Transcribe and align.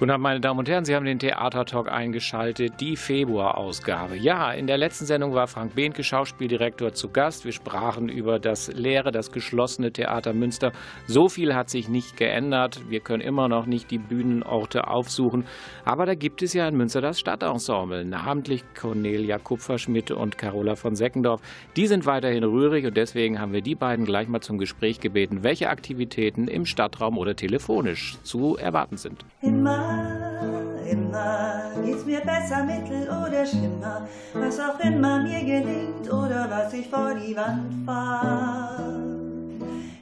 Guten 0.00 0.12
Abend, 0.12 0.22
meine 0.22 0.40
Damen 0.40 0.58
und 0.58 0.66
Herren. 0.66 0.86
Sie 0.86 0.94
haben 0.94 1.04
den 1.04 1.18
Theatertalk 1.18 1.92
eingeschaltet, 1.92 2.80
die 2.80 2.96
Februarausgabe. 2.96 4.16
Ja, 4.16 4.50
in 4.50 4.66
der 4.66 4.78
letzten 4.78 5.04
Sendung 5.04 5.34
war 5.34 5.46
Frank 5.46 5.74
Behnke, 5.74 6.02
Schauspieldirektor, 6.02 6.94
zu 6.94 7.10
Gast. 7.10 7.44
Wir 7.44 7.52
sprachen 7.52 8.08
über 8.08 8.38
das 8.38 8.72
leere, 8.72 9.12
das 9.12 9.30
geschlossene 9.30 9.92
Theater 9.92 10.32
Münster. 10.32 10.72
So 11.06 11.28
viel 11.28 11.54
hat 11.54 11.68
sich 11.68 11.90
nicht 11.90 12.16
geändert. 12.16 12.80
Wir 12.88 13.00
können 13.00 13.20
immer 13.20 13.48
noch 13.48 13.66
nicht 13.66 13.90
die 13.90 13.98
Bühnenorte 13.98 14.88
aufsuchen. 14.88 15.44
Aber 15.84 16.06
da 16.06 16.14
gibt 16.14 16.40
es 16.40 16.54
ja 16.54 16.66
in 16.66 16.78
Münster 16.78 17.02
das 17.02 17.20
Stadtensemble, 17.20 18.06
namentlich 18.06 18.64
Cornelia 18.74 19.36
Kupferschmidt 19.36 20.12
und 20.12 20.38
Carola 20.38 20.76
von 20.76 20.96
Seckendorf. 20.96 21.42
Die 21.76 21.86
sind 21.86 22.06
weiterhin 22.06 22.44
rührig 22.44 22.86
und 22.86 22.96
deswegen 22.96 23.38
haben 23.38 23.52
wir 23.52 23.60
die 23.60 23.74
beiden 23.74 24.06
gleich 24.06 24.28
mal 24.28 24.40
zum 24.40 24.56
Gespräch 24.56 25.00
gebeten, 25.00 25.42
welche 25.42 25.68
Aktivitäten 25.68 26.48
im 26.48 26.64
Stadtraum 26.64 27.18
oder 27.18 27.36
telefonisch 27.36 28.16
zu 28.22 28.56
erwarten 28.56 28.96
sind. 28.96 29.26
Immer 29.42 29.89
immer 30.90 31.72
geht's 31.84 32.04
mir 32.04 32.20
besser, 32.20 32.64
mittel 32.64 33.08
oder 33.08 33.46
schlimmer, 33.46 34.06
was 34.34 34.58
auch 34.60 34.78
immer 34.80 35.22
mir 35.22 35.40
gelingt 35.40 36.12
oder 36.12 36.48
was 36.50 36.72
ich 36.72 36.88
vor 36.88 37.14
die 37.14 37.36
Wand 37.36 37.86
fahr. 37.86 38.78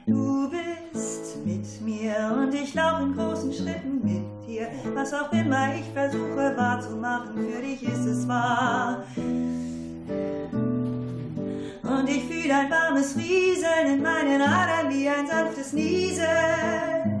Du 0.05 0.49
bist 0.49 1.45
mit 1.45 1.81
mir 1.81 2.35
und 2.37 2.53
ich 2.53 2.73
laufe 2.73 3.03
in 3.03 3.15
großen 3.15 3.53
Schritten 3.53 4.01
mit 4.03 4.47
dir, 4.47 4.67
was 4.95 5.13
auch 5.13 5.31
immer 5.31 5.75
ich 5.75 5.85
versuche 5.93 6.53
wahrzumachen, 6.55 7.35
für 7.35 7.61
dich 7.61 7.83
ist 7.83 8.05
es 8.05 8.27
wahr. 8.27 9.03
Und 11.83 12.07
ich 12.07 12.23
fühle 12.25 12.53
ein 12.53 12.71
warmes 12.71 13.15
Rieseln 13.15 13.95
in 13.95 14.01
meinen 14.01 14.41
Adern 14.41 14.89
wie 14.89 15.07
ein 15.09 15.27
sanftes 15.27 15.73
Niesen 15.73 17.18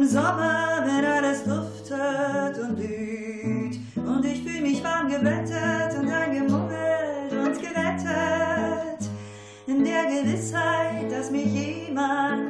im 0.00 0.06
Sommer, 0.06 0.82
wenn 0.82 1.04
alles 1.04 1.44
duftet 1.44 2.58
und 2.62 2.76
blüht. 2.76 3.78
Und 3.96 4.24
ich 4.24 4.42
fühle 4.42 4.62
mich 4.62 4.82
warm 4.82 5.08
gebettet 5.08 5.98
und 5.98 6.08
eingemummelt 6.08 7.30
und 7.32 7.60
gerettet. 7.60 9.10
In 9.66 9.84
der 9.84 10.06
Gewissheit, 10.06 11.10
dass 11.10 11.30
mich 11.30 11.46
jemand 11.46 12.49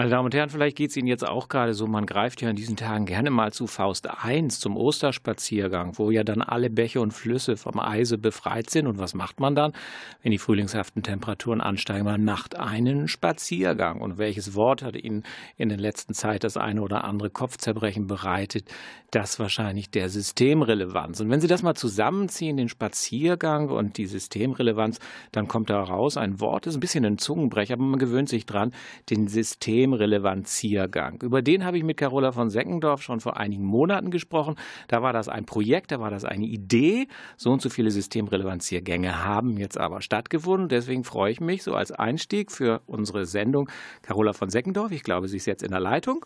Meine 0.00 0.12
Damen 0.12 0.24
und 0.24 0.34
Herren, 0.34 0.48
vielleicht 0.48 0.78
geht 0.78 0.88
es 0.88 0.96
Ihnen 0.96 1.08
jetzt 1.08 1.28
auch 1.28 1.48
gerade 1.48 1.74
so, 1.74 1.86
man 1.86 2.06
greift 2.06 2.40
ja 2.40 2.48
in 2.48 2.56
diesen 2.56 2.74
Tagen 2.74 3.04
gerne 3.04 3.28
mal 3.28 3.52
zu 3.52 3.66
Faust 3.66 4.08
1 4.08 4.58
zum 4.58 4.78
Osterspaziergang, 4.78 5.98
wo 5.98 6.10
ja 6.10 6.24
dann 6.24 6.40
alle 6.40 6.70
Bäche 6.70 7.02
und 7.02 7.10
Flüsse 7.10 7.58
vom 7.58 7.78
Eise 7.78 8.16
befreit 8.16 8.70
sind. 8.70 8.86
Und 8.86 8.98
was 8.98 9.12
macht 9.12 9.40
man 9.40 9.54
dann, 9.54 9.74
wenn 10.22 10.32
die 10.32 10.38
frühlingshaften 10.38 11.02
Temperaturen 11.02 11.60
ansteigen? 11.60 12.06
Man 12.06 12.24
macht 12.24 12.56
einen 12.56 13.08
Spaziergang. 13.08 14.00
Und 14.00 14.16
welches 14.16 14.54
Wort 14.54 14.82
hat 14.82 14.96
Ihnen 14.96 15.22
in 15.58 15.68
der 15.68 15.76
letzten 15.76 16.14
Zeit 16.14 16.44
das 16.44 16.56
eine 16.56 16.80
oder 16.80 17.04
andere 17.04 17.28
Kopfzerbrechen 17.28 18.06
bereitet? 18.06 18.70
Das 19.10 19.38
wahrscheinlich 19.38 19.90
der 19.90 20.08
Systemrelevanz. 20.08 21.20
Und 21.20 21.28
wenn 21.28 21.42
Sie 21.42 21.48
das 21.48 21.62
mal 21.62 21.74
zusammenziehen, 21.74 22.56
den 22.56 22.70
Spaziergang 22.70 23.68
und 23.68 23.98
die 23.98 24.06
Systemrelevanz, 24.06 24.98
dann 25.32 25.46
kommt 25.46 25.68
da 25.68 25.82
raus 25.82 26.16
ein 26.16 26.40
Wort, 26.40 26.64
das 26.64 26.72
ist 26.72 26.78
ein 26.78 26.80
bisschen 26.80 27.04
ein 27.04 27.18
Zungenbrecher, 27.18 27.74
aber 27.74 27.82
man 27.82 27.98
gewöhnt 27.98 28.30
sich 28.30 28.46
dran, 28.46 28.72
den 29.10 29.26
System 29.26 29.89
Systemrelevanziergang. 29.90 31.22
Über 31.22 31.42
den 31.42 31.64
habe 31.64 31.78
ich 31.78 31.84
mit 31.84 31.96
Carola 31.96 32.32
von 32.32 32.50
Seckendorf 32.50 33.02
schon 33.02 33.20
vor 33.20 33.36
einigen 33.36 33.64
Monaten 33.64 34.10
gesprochen. 34.10 34.56
Da 34.88 35.02
war 35.02 35.12
das 35.12 35.28
ein 35.28 35.44
Projekt, 35.44 35.92
da 35.92 36.00
war 36.00 36.10
das 36.10 36.24
eine 36.24 36.46
Idee. 36.46 37.06
So 37.36 37.50
und 37.50 37.62
so 37.62 37.68
viele 37.68 37.90
Systemrelevanziergänge 37.90 39.24
haben 39.24 39.56
jetzt 39.56 39.78
aber 39.78 40.00
stattgefunden. 40.00 40.68
Deswegen 40.68 41.04
freue 41.04 41.32
ich 41.32 41.40
mich 41.40 41.62
so 41.62 41.74
als 41.74 41.92
Einstieg 41.92 42.50
für 42.52 42.82
unsere 42.86 43.26
Sendung 43.26 43.68
Carola 44.02 44.32
von 44.32 44.50
Seckendorf. 44.50 44.92
Ich 44.92 45.02
glaube, 45.02 45.28
sie 45.28 45.36
ist 45.36 45.46
jetzt 45.46 45.62
in 45.62 45.70
der 45.70 45.80
Leitung 45.80 46.24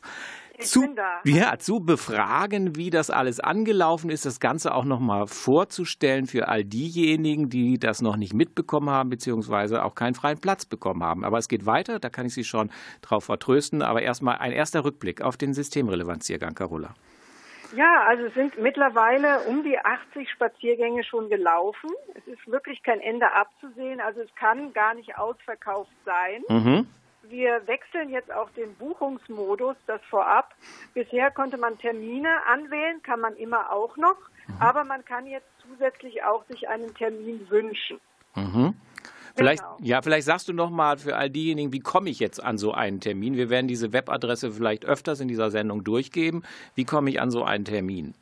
zu, 0.60 0.94
ja, 1.24 1.58
zu 1.58 1.80
befragen, 1.80 2.76
wie 2.76 2.90
das 2.90 3.10
alles 3.10 3.40
angelaufen 3.40 4.10
ist, 4.10 4.26
das 4.26 4.40
Ganze 4.40 4.74
auch 4.74 4.84
nochmal 4.84 5.26
vorzustellen 5.26 6.26
für 6.26 6.48
all 6.48 6.64
diejenigen, 6.64 7.48
die 7.48 7.78
das 7.78 8.02
noch 8.02 8.16
nicht 8.16 8.34
mitbekommen 8.34 8.90
haben, 8.90 9.10
beziehungsweise 9.10 9.84
auch 9.84 9.94
keinen 9.94 10.14
freien 10.14 10.40
Platz 10.40 10.64
bekommen 10.64 11.02
haben. 11.02 11.24
Aber 11.24 11.38
es 11.38 11.48
geht 11.48 11.66
weiter, 11.66 11.98
da 11.98 12.08
kann 12.08 12.26
ich 12.26 12.34
Sie 12.34 12.44
schon 12.44 12.70
drauf 13.02 13.24
vertrösten. 13.24 13.82
Aber 13.82 14.02
erstmal 14.02 14.38
ein 14.38 14.52
erster 14.52 14.84
Rückblick 14.84 15.22
auf 15.22 15.36
den 15.36 15.54
Systemrelevanziergang, 15.54 16.54
Carola. 16.54 16.94
Ja, 17.74 18.04
also 18.06 18.26
es 18.26 18.34
sind 18.34 18.58
mittlerweile 18.58 19.40
um 19.48 19.64
die 19.64 19.78
80 19.78 20.30
Spaziergänge 20.30 21.02
schon 21.02 21.28
gelaufen. 21.28 21.90
Es 22.14 22.26
ist 22.28 22.46
wirklich 22.46 22.82
kein 22.82 23.00
Ende 23.00 23.32
abzusehen. 23.32 24.00
Also 24.00 24.20
es 24.20 24.32
kann 24.36 24.72
gar 24.72 24.94
nicht 24.94 25.18
ausverkauft 25.18 25.90
sein. 26.04 26.42
Mhm. 26.48 26.86
Wir 27.28 27.66
wechseln 27.66 28.10
jetzt 28.10 28.32
auch 28.32 28.50
den 28.50 28.74
Buchungsmodus, 28.74 29.76
das 29.86 30.00
vorab. 30.10 30.54
Bisher 30.94 31.30
konnte 31.30 31.56
man 31.56 31.78
Termine 31.78 32.28
anwählen, 32.46 33.02
kann 33.02 33.20
man 33.20 33.34
immer 33.36 33.72
auch 33.72 33.96
noch, 33.96 34.16
mhm. 34.46 34.54
aber 34.60 34.84
man 34.84 35.04
kann 35.04 35.26
jetzt 35.26 35.48
zusätzlich 35.60 36.22
auch 36.22 36.44
sich 36.46 36.68
einen 36.68 36.94
Termin 36.94 37.48
wünschen. 37.50 38.00
Mhm. 38.34 38.74
Vielleicht, 39.36 39.62
genau. 39.62 39.76
ja, 39.80 40.00
vielleicht 40.00 40.26
sagst 40.26 40.48
du 40.48 40.52
noch 40.52 40.70
mal 40.70 40.96
für 40.96 41.16
all 41.16 41.28
diejenigen, 41.28 41.72
wie 41.72 41.80
komme 41.80 42.08
ich 42.08 42.20
jetzt 42.20 42.40
an 42.42 42.56
so 42.56 42.72
einen 42.72 43.00
Termin? 43.00 43.36
Wir 43.36 43.50
werden 43.50 43.66
diese 43.66 43.92
Webadresse 43.92 44.52
vielleicht 44.52 44.84
öfters 44.84 45.18
in 45.20 45.26
dieser 45.26 45.50
Sendung 45.50 45.82
durchgeben. 45.82 46.44
Wie 46.76 46.84
komme 46.84 47.10
ich 47.10 47.20
an 47.20 47.32
so 47.32 47.42
einen 47.42 47.64
Termin? 47.64 48.14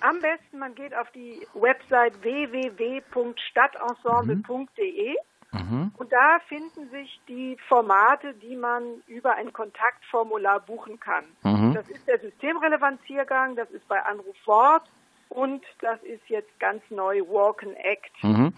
Am 0.00 0.20
besten, 0.20 0.58
man 0.58 0.74
geht 0.74 0.94
auf 0.94 1.10
die 1.10 1.46
Website 1.54 2.22
www.stadtensemble.de. 2.22 5.16
Mhm. 5.52 5.92
Und 5.96 6.12
da 6.12 6.38
finden 6.48 6.90
sich 6.90 7.20
die 7.28 7.56
Formate, 7.68 8.34
die 8.34 8.56
man 8.56 9.02
über 9.06 9.34
ein 9.34 9.52
Kontaktformular 9.52 10.60
buchen 10.60 11.00
kann. 11.00 11.24
Mhm. 11.42 11.74
Das 11.74 11.88
ist 11.88 12.06
der 12.06 12.18
Systemrelevanziergang, 12.20 13.56
das 13.56 13.70
ist 13.70 13.86
bei 13.88 14.00
Anruf 14.02 14.36
Wort 14.46 14.88
und 15.28 15.64
das 15.80 16.02
ist 16.02 16.28
jetzt 16.28 16.58
ganz 16.60 16.82
neu 16.90 17.20
Walk 17.22 17.62
and 17.62 17.76
Act. 17.76 18.12
Mhm. 18.22 18.52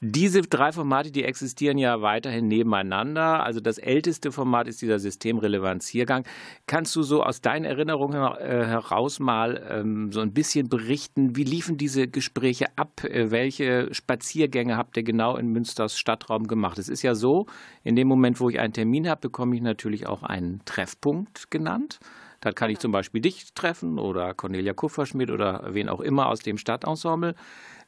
Diese 0.00 0.42
drei 0.42 0.70
Formate, 0.70 1.10
die 1.10 1.24
existieren 1.24 1.76
ja 1.76 2.00
weiterhin 2.00 2.46
nebeneinander. 2.46 3.42
Also 3.42 3.58
das 3.58 3.78
älteste 3.78 4.30
Format 4.30 4.68
ist 4.68 4.80
dieser 4.80 5.00
Systemrelevanziergang. 5.00 6.24
Kannst 6.68 6.94
du 6.94 7.02
so 7.02 7.24
aus 7.24 7.40
deinen 7.40 7.64
Erinnerungen 7.64 8.22
äh, 8.22 8.64
heraus 8.64 9.18
mal 9.18 9.60
ähm, 9.68 10.12
so 10.12 10.20
ein 10.20 10.32
bisschen 10.32 10.68
berichten, 10.68 11.34
wie 11.34 11.42
liefen 11.42 11.78
diese 11.78 12.06
Gespräche 12.06 12.66
ab? 12.76 13.02
Äh, 13.02 13.32
welche 13.32 13.92
Spaziergänge 13.92 14.76
habt 14.76 14.96
ihr 14.96 15.02
genau 15.02 15.36
in 15.36 15.48
Münsters 15.48 15.98
Stadtraum 15.98 16.46
gemacht? 16.46 16.78
Es 16.78 16.88
ist 16.88 17.02
ja 17.02 17.16
so, 17.16 17.46
in 17.82 17.96
dem 17.96 18.06
Moment, 18.06 18.38
wo 18.38 18.48
ich 18.48 18.60
einen 18.60 18.72
Termin 18.72 19.08
habe, 19.08 19.22
bekomme 19.22 19.56
ich 19.56 19.62
natürlich 19.62 20.06
auch 20.06 20.22
einen 20.22 20.60
Treffpunkt 20.64 21.50
genannt. 21.50 21.98
Da 22.40 22.52
kann 22.52 22.70
ich 22.70 22.78
zum 22.78 22.92
Beispiel 22.92 23.20
dich 23.20 23.52
treffen 23.52 23.98
oder 23.98 24.32
Cornelia 24.32 24.72
Kupferschmidt 24.72 25.30
oder 25.30 25.70
wen 25.72 25.88
auch 25.88 26.00
immer 26.00 26.28
aus 26.28 26.38
dem 26.38 26.56
Stadtensemble. 26.56 27.34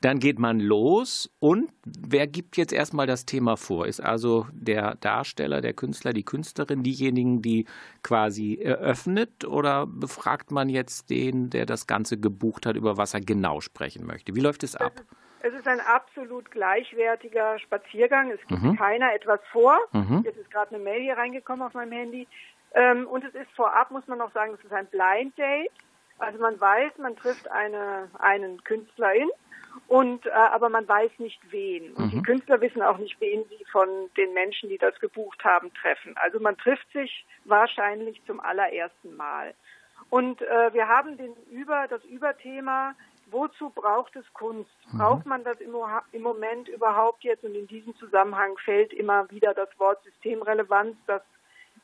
Dann 0.03 0.19
geht 0.19 0.39
man 0.39 0.61
los 0.61 1.31
und 1.41 1.71
wer 1.85 2.27
gibt 2.27 2.57
jetzt 2.57 2.73
erstmal 2.73 3.07
das 3.07 3.27
Thema 3.27 3.57
vor? 3.59 3.87
Ist 3.87 4.01
also 4.01 4.47
der 4.53 4.95
Darsteller, 4.97 5.61
der 5.61 5.75
Künstler, 5.75 6.15
die 6.15 6.25
Künstlerin 6.25 6.83
diejenigen, 6.83 7.43
die 7.43 7.67
quasi 8.03 8.55
eröffnet 8.55 9.45
oder 9.45 9.87
befragt 9.87 10.53
man 10.53 10.71
jetzt 10.71 11.11
den, 11.11 11.51
der 11.51 11.67
das 11.67 11.87
Ganze 11.87 12.19
gebucht 12.19 12.65
hat, 12.65 12.77
über 12.77 12.97
was 12.97 13.13
er 13.13 13.21
genau 13.21 13.61
sprechen 13.61 14.07
möchte? 14.07 14.35
Wie 14.35 14.41
läuft 14.41 14.63
es 14.63 14.75
ab? 14.75 15.03
Es 15.43 15.55
ist 15.55 15.67
ein 15.67 15.81
absolut 15.81 16.51
gleichwertiger 16.51 17.59
Spaziergang. 17.59 18.31
Es 18.31 18.41
gibt 18.47 18.63
mhm. 18.63 18.77
keiner 18.77 19.15
etwas 19.15 19.41
vor. 19.53 19.79
Mhm. 19.93 20.23
Jetzt 20.25 20.39
ist 20.39 20.51
gerade 20.51 20.75
eine 20.75 20.85
Mail 20.85 21.03
hier 21.03 21.17
reingekommen 21.17 21.63
auf 21.67 21.75
meinem 21.75 21.93
Handy. 21.93 22.27
Ähm, 22.75 23.07
und 23.07 23.25
es 23.25 23.35
ist 23.35 23.51
vorab, 23.57 23.91
muss 23.91 24.07
man 24.07 24.19
noch 24.19 24.33
sagen, 24.33 24.55
es 24.55 24.65
ist 24.65 24.73
ein 24.73 24.87
Blind 24.87 25.37
Date. 25.39 25.73
Also 26.21 26.39
man 26.39 26.61
weiß, 26.61 26.99
man 26.99 27.17
trifft 27.17 27.51
eine, 27.51 28.09
einen 28.19 28.63
Künstlerin 28.65 29.29
und 29.89 30.27
äh, 30.27 30.31
aber 30.31 30.69
man 30.69 30.87
weiß 30.89 31.13
nicht 31.19 31.41
wen. 31.51 31.93
Und 31.95 32.07
mhm. 32.07 32.11
die 32.11 32.23
Künstler 32.23 32.61
wissen 32.61 32.83
auch 32.83 32.99
nicht, 32.99 33.21
wen 33.21 33.45
sie 33.49 33.65
von 33.71 33.89
den 34.17 34.35
Menschen, 34.35 34.69
die 34.69 34.79
das 34.79 34.99
gebucht 35.01 35.45
haben, 35.45 35.73
treffen. 35.75 36.15
Also 36.17 36.41
man 36.41 36.57
trifft 36.57 36.91
sich 36.93 37.25
wahrscheinlich 37.45 38.21
zum 38.27 38.41
allerersten 38.41 39.17
Mal. 39.17 39.55
Und 40.09 40.43
äh, 40.43 40.73
wir 40.73 40.89
haben 40.89 41.17
den 41.17 41.35
über 41.51 41.87
das 41.89 42.05
Überthema 42.05 42.95
wozu 43.31 43.71
braucht 43.71 44.17
es 44.17 44.25
Kunst? 44.33 44.71
Mhm. 44.93 44.99
Braucht 44.99 45.27
man 45.27 45.45
das 45.45 45.61
im, 45.61 45.75
im, 46.13 46.23
Moment 46.23 46.69
überhaupt 46.69 47.25
jetzt? 47.25 47.45
Und 47.45 47.55
in 47.55 47.67
diesem 47.67 47.95
Zusammenhang 47.97 48.57
fällt 48.65 48.93
immer 48.93 49.31
wieder 49.31 49.55
das 49.55 49.69
Wort 49.79 50.03
Systemrelevanz, 50.05 50.97
das 51.07 51.23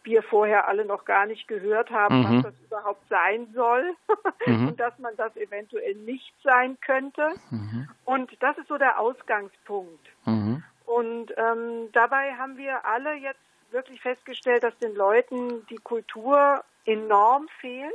wir 0.06 0.22
vorher 0.22 0.68
alle 0.68 0.86
noch 0.86 1.04
gar 1.04 1.26
nicht 1.26 1.46
gehört 1.48 1.90
haben, 1.90 2.20
mhm. 2.20 2.36
was 2.36 2.42
das 2.44 2.60
überhaupt 2.64 3.08
sein 3.10 3.48
soll 3.54 3.94
mhm. 4.46 4.68
und 4.68 4.80
dass 4.80 4.98
man 4.98 5.14
das 5.16 5.36
eventuell 5.36 5.94
nicht 5.96 6.32
sein 6.42 6.78
könnte. 6.80 7.34
Mhm. 7.50 7.88
Und 8.04 8.30
das 8.40 8.56
ist 8.56 8.68
so 8.68 8.78
der 8.78 8.98
Ausgangspunkt. 8.98 10.06
Mhm. 10.24 10.62
Und 10.86 11.32
ähm, 11.36 11.90
dabei 11.92 12.34
haben 12.34 12.56
wir 12.56 12.84
alle 12.86 13.14
jetzt 13.14 13.40
wirklich 13.72 14.00
festgestellt, 14.00 14.62
dass 14.62 14.78
den 14.78 14.94
Leuten 14.94 15.66
die 15.66 15.76
Kultur 15.76 16.62
enorm 16.84 17.48
fehlt 17.60 17.92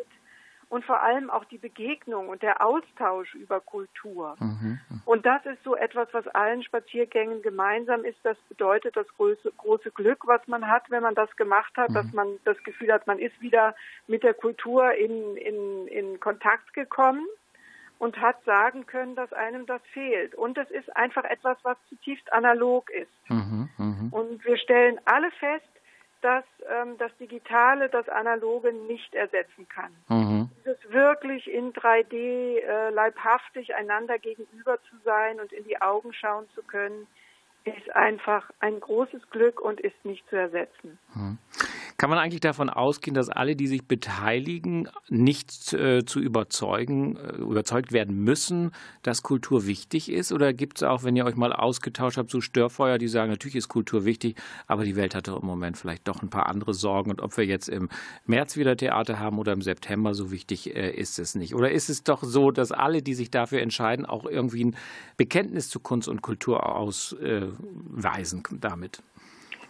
und 0.71 0.85
vor 0.85 1.03
allem 1.03 1.29
auch 1.29 1.43
die 1.43 1.57
Begegnung 1.57 2.29
und 2.29 2.41
der 2.41 2.65
Austausch 2.65 3.35
über 3.35 3.59
Kultur. 3.59 4.37
Mhm. 4.39 4.79
Und 5.03 5.25
das 5.25 5.45
ist 5.45 5.61
so 5.65 5.75
etwas, 5.75 6.07
was 6.13 6.25
allen 6.29 6.63
Spaziergängen 6.63 7.41
gemeinsam 7.41 8.05
ist. 8.05 8.17
Das 8.23 8.37
bedeutet 8.47 8.95
das 8.95 9.05
große, 9.17 9.51
große 9.57 9.91
Glück, 9.91 10.25
was 10.27 10.47
man 10.47 10.65
hat, 10.65 10.89
wenn 10.89 11.03
man 11.03 11.13
das 11.13 11.29
gemacht 11.35 11.75
hat, 11.75 11.89
mhm. 11.89 11.93
dass 11.95 12.13
man 12.13 12.27
das 12.45 12.57
Gefühl 12.63 12.93
hat, 12.93 13.05
man 13.05 13.19
ist 13.19 13.39
wieder 13.41 13.75
mit 14.07 14.23
der 14.23 14.33
Kultur 14.33 14.93
in, 14.93 15.35
in, 15.35 15.87
in 15.87 16.21
Kontakt 16.21 16.73
gekommen 16.73 17.27
und 17.99 18.15
hat 18.21 18.41
sagen 18.45 18.85
können, 18.85 19.15
dass 19.15 19.33
einem 19.33 19.65
das 19.65 19.81
fehlt. 19.91 20.35
Und 20.35 20.57
es 20.57 20.71
ist 20.71 20.95
einfach 20.95 21.25
etwas, 21.25 21.57
was 21.63 21.75
zutiefst 21.89 22.31
analog 22.31 22.89
ist. 22.91 23.11
Mhm, 23.29 23.67
mh. 23.77 24.17
Und 24.17 24.45
wir 24.45 24.57
stellen 24.57 25.01
alle 25.03 25.31
fest, 25.31 25.67
dass 26.21 26.43
ähm, 26.69 26.97
das 26.97 27.11
Digitale 27.17 27.89
das 27.89 28.07
Analoge 28.09 28.71
nicht 28.73 29.13
ersetzen 29.13 29.67
kann. 29.67 29.91
Mhm. 30.07 30.49
Dieses 30.59 30.77
wirklich 30.91 31.51
in 31.51 31.73
3D 31.73 32.59
äh, 32.59 32.89
leibhaftig 32.91 33.75
einander 33.75 34.19
gegenüber 34.19 34.77
zu 34.89 34.95
sein 35.03 35.39
und 35.39 35.51
in 35.51 35.63
die 35.63 35.81
Augen 35.81 36.13
schauen 36.13 36.47
zu 36.55 36.61
können, 36.63 37.07
ist 37.63 37.95
einfach 37.95 38.49
ein 38.59 38.79
großes 38.79 39.29
Glück 39.29 39.61
und 39.61 39.79
ist 39.79 40.03
nicht 40.03 40.27
zu 40.29 40.35
ersetzen. 40.35 40.97
Mhm. 41.13 41.37
Kann 41.97 42.09
man 42.09 42.19
eigentlich 42.19 42.39
davon 42.39 42.69
ausgehen, 42.69 43.13
dass 43.13 43.29
alle, 43.29 43.55
die 43.55 43.67
sich 43.67 43.85
beteiligen, 43.85 44.87
nicht 45.09 45.73
äh, 45.73 46.05
zu 46.05 46.19
überzeugen, 46.19 47.15
äh, 47.17 47.35
überzeugt 47.37 47.91
werden 47.91 48.23
müssen, 48.23 48.71
dass 49.03 49.23
Kultur 49.23 49.67
wichtig 49.67 50.11
ist? 50.11 50.31
Oder 50.31 50.53
gibt 50.53 50.77
es 50.77 50.83
auch, 50.83 51.03
wenn 51.03 51.15
ihr 51.15 51.25
euch 51.25 51.35
mal 51.35 51.53
ausgetauscht 51.53 52.17
habt, 52.17 52.31
so 52.31 52.41
Störfeuer, 52.41 52.97
die 52.97 53.07
sagen, 53.07 53.29
natürlich 53.29 53.55
ist 53.55 53.67
Kultur 53.67 54.05
wichtig, 54.05 54.35
aber 54.67 54.83
die 54.83 54.95
Welt 54.95 55.15
hat 55.15 55.27
doch 55.27 55.41
im 55.41 55.47
Moment 55.47 55.77
vielleicht 55.77 56.07
doch 56.07 56.21
ein 56.21 56.29
paar 56.29 56.47
andere 56.47 56.73
Sorgen. 56.73 57.11
Und 57.11 57.21
ob 57.21 57.37
wir 57.37 57.45
jetzt 57.45 57.69
im 57.69 57.89
März 58.25 58.57
wieder 58.57 58.75
Theater 58.75 59.19
haben 59.19 59.37
oder 59.37 59.53
im 59.53 59.61
September, 59.61 60.13
so 60.13 60.31
wichtig 60.31 60.75
äh, 60.75 60.91
ist 60.91 61.19
es 61.19 61.35
nicht. 61.35 61.55
Oder 61.55 61.71
ist 61.71 61.89
es 61.89 62.03
doch 62.03 62.23
so, 62.23 62.51
dass 62.51 62.71
alle, 62.71 63.01
die 63.01 63.13
sich 63.13 63.31
dafür 63.31 63.61
entscheiden, 63.61 64.05
auch 64.05 64.25
irgendwie 64.25 64.65
ein 64.65 64.75
Bekenntnis 65.17 65.69
zu 65.69 65.79
Kunst 65.79 66.07
und 66.07 66.21
Kultur 66.21 66.75
ausweisen 66.75 68.43
damit? 68.59 69.03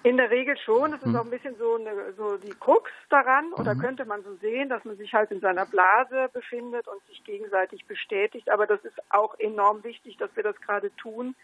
In 0.04 0.18
der 0.18 0.32
Regel 0.32 0.58
schon. 0.58 0.92
Das 0.92 1.02
ist 1.02 1.08
hm. 1.08 1.16
auch 1.16 1.26
ein 1.26 1.30
bisschen 1.30 1.56
so, 1.58 1.76
eine, 1.76 2.14
so 2.14 2.38
die 2.38 2.54
Krux 2.60 2.90
daran. 3.10 3.54
Oder 3.54 3.76
mhm. 3.76 3.80
könnte 3.80 4.06
man 4.06 4.24
so 4.24 4.34
sehen, 4.36 4.70
dass 4.70 4.84
man 4.84 4.98
sich 4.98 5.14
halt 5.14 5.32
in 5.32 5.42
seiner 5.42 5.66
Blase 5.66 6.30
befindet 6.34 6.88
und 6.88 7.04
sich 7.06 7.24
gegenseitig 7.24 7.86
bestätigt. 7.86 8.50
Aber 8.50 8.66
das 8.66 8.84
ist 8.84 9.00
auch 9.10 9.38
enorm 9.40 9.84
wichtig, 9.84 10.18
dass 10.18 10.36
wir 10.36 10.44
das 10.44 10.60
gerade 10.62 10.96
tun, 10.96 11.36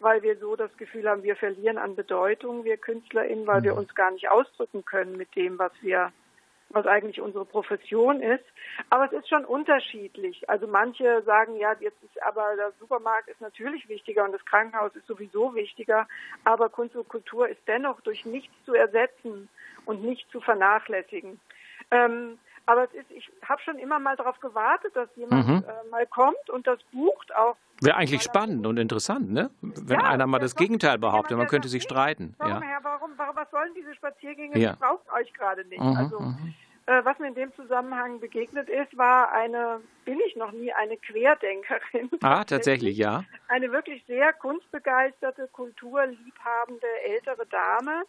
weil 0.00 0.22
wir 0.22 0.36
so 0.38 0.54
das 0.54 0.76
Gefühl 0.76 1.08
haben, 1.08 1.22
wir 1.22 1.36
verlieren 1.36 1.78
an 1.78 1.96
Bedeutung, 1.96 2.64
wir 2.64 2.76
KünstlerInnen, 2.76 3.46
weil 3.46 3.62
wir 3.62 3.72
mhm. 3.72 3.78
uns 3.78 3.94
gar 3.94 4.12
nicht 4.12 4.28
ausdrücken 4.28 4.84
können 4.84 5.16
mit 5.16 5.34
dem, 5.34 5.58
was 5.58 5.72
wir 5.80 6.12
was 6.74 6.86
eigentlich 6.86 7.20
unsere 7.20 7.44
Profession 7.44 8.20
ist. 8.20 8.44
Aber 8.90 9.06
es 9.06 9.12
ist 9.12 9.28
schon 9.28 9.44
unterschiedlich. 9.44 10.48
Also 10.48 10.66
manche 10.66 11.22
sagen, 11.22 11.56
ja, 11.56 11.74
jetzt 11.80 12.02
ist 12.02 12.22
aber 12.22 12.56
der 12.56 12.72
Supermarkt 12.80 13.28
ist 13.28 13.40
natürlich 13.40 13.88
wichtiger 13.88 14.24
und 14.24 14.32
das 14.32 14.44
Krankenhaus 14.44 14.94
ist 14.96 15.06
sowieso 15.06 15.54
wichtiger. 15.54 16.06
Aber 16.44 16.68
Kunst 16.68 16.96
und 16.96 17.08
Kultur 17.08 17.48
ist 17.48 17.60
dennoch 17.66 18.00
durch 18.00 18.24
nichts 18.24 18.52
zu 18.64 18.74
ersetzen 18.74 19.48
und 19.86 20.02
nicht 20.02 20.28
zu 20.30 20.40
vernachlässigen. 20.40 21.40
Ähm, 21.90 22.38
aber 22.66 22.84
es 22.84 22.94
ist, 22.94 23.10
ich 23.10 23.30
habe 23.46 23.60
schon 23.62 23.78
immer 23.78 23.98
mal 23.98 24.16
darauf 24.16 24.40
gewartet, 24.40 24.96
dass 24.96 25.08
jemand 25.16 25.46
mhm. 25.46 25.64
äh, 25.68 25.90
mal 25.90 26.06
kommt 26.06 26.48
und 26.50 26.66
das 26.66 26.78
bucht 26.92 27.34
auch. 27.34 27.56
Wäre 27.80 27.96
eigentlich 27.96 28.22
spannend 28.22 28.66
und 28.66 28.78
interessant, 28.78 29.30
ne? 29.30 29.50
Wenn 29.60 30.00
ja, 30.00 30.06
einer 30.06 30.26
mal 30.26 30.38
das 30.38 30.54
Gegenteil 30.54 30.96
behauptet, 30.98 31.36
man 31.36 31.48
könnte 31.48 31.68
sich 31.68 31.82
streiten. 31.82 32.34
Warum, 32.38 32.62
ja. 32.62 32.68
Herr, 32.68 32.84
warum, 32.84 33.10
warum, 33.16 33.36
was 33.36 33.50
sollen 33.50 33.74
diese 33.76 33.94
Spaziergänge? 33.94 34.58
Ja. 34.58 34.72
Die 34.72 34.78
braucht 34.78 35.12
euch 35.12 35.32
gerade 35.34 35.64
nicht. 35.66 35.82
Mhm, 35.82 35.96
also 35.96 36.20
mhm. 36.20 36.54
Äh, 36.86 37.04
was 37.04 37.18
mir 37.18 37.28
in 37.28 37.34
dem 37.34 37.54
Zusammenhang 37.54 38.20
begegnet 38.20 38.68
ist, 38.68 38.96
war 38.96 39.32
eine, 39.32 39.80
bin 40.04 40.20
ich 40.26 40.36
noch 40.36 40.52
nie, 40.52 40.72
eine 40.72 40.98
Querdenkerin. 40.98 42.10
Ah, 42.22 42.44
tatsächlich, 42.44 42.98
ja. 42.98 43.24
Eine 43.48 43.72
wirklich 43.72 44.04
sehr 44.06 44.32
kunstbegeisterte, 44.34 45.48
kulturliebhabende 45.52 46.86
ältere 47.06 47.46
Dame, 47.46 48.02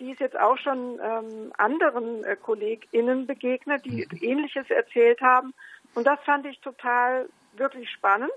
die 0.00 0.10
ist 0.10 0.20
jetzt 0.20 0.38
auch 0.38 0.56
schon 0.56 0.98
ähm, 1.02 1.52
anderen 1.58 2.24
äh, 2.24 2.36
KollegInnen 2.36 3.26
begegnet, 3.26 3.84
die 3.84 4.06
mhm. 4.10 4.18
Ähnliches 4.22 4.70
erzählt 4.70 5.20
haben. 5.20 5.52
Und 5.94 6.06
das 6.06 6.18
fand 6.24 6.46
ich 6.46 6.60
total 6.60 7.28
wirklich 7.56 7.90
spannend 7.90 8.32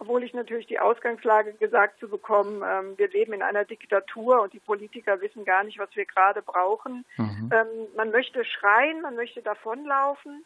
obwohl 0.00 0.24
ich 0.24 0.32
natürlich 0.32 0.66
die 0.66 0.78
Ausgangslage 0.78 1.52
gesagt 1.52 2.00
zu 2.00 2.08
bekommen, 2.08 2.62
ähm, 2.66 2.96
wir 2.96 3.08
leben 3.08 3.34
in 3.34 3.42
einer 3.42 3.66
Diktatur 3.66 4.40
und 4.40 4.52
die 4.54 4.58
Politiker 4.58 5.20
wissen 5.20 5.44
gar 5.44 5.62
nicht, 5.62 5.78
was 5.78 5.94
wir 5.94 6.06
gerade 6.06 6.40
brauchen. 6.40 7.04
Mhm. 7.18 7.50
Ähm, 7.52 7.66
man 7.96 8.10
möchte 8.10 8.42
schreien, 8.46 9.02
man 9.02 9.14
möchte 9.14 9.42
davonlaufen 9.42 10.42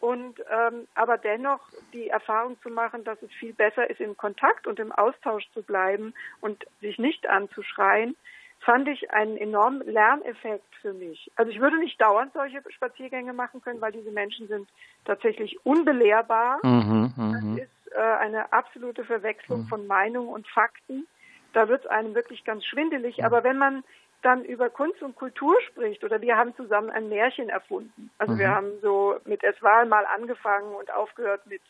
und 0.00 0.40
ähm, 0.50 0.86
aber 0.94 1.16
dennoch 1.16 1.60
die 1.94 2.08
Erfahrung 2.08 2.60
zu 2.62 2.68
machen, 2.68 3.02
dass 3.04 3.20
es 3.22 3.32
viel 3.32 3.54
besser 3.54 3.88
ist, 3.88 4.00
im 4.00 4.18
Kontakt 4.18 4.66
und 4.66 4.78
im 4.78 4.92
Austausch 4.92 5.48
zu 5.54 5.62
bleiben 5.62 6.12
und 6.42 6.66
sich 6.82 6.98
nicht 6.98 7.26
anzuschreien, 7.26 8.16
fand 8.60 8.86
ich 8.88 9.10
einen 9.12 9.38
enormen 9.38 9.80
Lerneffekt 9.86 10.74
für 10.82 10.92
mich. 10.92 11.30
Also 11.36 11.50
ich 11.50 11.60
würde 11.60 11.78
nicht 11.78 11.98
dauernd 11.98 12.34
solche 12.34 12.62
Spaziergänge 12.68 13.32
machen 13.32 13.62
können, 13.62 13.80
weil 13.80 13.92
diese 13.92 14.10
Menschen 14.10 14.46
sind 14.48 14.68
tatsächlich 15.06 15.64
unbelehrbar. 15.64 16.58
Mhm, 16.62 17.12
mhm. 17.16 17.60
Äh, 17.94 18.00
eine 18.00 18.52
absolute 18.52 19.04
Verwechslung 19.04 19.62
mhm. 19.62 19.66
von 19.68 19.86
Meinung 19.86 20.28
und 20.28 20.46
Fakten. 20.48 21.06
Da 21.52 21.68
wird 21.68 21.84
es 21.84 21.90
einem 21.90 22.14
wirklich 22.14 22.44
ganz 22.44 22.64
schwindelig. 22.64 23.18
Mhm. 23.18 23.24
Aber 23.24 23.44
wenn 23.44 23.58
man 23.58 23.84
dann 24.22 24.44
über 24.44 24.68
Kunst 24.68 25.02
und 25.02 25.16
Kultur 25.16 25.54
spricht, 25.68 26.04
oder 26.04 26.20
wir 26.20 26.36
haben 26.36 26.54
zusammen 26.54 26.90
ein 26.90 27.08
Märchen 27.08 27.48
erfunden. 27.48 28.10
Also 28.18 28.34
mhm. 28.34 28.38
wir 28.38 28.50
haben 28.50 28.68
so 28.82 29.16
mit 29.24 29.42
Es 29.42 29.60
war 29.62 29.84
mal 29.86 30.04
angefangen 30.04 30.74
und 30.74 30.92
aufgehört 30.92 31.46
mit 31.46 31.62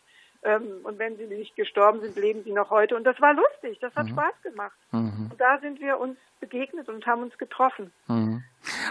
ähm, 0.43 0.81
und 0.85 0.99
wenn 0.99 1.17
sie 1.17 1.27
nicht 1.27 1.55
gestorben 1.55 2.01
sind, 2.01 2.17
leben 2.17 2.43
sie 2.45 2.53
noch 2.53 2.71
heute. 2.71 2.97
Und 2.97 3.05
das 3.05 3.21
war 3.21 3.35
lustig, 3.35 3.79
das 3.81 3.95
hat 3.95 4.07
mhm. 4.07 4.13
Spaß 4.13 4.43
gemacht. 4.43 4.77
Mhm. 4.91 5.29
Und 5.31 5.41
da 5.41 5.59
sind 5.59 5.81
wir 5.81 5.99
uns 5.99 6.17
begegnet 6.41 6.89
und 6.89 7.07
haben 7.07 7.23
uns 7.23 7.37
getroffen. 7.37 7.93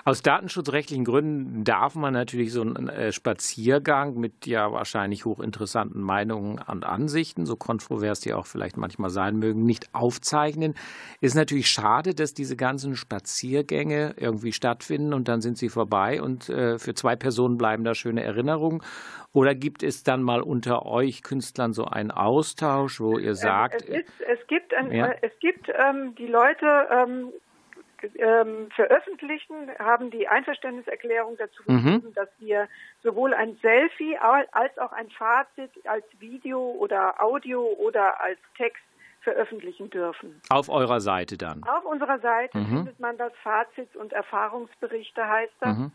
Aus 0.03 0.21
datenschutzrechtlichen 0.21 1.05
Gründen 1.05 1.63
darf 1.63 1.95
man 1.95 2.13
natürlich 2.13 2.51
so 2.51 2.61
einen 2.61 2.89
äh, 2.89 3.11
Spaziergang 3.11 4.15
mit 4.15 4.47
ja 4.47 4.71
wahrscheinlich 4.71 5.25
hochinteressanten 5.25 6.01
Meinungen 6.01 6.59
und 6.67 6.85
Ansichten, 6.85 7.45
so 7.45 7.55
kontrovers 7.55 8.19
die 8.19 8.33
auch 8.33 8.45
vielleicht 8.45 8.77
manchmal 8.77 9.09
sein 9.09 9.37
mögen, 9.37 9.63
nicht 9.63 9.93
aufzeichnen. 9.93 10.75
Ist 11.21 11.35
natürlich 11.35 11.69
schade, 11.69 12.15
dass 12.15 12.33
diese 12.33 12.55
ganzen 12.55 12.95
Spaziergänge 12.95 14.15
irgendwie 14.17 14.53
stattfinden 14.53 15.13
und 15.13 15.27
dann 15.27 15.41
sind 15.41 15.57
sie 15.57 15.69
vorbei 15.69 16.21
und 16.21 16.49
äh, 16.49 16.79
für 16.79 16.93
zwei 16.93 17.15
Personen 17.15 17.57
bleiben 17.57 17.83
da 17.83 17.93
schöne 17.93 18.23
Erinnerungen. 18.23 18.81
Oder 19.31 19.53
gibt 19.53 19.83
es 19.83 20.03
dann 20.03 20.23
mal 20.23 20.41
unter 20.41 20.87
euch 20.87 21.21
Künstlern 21.21 21.71
so 21.73 21.85
einen 21.85 22.09
Austausch, 22.09 22.99
wo 22.99 23.19
ihr 23.19 23.29
ähm, 23.29 23.35
sagt. 23.35 23.83
Es, 23.83 23.99
ist, 23.99 24.21
es 24.21 24.47
gibt, 24.47 24.73
ein, 24.73 24.91
ja? 24.91 25.13
es 25.21 25.31
gibt 25.39 25.69
ähm, 25.69 26.15
die 26.15 26.25
Leute, 26.25 26.65
ähm, 26.91 27.31
ähm, 28.15 28.69
veröffentlichen, 28.75 29.69
haben 29.79 30.11
die 30.11 30.27
Einverständniserklärung 30.27 31.37
dazu 31.37 31.63
mhm. 31.65 31.77
gegeben, 31.77 32.07
mhm. 32.09 32.13
dass 32.13 32.29
wir 32.39 32.67
sowohl 33.03 33.33
ein 33.33 33.57
Selfie 33.61 34.17
als 34.17 34.77
auch 34.77 34.91
ein 34.91 35.09
Fazit 35.09 35.71
als 35.85 36.05
Video 36.19 36.59
oder 36.59 37.21
Audio 37.21 37.61
oder 37.61 38.21
als 38.21 38.39
Text 38.57 38.83
veröffentlichen 39.21 39.89
dürfen. 39.89 40.41
Auf 40.49 40.69
eurer 40.69 41.01
Seite 41.01 41.37
dann? 41.37 41.63
Auf 41.63 41.85
unserer 41.85 42.19
Seite 42.19 42.57
mhm. 42.57 42.67
findet 42.67 42.99
man 42.99 43.17
das 43.17 43.33
Fazit 43.43 43.95
und 43.95 44.13
Erfahrungsberichte 44.13 45.27
heißt 45.27 45.53
das. 45.59 45.77
Mhm. 45.77 45.91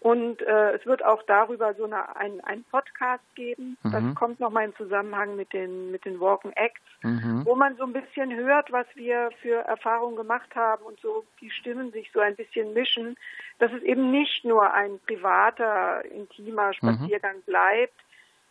Und 0.00 0.40
äh, 0.42 0.74
es 0.74 0.86
wird 0.86 1.04
auch 1.04 1.22
darüber 1.24 1.74
so 1.74 1.84
eine, 1.84 2.14
ein, 2.16 2.40
ein 2.42 2.64
Podcast 2.64 3.24
geben. 3.34 3.76
Mhm. 3.82 3.90
Das 3.90 4.14
kommt 4.14 4.38
nochmal 4.38 4.66
im 4.66 4.76
Zusammenhang 4.76 5.34
mit 5.34 5.52
den, 5.52 5.90
mit 5.90 6.04
den 6.04 6.20
Walken 6.20 6.52
Acts, 6.52 6.80
mhm. 7.02 7.42
wo 7.44 7.56
man 7.56 7.76
so 7.76 7.84
ein 7.84 7.92
bisschen 7.92 8.32
hört, 8.34 8.70
was 8.70 8.86
wir 8.94 9.30
für 9.42 9.56
Erfahrungen 9.64 10.16
gemacht 10.16 10.54
haben 10.54 10.84
und 10.84 11.00
so 11.00 11.24
die 11.40 11.50
Stimmen 11.50 11.90
sich 11.90 12.10
so 12.12 12.20
ein 12.20 12.36
bisschen 12.36 12.72
mischen, 12.74 13.16
dass 13.58 13.72
es 13.72 13.82
eben 13.82 14.12
nicht 14.12 14.44
nur 14.44 14.72
ein 14.72 15.00
privater, 15.04 16.04
intimer 16.04 16.68
mhm. 16.68 16.74
Spaziergang 16.74 17.36
mhm. 17.38 17.42
bleibt, 17.42 18.00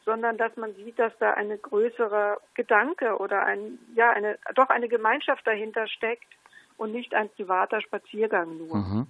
sondern 0.04 0.38
dass 0.38 0.56
man 0.58 0.74
sieht, 0.76 1.00
dass 1.00 1.18
da 1.20 1.34
eine 1.34 1.58
größere 1.58 2.38
Gedanke 2.56 3.18
oder 3.18 3.46
ein, 3.46 3.80
ja, 3.96 4.10
eine, 4.10 4.38
doch 4.56 4.70
eine 4.70 4.90
Gemeinschaft 4.90 5.46
dahinter 5.48 5.88
steckt 5.88 6.28
und 6.78 6.94
nicht 6.94 7.14
ein 7.14 7.30
privater 7.36 7.82
Spaziergang 7.82 8.58
nur. 8.58 8.76
Mhm. 8.76 9.08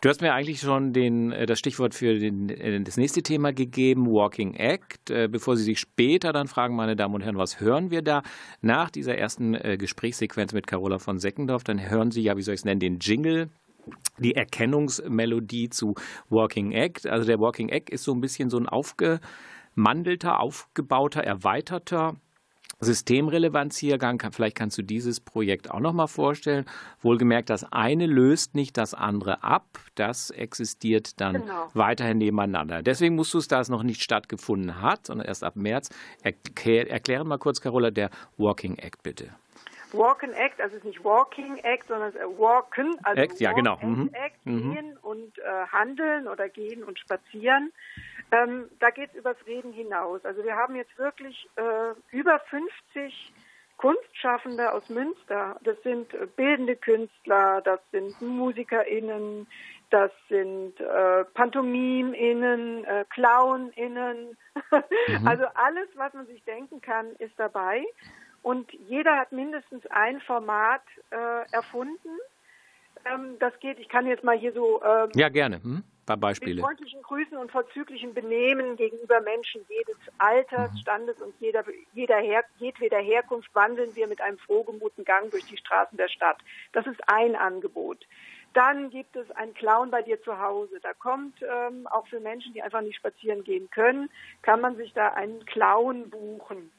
Du 0.00 0.08
hast 0.08 0.20
mir 0.20 0.32
eigentlich 0.32 0.60
schon 0.60 0.92
den, 0.92 1.32
äh, 1.32 1.46
das 1.46 1.58
Stichwort 1.58 1.94
für 1.94 2.18
den, 2.18 2.50
äh, 2.50 2.80
das 2.80 2.96
nächste 2.96 3.22
Thema 3.22 3.52
gegeben, 3.52 4.06
Walking 4.06 4.54
Act. 4.54 5.10
Äh, 5.10 5.28
bevor 5.28 5.56
Sie 5.56 5.64
sich 5.64 5.80
später 5.80 6.32
dann 6.32 6.46
fragen, 6.46 6.76
meine 6.76 6.94
Damen 6.94 7.14
und 7.14 7.22
Herren, 7.22 7.38
was 7.38 7.60
hören 7.60 7.90
wir 7.90 8.02
da? 8.02 8.22
Nach 8.60 8.90
dieser 8.90 9.16
ersten 9.16 9.52
Gesprächssequenz 9.78 10.52
mit 10.52 10.66
Carola 10.66 10.98
von 10.98 11.18
Seckendorf, 11.18 11.64
dann 11.64 11.90
hören 11.90 12.10
Sie 12.10 12.22
ja, 12.22 12.36
wie 12.36 12.42
soll 12.42 12.54
ich 12.54 12.60
es 12.60 12.64
nennen, 12.64 12.80
den 12.80 12.98
Jingle 12.98 13.48
die 14.18 14.34
Erkennungsmelodie 14.34 15.70
zu 15.70 15.94
Walking 16.28 16.72
Act. 16.72 17.06
Also 17.06 17.26
der 17.26 17.40
Walking 17.40 17.70
Act 17.70 17.90
ist 17.90 18.04
so 18.04 18.12
ein 18.12 18.20
bisschen 18.20 18.50
so 18.50 18.58
ein 18.58 18.68
aufgemandelter, 18.68 20.40
aufgebauter, 20.40 21.24
erweiterter 21.24 22.16
Systemrelevanziergang. 22.80 24.22
Vielleicht 24.32 24.56
kannst 24.56 24.78
du 24.78 24.82
dieses 24.82 25.20
Projekt 25.20 25.70
auch 25.70 25.80
noch 25.80 25.92
mal 25.92 26.06
vorstellen. 26.06 26.64
Wohlgemerkt, 27.02 27.50
das 27.50 27.70
eine 27.72 28.06
löst 28.06 28.54
nicht 28.54 28.76
das 28.76 28.94
andere 28.94 29.42
ab. 29.42 29.66
Das 29.94 30.30
existiert 30.30 31.20
dann 31.20 31.42
genau. 31.42 31.70
weiterhin 31.74 32.18
nebeneinander. 32.18 32.82
Deswegen 32.82 33.16
musst 33.16 33.34
du 33.34 33.38
es, 33.38 33.48
da 33.48 33.60
es 33.60 33.68
noch 33.68 33.82
nicht 33.82 34.02
stattgefunden 34.02 34.80
hat, 34.80 35.06
sondern 35.06 35.26
erst 35.26 35.44
ab 35.44 35.56
März, 35.56 35.90
erklär, 36.22 36.90
erklären 36.90 37.26
mal 37.26 37.38
kurz, 37.38 37.60
Carola, 37.60 37.90
der 37.90 38.10
Walking 38.36 38.76
Act 38.76 39.02
bitte. 39.02 39.30
Walking 39.92 40.32
Act, 40.32 40.60
also 40.60 40.76
es 40.76 40.82
ist 40.82 40.84
nicht 40.84 41.04
Walking 41.04 41.56
Act, 41.58 41.88
sondern 41.88 42.12
ist 42.12 42.18
Walken, 42.38 42.96
also 43.02 43.22
Act, 43.22 43.40
ja, 43.40 43.52
genau. 43.52 43.78
Mhm. 43.80 44.10
Act, 44.12 44.44
mhm. 44.44 44.74
gehen 44.74 44.98
und 44.98 45.38
äh, 45.38 45.66
handeln 45.72 46.28
oder 46.28 46.48
gehen 46.48 46.84
und 46.84 46.98
spazieren. 46.98 47.72
Ähm, 48.30 48.68
da 48.78 48.90
geht 48.90 49.10
es 49.10 49.16
übers 49.16 49.36
Reden 49.46 49.72
hinaus. 49.72 50.24
Also 50.24 50.44
wir 50.44 50.54
haben 50.54 50.76
jetzt 50.76 50.96
wirklich 50.98 51.48
äh, 51.56 51.94
über 52.10 52.38
50 52.50 53.32
Kunstschaffende 53.78 54.72
aus 54.72 54.88
Münster. 54.90 55.58
Das 55.62 55.80
sind 55.82 56.12
äh, 56.12 56.26
bildende 56.26 56.76
Künstler, 56.76 57.62
das 57.62 57.80
sind 57.90 58.20
MusikerInnen, 58.20 59.46
das 59.90 60.10
sind 60.28 60.78
äh, 60.80 61.24
PantomimInnen, 61.24 62.84
äh, 62.84 63.04
ClownInnen. 63.08 64.36
mhm. 64.70 65.26
Also 65.26 65.44
alles, 65.54 65.88
was 65.94 66.12
man 66.12 66.26
sich 66.26 66.44
denken 66.44 66.80
kann, 66.82 67.12
ist 67.18 67.32
dabei. 67.38 67.84
Und 68.42 68.70
jeder 68.72 69.16
hat 69.16 69.32
mindestens 69.32 69.86
ein 69.86 70.20
Format 70.20 70.82
äh, 71.10 71.16
erfunden. 71.52 72.18
Ähm, 73.04 73.38
das 73.38 73.58
geht, 73.60 73.78
ich 73.78 73.88
kann 73.88 74.06
jetzt 74.06 74.24
mal 74.24 74.36
hier 74.36 74.52
so. 74.52 74.82
Ähm, 74.82 75.10
ja, 75.14 75.28
gerne. 75.28 75.62
Hm? 75.62 75.84
Paar 76.08 76.16
Beispiele. 76.16 76.56
Mit 76.56 76.64
freundlichen 76.64 77.02
Grüßen 77.02 77.36
und 77.36 77.52
vorzüglichen 77.52 78.14
Benehmen 78.14 78.76
gegenüber 78.76 79.20
Menschen 79.20 79.60
jedes 79.68 79.96
Alters, 80.16 80.72
mhm. 80.72 80.78
Standes 80.78 81.20
und 81.20 81.34
jeder, 81.38 81.64
jeder 81.92 82.16
Her 82.16 82.44
jedweder 82.58 82.98
Herkunft 82.98 83.54
wandeln 83.54 83.94
wir 83.94 84.06
mit 84.06 84.20
einem 84.22 84.38
frohgemuten 84.38 85.04
Gang 85.04 85.30
durch 85.30 85.44
die 85.44 85.58
Straßen 85.58 85.98
der 85.98 86.08
Stadt. 86.08 86.38
Das 86.72 86.86
ist 86.86 87.00
ein 87.08 87.36
Angebot. 87.36 88.06
Dann 88.54 88.88
gibt 88.88 89.16
es 89.16 89.30
einen 89.32 89.52
Clown 89.52 89.90
bei 89.90 90.00
dir 90.00 90.20
zu 90.22 90.40
Hause. 90.40 90.80
Da 90.80 90.94
kommt 90.94 91.42
ähm, 91.42 91.86
auch 91.86 92.06
für 92.06 92.20
Menschen, 92.20 92.54
die 92.54 92.62
einfach 92.62 92.80
nicht 92.80 92.96
spazieren 92.96 93.44
gehen 93.44 93.68
können, 93.70 94.08
kann 94.40 94.62
man 94.62 94.76
sich 94.76 94.94
da 94.94 95.08
einen 95.08 95.44
Clown 95.44 96.08
buchen. 96.08 96.72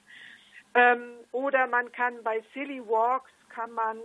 Ähm, 0.73 1.17
oder 1.31 1.67
man 1.67 1.91
kann 1.91 2.23
bei 2.23 2.43
Silly 2.53 2.81
Walks 2.81 3.31
kann 3.59 3.71
man, 3.73 3.97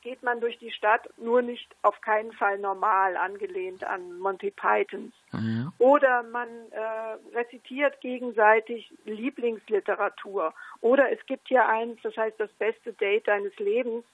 geht 0.00 0.22
man 0.22 0.40
durch 0.40 0.58
die 0.58 0.70
Stadt, 0.70 1.06
nur 1.18 1.42
nicht 1.42 1.68
auf 1.82 2.00
keinen 2.00 2.32
Fall 2.32 2.58
normal 2.58 3.16
angelehnt 3.18 3.84
an 3.84 4.18
Monty 4.18 4.50
Pythons. 4.50 5.12
Mhm. 5.32 5.70
Oder 5.78 6.22
man 6.22 6.48
äh, 6.70 7.36
rezitiert 7.36 8.00
gegenseitig 8.00 8.90
Lieblingsliteratur. 9.04 10.54
Oder 10.80 11.12
es 11.12 11.24
gibt 11.26 11.48
hier 11.48 11.68
eins, 11.68 12.00
das 12.02 12.16
heißt 12.16 12.40
das 12.40 12.50
beste 12.52 12.94
Date 12.94 13.28
deines 13.28 13.54
Lebens. 13.58 14.04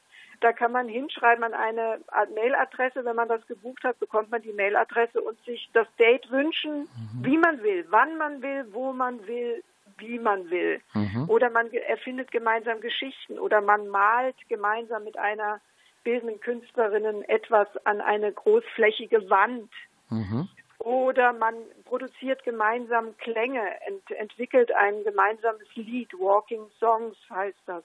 Da 0.40 0.52
kann 0.52 0.72
man 0.72 0.88
hinschreiben 0.88 1.44
an 1.44 1.54
eine 1.54 2.00
Mailadresse. 2.34 3.04
Wenn 3.04 3.16
man 3.16 3.28
das 3.28 3.46
gebucht 3.46 3.84
hat, 3.84 4.00
bekommt 4.00 4.32
man 4.32 4.42
die 4.42 4.52
Mailadresse 4.52 5.20
und 5.20 5.40
sich 5.44 5.70
das 5.74 5.86
Date 5.98 6.28
wünschen, 6.30 6.80
mhm. 6.80 7.24
wie 7.24 7.38
man 7.38 7.62
will, 7.62 7.86
wann 7.90 8.16
man 8.18 8.42
will, 8.42 8.66
wo 8.72 8.92
man 8.92 9.24
will, 9.28 9.62
wie 9.98 10.18
man 10.18 10.50
will. 10.50 10.80
Mhm. 10.94 11.28
Oder 11.28 11.50
man 11.50 11.70
erfindet 11.72 12.30
gemeinsam 12.30 12.80
Geschichten 12.80 13.38
oder 13.38 13.60
man 13.60 13.88
malt 13.88 14.36
gemeinsam 14.48 15.04
mit 15.04 15.18
einer 15.18 15.60
bildenden 16.04 16.40
Künstlerin 16.40 17.22
etwas 17.24 17.68
an 17.84 18.00
eine 18.00 18.32
großflächige 18.32 19.28
Wand. 19.28 19.70
Mhm. 20.10 20.48
Oder 20.78 21.32
man 21.32 21.54
produziert 21.84 22.44
gemeinsam 22.44 23.16
Klänge, 23.18 23.62
ent 23.86 24.10
entwickelt 24.12 24.72
ein 24.72 25.02
gemeinsames 25.04 25.68
Lied, 25.74 26.12
Walking 26.18 26.70
Songs 26.78 27.16
heißt 27.28 27.58
das. 27.66 27.82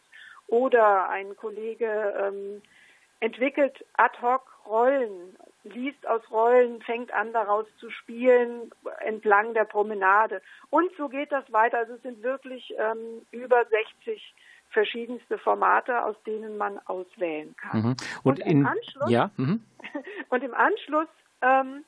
Oder 0.48 1.10
ein 1.10 1.36
Kollege 1.36 2.14
ähm, 2.20 2.62
entwickelt 3.20 3.84
ad 3.94 4.18
hoc 4.22 4.44
Rollen, 4.66 5.36
liest 5.64 6.06
aus 6.08 6.22
Rollen, 6.30 6.82
fängt 6.82 7.14
an 7.14 7.34
daraus 7.34 7.66
zu 7.80 7.90
spielen 7.90 8.72
entlang 9.00 9.54
der 9.54 9.66
Promenade. 9.66 10.42
Und 10.70 10.92
so 10.98 11.10
geht 11.10 11.32
das 11.32 11.52
weiter. 11.52 11.78
Also 11.80 11.94
es 11.94 12.02
sind 12.02 12.22
wirklich 12.24 12.74
ähm, 12.78 13.26
über 13.32 13.66
60 13.66 14.36
verschiedenste 14.70 15.38
Formate, 15.38 16.04
aus 16.04 16.16
denen 16.26 16.58
man 16.58 16.80
auswählen 16.86 17.56
kann. 17.56 17.82
Mhm. 17.82 17.96
Und, 18.24 18.40
und, 18.40 18.40
im 18.40 18.66
Anschluss, 18.66 19.10
ja, 19.10 19.32
mhm. 19.38 19.64
und 20.30 20.44
im 20.44 20.54
Anschluss 20.54 21.08
ähm, 21.42 21.86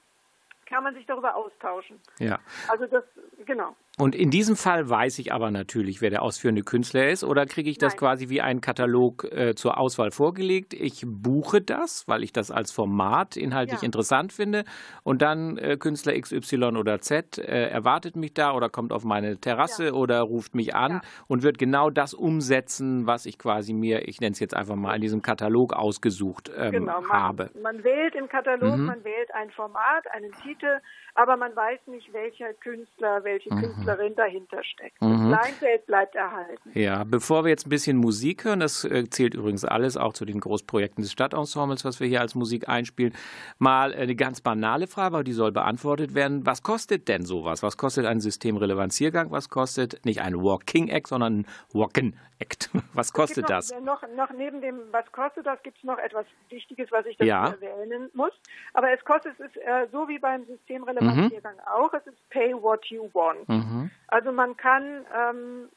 kann 0.65 0.84
man 0.84 0.94
sich 0.94 1.05
darüber 1.05 1.36
austauschen. 1.36 2.00
Ja. 2.20 2.39
Also 2.70 2.86
das, 2.86 3.03
genau. 3.46 3.75
Und 3.97 4.13
in 4.13 4.29
diesem 4.29 4.57
Fall 4.57 4.89
weiß 4.89 5.19
ich 5.19 5.31
aber 5.31 5.51
natürlich, 5.51 6.01
wer 6.01 6.09
der 6.09 6.21
ausführende 6.21 6.63
Künstler 6.63 7.07
ist, 7.07 7.23
oder 7.23 7.45
kriege 7.45 7.69
ich 7.69 7.77
das 7.77 7.93
Nein. 7.93 7.99
quasi 7.99 8.27
wie 8.27 8.41
einen 8.41 8.59
Katalog 8.59 9.23
äh, 9.31 9.55
zur 9.55 9.77
Auswahl 9.77 10.11
vorgelegt? 10.11 10.73
Ich 10.73 11.03
buche 11.05 11.61
das, 11.61 12.05
weil 12.05 12.21
ich 12.21 12.33
das 12.33 12.51
als 12.51 12.73
Format 12.73 13.37
inhaltlich 13.37 13.81
ja. 13.81 13.85
interessant 13.85 14.33
finde, 14.33 14.65
und 15.03 15.21
dann 15.21 15.57
äh, 15.57 15.77
Künstler 15.77 16.19
XY 16.19 16.75
oder 16.77 16.99
Z 16.99 17.37
äh, 17.37 17.69
erwartet 17.69 18.17
mich 18.17 18.33
da 18.33 18.53
oder 18.53 18.67
kommt 18.69 18.91
auf 18.91 19.05
meine 19.05 19.37
Terrasse 19.39 19.85
ja. 19.85 19.93
oder 19.93 20.19
ruft 20.21 20.55
mich 20.55 20.75
an 20.75 20.91
ja. 20.91 21.01
und 21.27 21.43
wird 21.43 21.57
genau 21.57 21.89
das 21.89 22.13
umsetzen, 22.13 23.07
was 23.07 23.25
ich 23.25 23.39
quasi 23.39 23.71
mir, 23.71 24.09
ich 24.09 24.19
nenne 24.19 24.33
es 24.33 24.39
jetzt 24.39 24.55
einfach 24.55 24.75
mal, 24.75 24.95
in 24.95 25.01
diesem 25.01 25.21
Katalog 25.21 25.71
ausgesucht 25.71 26.51
ähm, 26.57 26.71
genau, 26.71 26.99
man, 26.99 27.09
habe. 27.09 27.49
Man 27.61 27.81
wählt 27.85 28.15
im 28.15 28.27
Katalog, 28.27 28.75
mhm. 28.75 28.85
man 28.87 29.03
wählt 29.05 29.33
ein 29.33 29.51
Format, 29.51 30.11
einen 30.11 30.33
Titel, 30.43 30.81
aber 31.15 31.38
man 31.38 31.55
weiß 31.55 31.79
nicht, 31.88 32.12
welcher 32.13 32.53
Künstler, 32.53 33.24
welche 33.24 33.53
mhm. 33.53 33.62
Künstlerin 33.62 34.15
dahinter 34.15 34.63
steckt. 34.63 35.01
Mhm. 35.01 35.31
Das 35.31 35.39
Kleinfeld 35.39 35.86
bleibt 35.86 36.15
erhalten. 36.15 36.72
Ja, 36.74 37.03
bevor 37.05 37.45
wir 37.45 37.50
jetzt 37.50 37.67
ein 37.67 37.69
bisschen 37.69 37.98
Musik 37.98 38.43
hören, 38.43 38.60
das 38.60 38.84
äh, 38.84 39.10
zählt 39.10 39.34
übrigens 39.34 39.63
alles 39.63 39.95
auch 39.95 40.13
zu 40.13 40.25
den 40.25 40.41
Großprojekten 40.41 41.01
des 41.01 41.13
Stadtensembles, 41.13 41.86
was 41.86 42.00
wir 42.01 42.07
hier 42.07 42.22
als 42.22 42.36
Musik 42.36 42.67
einspielen, 42.67 43.13
mal 43.60 43.93
eine 43.93 44.15
ganz 44.15 44.41
banale 44.41 44.88
Frage, 44.88 45.15
aber 45.15 45.24
die 45.24 45.34
soll 45.34 45.53
beantwortet 45.53 46.15
werden. 46.15 46.45
Was 46.45 46.63
kostet 46.63 47.07
denn 47.07 47.25
sowas? 47.25 47.63
Was 47.63 47.77
kostet 47.77 48.05
ein 48.05 48.19
Systemrelevanziergang? 48.19 49.31
Was 49.31 49.50
kostet 49.50 50.05
nicht 50.05 50.22
ein 50.22 50.36
Walking 50.36 50.89
Act, 50.89 51.07
sondern 51.07 51.39
ein 51.39 51.48
Walken 51.72 52.17
Act? 52.39 52.70
Was 52.94 53.13
kostet 53.13 53.44
noch, 53.44 53.50
das? 53.50 53.72
Noch, 53.82 54.04
noch 54.15 54.30
neben 54.32 54.62
dem, 54.62 54.80
was 54.92 55.10
kostet 55.12 55.46
das, 55.46 55.62
gibt 55.63 55.77
es 55.77 55.84
noch 55.84 55.98
etwas 55.98 56.25
Wichtiges, 56.50 56.92
was 56.92 57.06
ich 57.06 57.18
dazu 57.18 57.27
ja. 57.27 57.48
erwähnen 57.48 58.10
muss. 58.13 58.32
Aber 58.74 58.92
es 58.92 59.04
kostet, 59.04 59.39
es 59.39 59.48
ist 59.48 59.58
äh, 59.58 59.88
so 59.92 60.08
wie 60.08 60.20
beim 60.20 60.46
Systemrelevanziergang 60.46 61.36
Spaziergang 61.36 61.56
mhm. 61.56 61.68
auch. 61.68 61.94
Es 61.94 62.08
ist 62.08 62.30
Pay 62.30 62.54
What 62.54 62.86
You 62.88 63.10
Want. 63.13 63.48
Mhm. 63.48 63.92
Also 64.08 64.32
man 64.32 64.58
kann 64.58 65.06
ähm, 65.15 65.70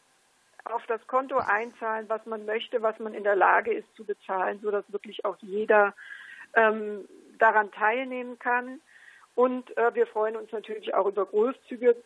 auf 0.65 0.85
das 0.87 1.07
Konto 1.07 1.39
einzahlen, 1.39 2.09
was 2.09 2.25
man 2.27 2.45
möchte, 2.45 2.83
was 2.83 2.99
man 2.99 3.15
in 3.15 3.25
der 3.25 3.37
Lage 3.37 3.73
ist 3.73 3.89
zu 3.97 4.05
bezahlen, 4.05 4.61
sodass 4.63 4.85
wirklich 4.93 5.25
auch 5.25 5.37
jeder 5.41 5.95
ähm, 6.55 7.09
daran 7.39 7.71
teilnehmen 7.73 8.39
kann. 8.39 8.81
Und 9.35 9.77
äh, 9.77 9.95
wir 9.95 10.07
freuen 10.07 10.37
uns 10.37 10.51
natürlich 10.51 10.95
auch 10.95 11.07
über 11.07 11.25
großzügige, 11.27 11.97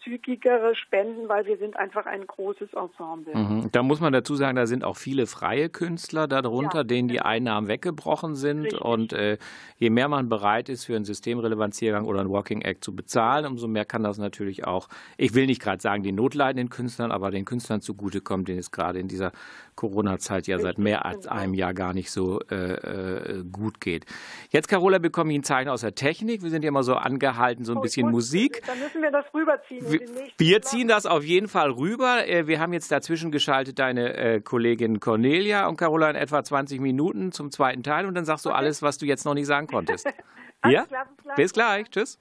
großzügigere 0.00 0.74
Spenden, 0.74 1.28
weil 1.28 1.46
wir 1.46 1.58
sind 1.58 1.76
einfach 1.76 2.06
ein 2.06 2.26
großes 2.26 2.70
Ensemble. 2.74 3.34
Mhm. 3.34 3.68
Da 3.72 3.82
muss 3.82 4.00
man 4.00 4.12
dazu 4.12 4.34
sagen, 4.34 4.56
da 4.56 4.66
sind 4.66 4.84
auch 4.84 4.96
viele 4.96 5.26
freie 5.26 5.68
Künstler 5.68 6.26
darunter, 6.26 6.78
ja, 6.78 6.84
denen 6.84 7.08
die 7.08 7.20
Einnahmen 7.20 7.68
weggebrochen 7.68 8.34
sind. 8.34 8.64
Richtig. 8.64 8.80
Und 8.80 9.12
äh, 9.12 9.38
je 9.76 9.90
mehr 9.90 10.08
man 10.08 10.28
bereit 10.28 10.68
ist, 10.68 10.84
für 10.84 10.96
einen 10.96 11.04
Systemrelevanziergang 11.04 12.06
oder 12.06 12.20
einen 12.20 12.30
Walking 12.30 12.62
Act 12.62 12.84
zu 12.84 12.94
bezahlen, 12.94 13.46
umso 13.46 13.68
mehr 13.68 13.84
kann 13.84 14.02
das 14.02 14.18
natürlich 14.18 14.64
auch, 14.64 14.88
ich 15.16 15.34
will 15.34 15.46
nicht 15.46 15.60
gerade 15.60 15.80
sagen, 15.80 16.02
den 16.02 16.14
notleidenden 16.14 16.70
Künstlern, 16.70 17.12
aber 17.12 17.30
den 17.30 17.44
Künstlern 17.44 17.80
zugutekommen, 17.80 18.44
denen 18.44 18.58
es 18.58 18.70
gerade 18.70 18.98
in 18.98 19.08
dieser 19.08 19.32
Corona-Zeit 19.76 20.46
ja 20.46 20.58
seit 20.58 20.78
mehr 20.78 21.06
als 21.06 21.24
genau. 21.24 21.40
einem 21.40 21.54
Jahr 21.54 21.72
gar 21.72 21.94
nicht 21.94 22.10
so 22.10 22.40
äh, 22.50 22.74
äh, 22.74 23.44
gut 23.50 23.80
geht. 23.80 24.04
Jetzt, 24.50 24.68
Carola, 24.68 24.98
bekomme 24.98 25.32
ich 25.32 25.38
ein 25.38 25.42
Zeichen 25.42 25.70
aus 25.70 25.80
der 25.80 25.94
Technik. 25.94 26.42
Wir 26.42 26.50
sind 26.50 26.62
ja 26.64 26.68
immer 26.68 26.82
so 26.82 26.94
angehalten, 26.94 27.64
so 27.64 27.72
ein 27.72 27.78
oh, 27.78 27.80
bisschen. 27.80 28.10
Musik. 28.10 28.62
Dann 28.66 28.78
müssen 28.78 29.00
wir 29.00 29.10
das 29.10 29.24
rüberziehen. 29.32 29.89
Wir, 29.90 30.00
wir 30.38 30.62
ziehen 30.62 30.88
das 30.88 31.06
auf 31.06 31.24
jeden 31.24 31.48
Fall 31.48 31.70
rüber. 31.70 32.26
Äh, 32.26 32.46
wir 32.46 32.60
haben 32.60 32.72
jetzt 32.72 32.90
dazwischen 32.90 33.30
geschaltet 33.30 33.78
deine 33.78 34.16
äh, 34.16 34.40
Kollegin 34.40 35.00
Cornelia 35.00 35.66
und 35.66 35.76
Carola 35.76 36.10
in 36.10 36.16
etwa 36.16 36.42
20 36.42 36.80
Minuten 36.80 37.32
zum 37.32 37.50
zweiten 37.50 37.82
Teil 37.82 38.06
und 38.06 38.14
dann 38.14 38.24
sagst 38.24 38.44
du 38.44 38.50
okay. 38.50 38.58
alles, 38.58 38.82
was 38.82 38.98
du 38.98 39.06
jetzt 39.06 39.24
noch 39.24 39.34
nicht 39.34 39.46
sagen 39.46 39.66
konntest. 39.66 40.06
ja? 40.64 40.84
Klar, 40.84 41.06
bis 41.14 41.24
gleich. 41.24 41.36
Bis 41.36 41.52
gleich. 41.52 41.90
Tschüss. 41.90 42.18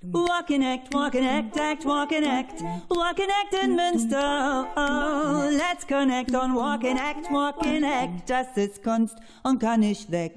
Walk 0.00 0.50
and 0.52 0.62
act, 0.62 0.94
walk 0.94 1.16
and 1.16 1.26
act, 1.26 1.58
act, 1.58 1.84
walk 1.84 2.12
and 2.12 2.24
act, 2.24 2.62
walk 2.88 3.18
and 3.18 3.30
act 3.42 3.64
in 3.64 3.74
Münster. 3.74 4.68
Oh, 4.76 5.50
let's 5.50 5.84
connect 5.84 6.32
on 6.36 6.54
walk 6.54 6.84
and 6.84 7.00
act, 7.00 7.28
walk 7.32 7.66
and 7.66 7.84
act. 7.84 8.30
Das 8.30 8.56
ist 8.56 8.84
Kunst 8.84 9.16
und 9.42 9.58
kann 9.58 9.80
nicht 9.80 10.12
weg. 10.12 10.36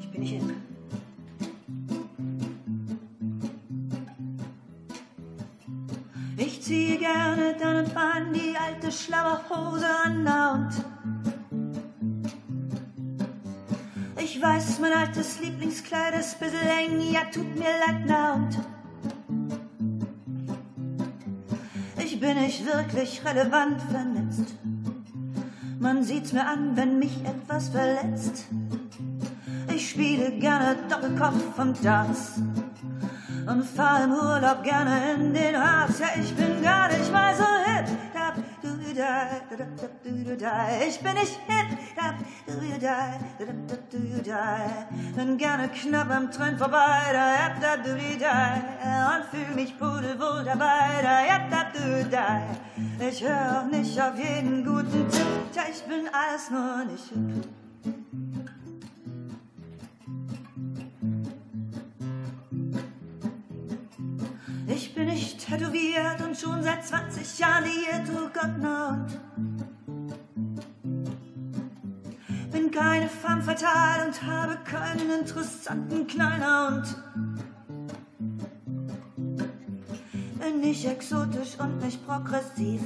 Ich 0.00 0.10
bin 0.10 0.20
nicht 0.20 0.32
hin. 0.32 0.63
Ich 6.54 6.62
ziehe 6.62 6.98
gerne 6.98 7.56
und 7.56 7.94
wann 7.96 8.32
die 8.32 8.54
alte 8.56 8.92
schlaue 8.92 9.40
Hose 9.50 9.88
an 10.04 10.20
und 10.54 10.70
Ich 14.22 14.40
weiß, 14.40 14.78
mein 14.78 14.92
altes 14.92 15.40
Lieblingskleid 15.40 16.14
ist 16.14 16.38
bisschen 16.38 16.60
eng, 16.60 17.00
ja, 17.12 17.22
tut 17.32 17.56
mir 17.56 17.64
leid, 17.64 18.04
na 18.06 18.34
und 18.34 18.56
ich 21.98 22.20
bin 22.20 22.40
nicht 22.40 22.64
wirklich 22.64 23.24
relevant 23.24 23.82
vernetzt. 23.90 24.54
Man 25.80 26.04
sieht's 26.04 26.32
mir 26.32 26.46
an, 26.46 26.76
wenn 26.76 27.00
mich 27.00 27.18
etwas 27.24 27.70
verletzt. 27.70 28.46
Ich 29.74 29.90
spiele 29.90 30.30
gerne 30.38 30.76
Doppelkopf 30.88 31.58
und 31.58 31.84
Darts 31.84 32.40
und 33.46 33.64
fahr 33.64 34.04
im 34.04 34.12
Urlaub 34.12 34.62
gerne 34.62 35.14
in 35.14 35.34
den 35.34 35.56
Harz. 35.56 35.98
Ja, 35.98 36.08
ich 36.20 36.34
bin 36.34 36.62
gar 36.62 36.88
nicht 36.88 37.12
mal 37.12 37.34
so 37.34 37.44
hip. 37.44 37.86
Ich 40.86 41.00
bin 41.00 41.14
nicht 41.14 41.38
hip. 41.46 41.78
Bin 45.16 45.38
gerne 45.38 45.68
knapp 45.68 46.10
am 46.10 46.30
Trend 46.30 46.58
vorbei. 46.58 47.00
Und 49.16 49.24
fühl 49.30 49.54
mich 49.54 49.78
pudelwohl 49.78 50.44
dabei. 50.44 51.02
Ich 53.08 53.22
höre 53.22 53.60
auch 53.60 53.70
nicht 53.70 54.00
auf 54.00 54.18
jeden 54.18 54.64
guten 54.64 55.08
Tipp. 55.10 55.26
Ja, 55.54 55.62
ich 55.70 55.82
bin 55.84 56.08
alles 56.12 56.50
nur 56.50 56.84
nicht 56.84 57.08
hip. 57.08 58.23
Ich 65.14 65.20
bin 65.20 65.28
nicht 65.28 65.46
tätowiert 65.46 66.20
und 66.26 66.36
schon 66.36 66.62
seit 66.64 66.84
20 66.84 67.38
Jahren 67.38 67.64
liiert, 67.64 68.08
oh 68.16 68.28
Gott, 68.32 68.50
na 68.58 69.06
Bin 72.50 72.70
keine 72.70 73.08
femme 73.08 73.42
fatale 73.42 74.06
und 74.06 74.22
habe 74.22 74.58
keinen 74.64 75.20
interessanten 75.20 76.06
kleiner 76.08 76.68
und 76.68 76.96
bin 80.40 80.60
nicht 80.60 80.84
exotisch 80.84 81.58
und 81.60 81.80
nicht 81.84 82.04
progressiv. 82.04 82.82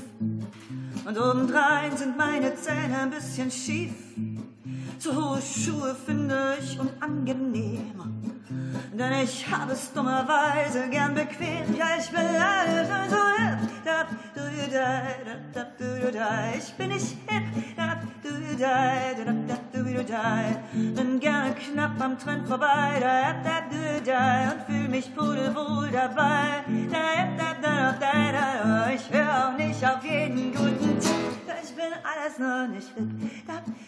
Und 1.07 1.19
obendrein 1.19 1.97
sind 1.97 2.19
meine 2.19 2.55
Zähne 2.57 2.99
ein 2.99 3.11
bisschen 3.11 3.51
schief. 3.51 3.95
Zu 4.99 5.15
hohe 5.17 5.41
Schuhe 5.41 5.97
finde 6.05 6.59
ich 6.61 6.79
unangenehm. 6.79 7.98
Denn 8.99 9.13
ich 9.23 9.47
habe 9.49 9.73
es 9.75 9.93
dummerweise 9.93 10.89
gern 10.91 11.15
bequem. 11.15 11.77
Ja, 11.79 11.87
ich 12.01 12.11
bin 12.11 12.19
alt 12.19 12.91
und 12.91 13.11
so 13.11 13.17
hip. 13.39 13.59
Ich 16.59 16.75
bin 16.75 16.89
nicht 16.89 17.17
hip. 17.29 17.45
Bin 20.97 21.21
gerne 21.21 21.55
knapp 21.55 22.01
am 22.01 22.19
Trend 22.19 22.49
vorbei. 22.49 23.01
Und 24.51 24.63
fühl 24.67 24.89
mich 24.89 25.15
pudelwohl 25.15 25.89
dabei. 25.93 26.65
Ich 28.95 29.11
höre 29.13 29.49
auch 29.49 29.57
nicht 29.57 29.85
auf 29.85 30.05
jeden 30.05 30.53
guten 30.53 30.99
Tipp. 30.99 31.28
Bin 31.79 31.95
alles 32.03 32.39
noch 32.41 32.67
nicht 32.67 32.89
hip. 32.97 33.09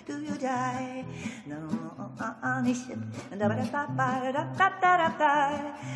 Do 0.06 0.12
you 0.12 0.36
die? 0.38 1.04
No, 1.44 1.56
nicht 2.62 2.86
hip. 2.86 2.98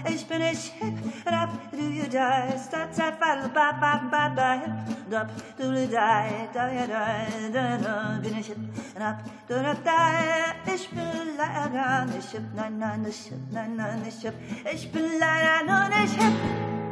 Ich 0.09 0.27
bin 0.27 0.39
nicht 0.41 0.73
hip, 0.81 0.95
rap, 1.25 1.51
do 1.71 1.79
you 1.79 2.03
die? 2.03 2.59
Start, 2.59 2.93
start, 2.95 3.15
fall, 3.21 3.49
ba, 3.55 3.73
ba, 3.81 4.01
ba, 4.11 4.29
ba, 4.29 4.53
hip, 4.55 4.73
rap, 5.09 5.31
do 5.57 5.73
you 5.73 5.87
die? 5.87 6.49
Da, 6.53 6.69
ja, 6.73 6.87
da, 6.89 7.07
da, 7.53 7.77
da, 7.77 8.19
bin 8.21 8.39
ich 8.39 8.49
hip, 8.49 8.59
rap, 8.99 9.23
do 9.47 9.55
you 9.55 9.75
die? 9.85 10.75
Ich 10.75 10.91
bin 10.91 11.37
leider 11.37 12.07
nicht 12.07 12.31
hip, 12.33 12.43
nein, 12.57 12.77
nein, 12.77 13.03
nicht 13.03 13.29
hip, 13.29 13.39
nein, 13.53 13.77
nein, 13.77 14.03
nicht 14.03 14.21
hip. 14.21 14.35
Ich 14.73 14.91
bin 14.91 15.05
leider 15.21 15.63
noch 15.65 15.89
nicht 15.97 16.21
hip. 16.21 16.84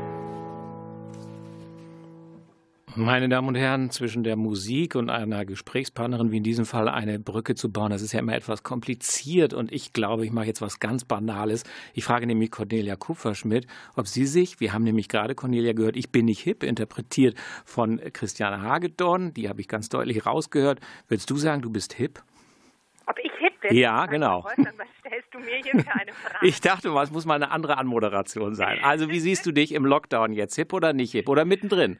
Meine 2.94 3.30
Damen 3.30 3.48
und 3.48 3.54
Herren, 3.54 3.90
zwischen 3.90 4.22
der 4.22 4.36
Musik 4.36 4.96
und 4.96 5.08
einer 5.08 5.46
Gesprächspartnerin, 5.46 6.30
wie 6.30 6.36
in 6.36 6.42
diesem 6.42 6.66
Fall, 6.66 6.88
eine 6.88 7.18
Brücke 7.18 7.54
zu 7.54 7.72
bauen, 7.72 7.90
das 7.90 8.02
ist 8.02 8.12
ja 8.12 8.20
immer 8.20 8.34
etwas 8.34 8.62
kompliziert. 8.62 9.54
Und 9.54 9.72
ich 9.72 9.94
glaube, 9.94 10.26
ich 10.26 10.32
mache 10.32 10.46
jetzt 10.46 10.60
was 10.60 10.78
ganz 10.78 11.04
Banales. 11.04 11.64
Ich 11.94 12.04
frage 12.04 12.26
nämlich 12.26 12.50
Cornelia 12.50 12.96
Kupferschmidt, 12.96 13.66
ob 13.96 14.08
sie 14.08 14.26
sich, 14.26 14.60
wir 14.60 14.74
haben 14.74 14.84
nämlich 14.84 15.08
gerade 15.08 15.34
Cornelia 15.34 15.72
gehört, 15.72 15.96
ich 15.96 16.10
bin 16.10 16.26
nicht 16.26 16.40
hip, 16.40 16.62
interpretiert 16.62 17.34
von 17.64 17.98
Christiane 18.12 18.60
Hagedorn, 18.60 19.32
die 19.32 19.48
habe 19.48 19.62
ich 19.62 19.68
ganz 19.68 19.88
deutlich 19.88 20.26
rausgehört. 20.26 20.80
Würdest 21.08 21.30
du 21.30 21.36
sagen, 21.36 21.62
du 21.62 21.70
bist 21.70 21.94
hip? 21.94 22.22
Ob 23.06 23.18
ich 23.18 23.32
hip 23.38 23.58
bin? 23.62 23.74
Ja, 23.74 24.04
genau. 24.04 24.44
Was 24.44 24.52
stellst 25.00 25.32
du 25.32 25.38
mir 25.38 25.56
hier 25.62 25.82
für 25.82 25.92
eine 25.92 26.12
Frage? 26.24 26.46
Ich 26.46 26.60
dachte 26.60 26.90
mal, 26.90 27.04
es 27.04 27.10
muss 27.10 27.24
mal 27.24 27.36
eine 27.36 27.50
andere 27.50 27.78
Anmoderation 27.78 28.54
sein. 28.54 28.80
Also, 28.82 29.08
wie 29.08 29.18
siehst 29.18 29.46
du 29.46 29.52
dich 29.52 29.72
im 29.72 29.86
Lockdown 29.86 30.32
jetzt? 30.32 30.56
Hip 30.56 30.72
oder 30.72 30.92
nicht 30.92 31.12
hip? 31.12 31.28
Oder 31.28 31.44
mittendrin? 31.44 31.96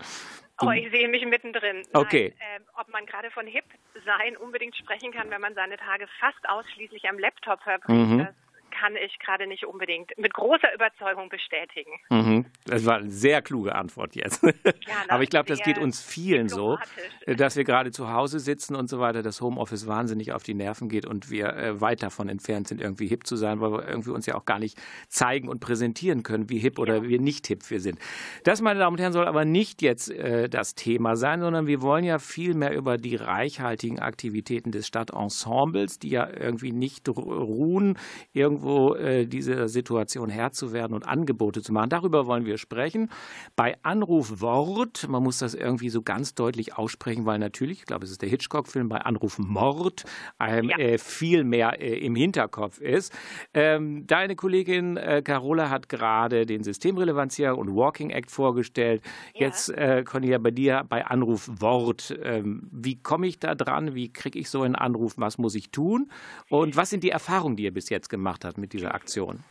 Oh, 0.61 0.71
ich 0.71 0.91
sehe 0.91 1.09
mich 1.09 1.25
mittendrin. 1.25 1.83
Okay. 1.93 2.35
Nein, 2.39 2.63
äh, 2.63 2.81
ob 2.81 2.89
man 2.93 3.07
gerade 3.07 3.31
von 3.31 3.47
Hip 3.47 3.65
sein 4.05 4.37
unbedingt 4.37 4.77
sprechen 4.77 5.13
kann, 5.13 5.31
wenn 5.31 5.41
man 5.41 5.55
seine 5.55 5.77
Tage 5.77 6.07
fast 6.21 6.49
ausschließlich 6.49 7.09
am 7.09 7.19
Laptop 7.19 7.61
verbringt, 7.63 8.11
mhm. 8.11 8.19
das 8.19 8.35
kann 8.83 8.97
ich 8.97 9.17
gerade 9.21 9.47
nicht 9.47 9.65
unbedingt 9.65 10.11
mit 10.19 10.35
großer 10.35 10.75
Überzeugung 10.75 11.29
bestätigen. 11.29 11.93
Mhm. 12.11 12.47
Das 12.65 12.85
war 12.85 12.97
eine 12.97 13.11
sehr 13.11 13.41
kluge 13.41 13.77
Antwort 13.77 14.17
jetzt. 14.17 14.43
Ja, 14.43 14.53
Aber 15.09 15.23
ich 15.23 15.31
glaube, 15.31 15.47
das 15.47 15.61
geht 15.61 15.79
uns 15.79 16.03
vielen 16.03 16.49
so, 16.49 16.79
äh, 17.27 17.37
dass 17.37 17.55
wir 17.55 17.63
gerade 17.63 17.93
zu 17.93 18.13
Hause 18.13 18.41
sitzen 18.41 18.75
und 18.75 18.89
so 18.89 18.99
weiter, 18.99 19.23
das 19.23 19.41
Homeoffice 19.41 19.87
wahnsinnig 19.87 20.33
auf 20.33 20.43
die 20.43 20.55
Nerven 20.55 20.89
geht 20.89 21.07
und 21.07 21.31
wir 21.31 21.51
äh, 21.51 21.81
weit 21.81 22.03
davon 22.03 22.29
entfernt 22.29 22.67
sind, 22.67 22.81
irgendwie 22.81 23.07
hip 23.07 23.25
zu 23.25 23.37
sein, 23.37 23.61
weil 23.61 23.71
wir 23.71 23.89
irgendwie 23.89 24.11
uns 24.11 24.27
ja 24.27 24.35
auch 24.35 24.47
gar 24.47 24.59
nicht 24.59 24.77
zeigen 25.09 25.49
und 25.49 25.61
präsentieren 25.61 26.25
können, 26.25 26.51
wie 26.51 26.59
hip 26.59 26.81
oder 26.81 26.97
ja. 26.97 27.03
wie 27.05 27.19
nicht 27.21 27.47
hip 27.47 27.71
wir 27.71 27.81
sind. 27.81 28.01
Das, 28.43 28.63
meine 28.63 28.81
Damen 28.81 28.97
und 28.97 29.01
Herren, 29.01 29.13
soll 29.13 29.29
aber 29.29 29.45
nicht 29.45 29.81
jetzt 29.83 30.11
äh, 30.11 30.49
das 30.49 30.75
Thema 30.75 31.15
sein, 31.15 31.41
sondern 31.41 31.69
wir 31.69 31.83
wollen 31.83 32.05
ja 32.05 32.19
viel 32.19 32.55
mehr 32.55 32.75
über 32.75 32.97
die 32.97 33.15
reichhaltigen 33.15 34.01
Aktivitäten 34.01 34.73
des 34.73 34.89
Stadtensembles, 34.89 36.01
die 36.01 36.11
ja 36.11 36.29
irgendwie 36.29 36.73
nicht 36.73 37.09
ruhen, 37.09 37.97
irgendwo 38.33 38.72
so 38.73 38.97
äh, 38.97 39.27
dieser 39.27 39.69
Situation 39.69 40.31
Herr 40.31 40.53
zu 40.53 40.73
werden 40.73 40.95
und 40.95 41.07
Angebote 41.07 41.63
zu 41.63 41.73
machen. 41.73 41.91
Darüber 41.91 42.27
wollen 42.27 42.47
wir 42.47 42.57
sprechen. 42.57 43.11
Bei 43.55 43.77
Anrufwort, 43.83 45.09
man 45.09 45.23
muss 45.23 45.39
das 45.39 45.55
irgendwie 45.55 45.91
so 45.91 46.03
ganz 46.03 46.35
deutlich 46.35 46.79
aussprechen, 46.79 47.27
weil 47.27 47.39
natürlich, 47.39 47.81
ich 47.81 47.85
glaube, 47.85 48.05
es 48.05 48.11
ist 48.11 48.23
der 48.23 48.29
Hitchcock-Film, 48.29 48.89
bei 48.89 48.99
Anrufmord 48.99 50.05
einem 50.39 50.71
ja. 50.71 50.79
äh, 50.79 50.99
viel 50.99 51.45
mehr 51.45 51.81
äh, 51.81 51.99
im 51.99 52.15
Hinterkopf 52.15 52.81
ist. 52.81 53.13
Ähm, 53.53 54.07
deine 54.07 54.37
Kollegin 54.37 54.97
äh, 54.97 55.23
Carola 55.23 55.69
hat 55.69 55.89
gerade 55.89 56.47
den 56.47 56.65
Systemrelevanzierer 56.65 57.59
und 57.59 57.75
Walking 57.75 58.11
Act 58.11 58.31
vorgestellt. 58.31 59.03
Ja. 59.35 59.49
Jetzt, 59.49 59.69
äh, 59.69 60.03
Cornelia, 60.05 60.39
bei 60.39 60.51
dir 60.51 60.85
bei 60.89 61.05
Anrufwort. 61.05 62.17
Ähm, 62.23 62.69
wie 62.73 62.97
komme 62.97 63.27
ich 63.27 63.39
da 63.39 63.55
dran? 63.55 63.95
Wie 63.95 64.11
kriege 64.13 64.39
ich 64.39 64.49
so 64.49 64.63
einen 64.63 64.77
Anruf? 64.77 65.15
Was 65.17 65.37
muss 65.37 65.55
ich 65.55 65.71
tun? 65.71 66.11
Und 66.49 66.77
was 66.77 66.91
sind 66.91 67.05
die 67.05 67.11
Erfahrungen, 67.11 67.57
die 67.57 67.65
ihr 67.65 67.75
bis 67.75 67.91
jetzt 67.91 68.09
gemacht 68.09 68.45
habt 68.45 68.59
mit 68.63 68.73
dieser 68.73 68.95
Aktion? 68.95 69.45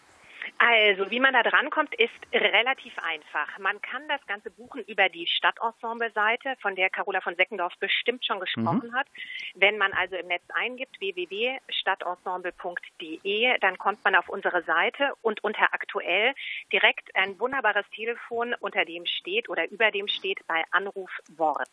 Also, 0.64 1.10
wie 1.10 1.20
man 1.20 1.34
da 1.34 1.42
drankommt, 1.42 1.96
ist 1.96 2.14
relativ 2.32 2.96
einfach. 3.00 3.58
Man 3.58 3.82
kann 3.82 4.08
das 4.08 4.24
Ganze 4.28 4.52
buchen 4.52 4.84
über 4.84 5.10
die 5.10 5.26
Stadtensemble-Seite, 5.26 6.54
von 6.62 6.76
der 6.76 6.92
Carola 6.92 7.20
von 7.20 7.36
Seckendorf 7.36 7.74
bestimmt 7.80 8.24
schon 8.24 8.40
gesprochen 8.40 8.92
mhm. 8.92 8.94
hat. 8.94 9.08
Wenn 9.56 9.80
man 9.80 9.92
also 9.94 10.18
im 10.18 10.28
Netz 10.28 10.44
eingibt 10.54 11.00
www.stadtensemble.de, 11.00 13.58
dann 13.58 13.80
kommt 13.80 14.04
man 14.04 14.14
auf 14.14 14.30
unsere 14.30 14.62
Seite 14.62 15.14
und 15.24 15.44
unter 15.44 15.74
aktuell 15.74 16.36
direkt 16.72 17.10
ein 17.16 17.40
wunderbares 17.40 17.90
Telefon, 17.96 18.54
unter 18.60 18.86
dem 18.86 19.08
steht 19.08 19.50
oder 19.50 19.68
über 19.72 19.90
dem 19.90 20.08
steht 20.08 20.46
bei 20.46 20.64
Anrufwort. 20.70 21.72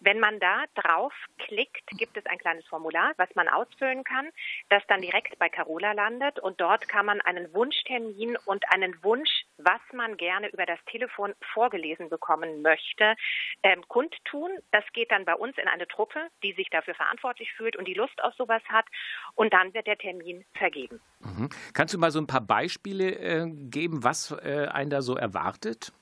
Wenn 0.00 0.20
man 0.20 0.38
da 0.38 0.64
draufklickt, 0.74 1.86
gibt 1.96 2.18
es 2.18 2.26
ein 2.26 2.36
kleines 2.36 2.66
Formular, 2.66 3.14
was 3.16 3.34
man 3.34 3.48
ausfüllen 3.48 4.04
kann, 4.04 4.28
das 4.68 4.86
dann 4.86 5.00
direkt 5.00 5.38
bei 5.38 5.48
Carola 5.48 5.92
landet 5.92 6.38
und 6.38 6.60
dort 6.60 6.86
kann 6.88 7.06
man 7.06 7.22
einen 7.22 7.54
Wunschtermin 7.54 8.17
und 8.44 8.64
einen 8.72 9.02
Wunsch, 9.02 9.30
was 9.58 9.80
man 9.92 10.16
gerne 10.16 10.48
über 10.48 10.66
das 10.66 10.78
Telefon 10.90 11.34
vorgelesen 11.52 12.08
bekommen 12.08 12.62
möchte, 12.62 13.14
ähm, 13.62 13.82
kundtun. 13.88 14.50
Das 14.70 14.84
geht 14.92 15.10
dann 15.10 15.24
bei 15.24 15.34
uns 15.34 15.56
in 15.58 15.68
eine 15.68 15.86
Truppe, 15.88 16.28
die 16.42 16.52
sich 16.52 16.68
dafür 16.70 16.94
verantwortlich 16.94 17.52
fühlt 17.52 17.76
und 17.76 17.86
die 17.86 17.94
Lust 17.94 18.22
auf 18.22 18.34
sowas 18.34 18.62
hat. 18.68 18.86
Und 19.34 19.52
dann 19.52 19.74
wird 19.74 19.86
der 19.86 19.98
Termin 19.98 20.44
vergeben. 20.54 21.00
Mhm. 21.20 21.48
Kannst 21.74 21.94
du 21.94 21.98
mal 21.98 22.10
so 22.10 22.20
ein 22.20 22.26
paar 22.26 22.40
Beispiele 22.40 23.10
äh, 23.10 23.46
geben, 23.48 24.04
was 24.04 24.32
äh, 24.32 24.68
einen 24.70 24.90
da 24.90 25.02
so 25.02 25.16
erwartet? 25.16 25.92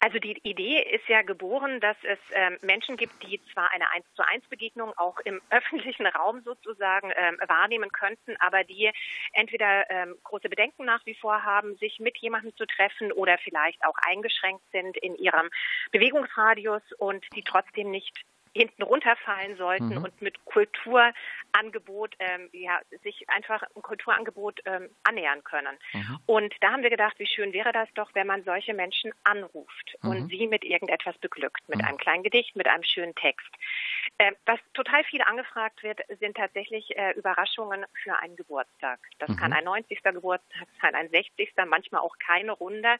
Also 0.00 0.18
die 0.18 0.38
Idee 0.42 0.82
ist 0.82 1.08
ja 1.08 1.22
geboren, 1.22 1.80
dass 1.80 1.96
es 2.02 2.18
ähm, 2.32 2.58
Menschen 2.62 2.96
gibt, 2.96 3.22
die 3.22 3.40
zwar 3.52 3.70
eine 3.72 3.90
1 3.90 4.04
zu 4.14 4.26
1 4.26 4.46
Begegnung 4.48 4.92
auch 4.96 5.18
im 5.24 5.40
öffentlichen 5.50 6.06
Raum 6.06 6.42
sozusagen 6.42 7.10
ähm, 7.16 7.38
wahrnehmen 7.46 7.90
könnten, 7.90 8.36
aber 8.38 8.64
die 8.64 8.90
entweder 9.32 9.88
ähm, 9.90 10.16
große 10.24 10.48
Bedenken 10.48 10.84
nach 10.84 11.04
wie 11.06 11.14
vor 11.14 11.42
haben, 11.42 11.76
sich 11.76 12.00
mit 12.00 12.18
jemandem 12.18 12.54
zu 12.56 12.66
treffen 12.66 13.12
oder 13.12 13.38
vielleicht 13.38 13.84
auch 13.84 13.96
eingeschränkt 14.06 14.64
sind 14.72 14.96
in 14.98 15.14
ihrem 15.16 15.48
Bewegungsradius 15.92 16.82
und 16.98 17.24
die 17.34 17.42
trotzdem 17.42 17.90
nicht 17.90 18.24
hinten 18.54 18.82
runterfallen 18.82 19.56
sollten 19.56 19.96
mhm. 19.96 20.04
und 20.04 20.22
mit 20.22 20.44
Kulturangebot 20.44 22.14
ähm, 22.20 22.48
ja, 22.52 22.80
sich 23.02 23.28
einfach 23.28 23.62
ein 23.74 23.82
Kulturangebot 23.82 24.60
ähm, 24.64 24.88
annähern 25.02 25.42
können. 25.42 25.76
Mhm. 25.92 26.18
Und 26.26 26.54
da 26.60 26.72
haben 26.72 26.82
wir 26.82 26.90
gedacht, 26.90 27.18
wie 27.18 27.26
schön 27.26 27.52
wäre 27.52 27.72
das 27.72 27.88
doch, 27.94 28.10
wenn 28.14 28.26
man 28.26 28.44
solche 28.44 28.72
Menschen 28.72 29.12
anruft 29.24 29.96
mhm. 30.02 30.10
und 30.10 30.28
sie 30.28 30.46
mit 30.46 30.64
irgendetwas 30.64 31.18
beglückt, 31.18 31.68
mit 31.68 31.78
mhm. 31.78 31.84
einem 31.84 31.98
kleinen 31.98 32.22
Gedicht, 32.22 32.54
mit 32.54 32.68
einem 32.68 32.84
schönen 32.84 33.14
Text. 33.16 33.50
Äh, 34.18 34.32
was 34.46 34.60
total 34.72 35.02
viel 35.04 35.22
angefragt 35.22 35.82
wird, 35.82 36.00
sind 36.20 36.36
tatsächlich 36.36 36.96
äh, 36.96 37.12
Überraschungen 37.12 37.84
für 38.02 38.16
einen 38.16 38.36
Geburtstag. 38.36 39.00
Das 39.18 39.30
mhm. 39.30 39.36
kann 39.36 39.52
ein 39.52 39.64
90. 39.64 40.00
Geburtstag 40.02 40.68
sein, 40.80 40.94
ein 40.94 41.08
60. 41.08 41.52
manchmal 41.66 42.02
auch 42.02 42.16
keine 42.18 42.52
Runde, 42.52 42.96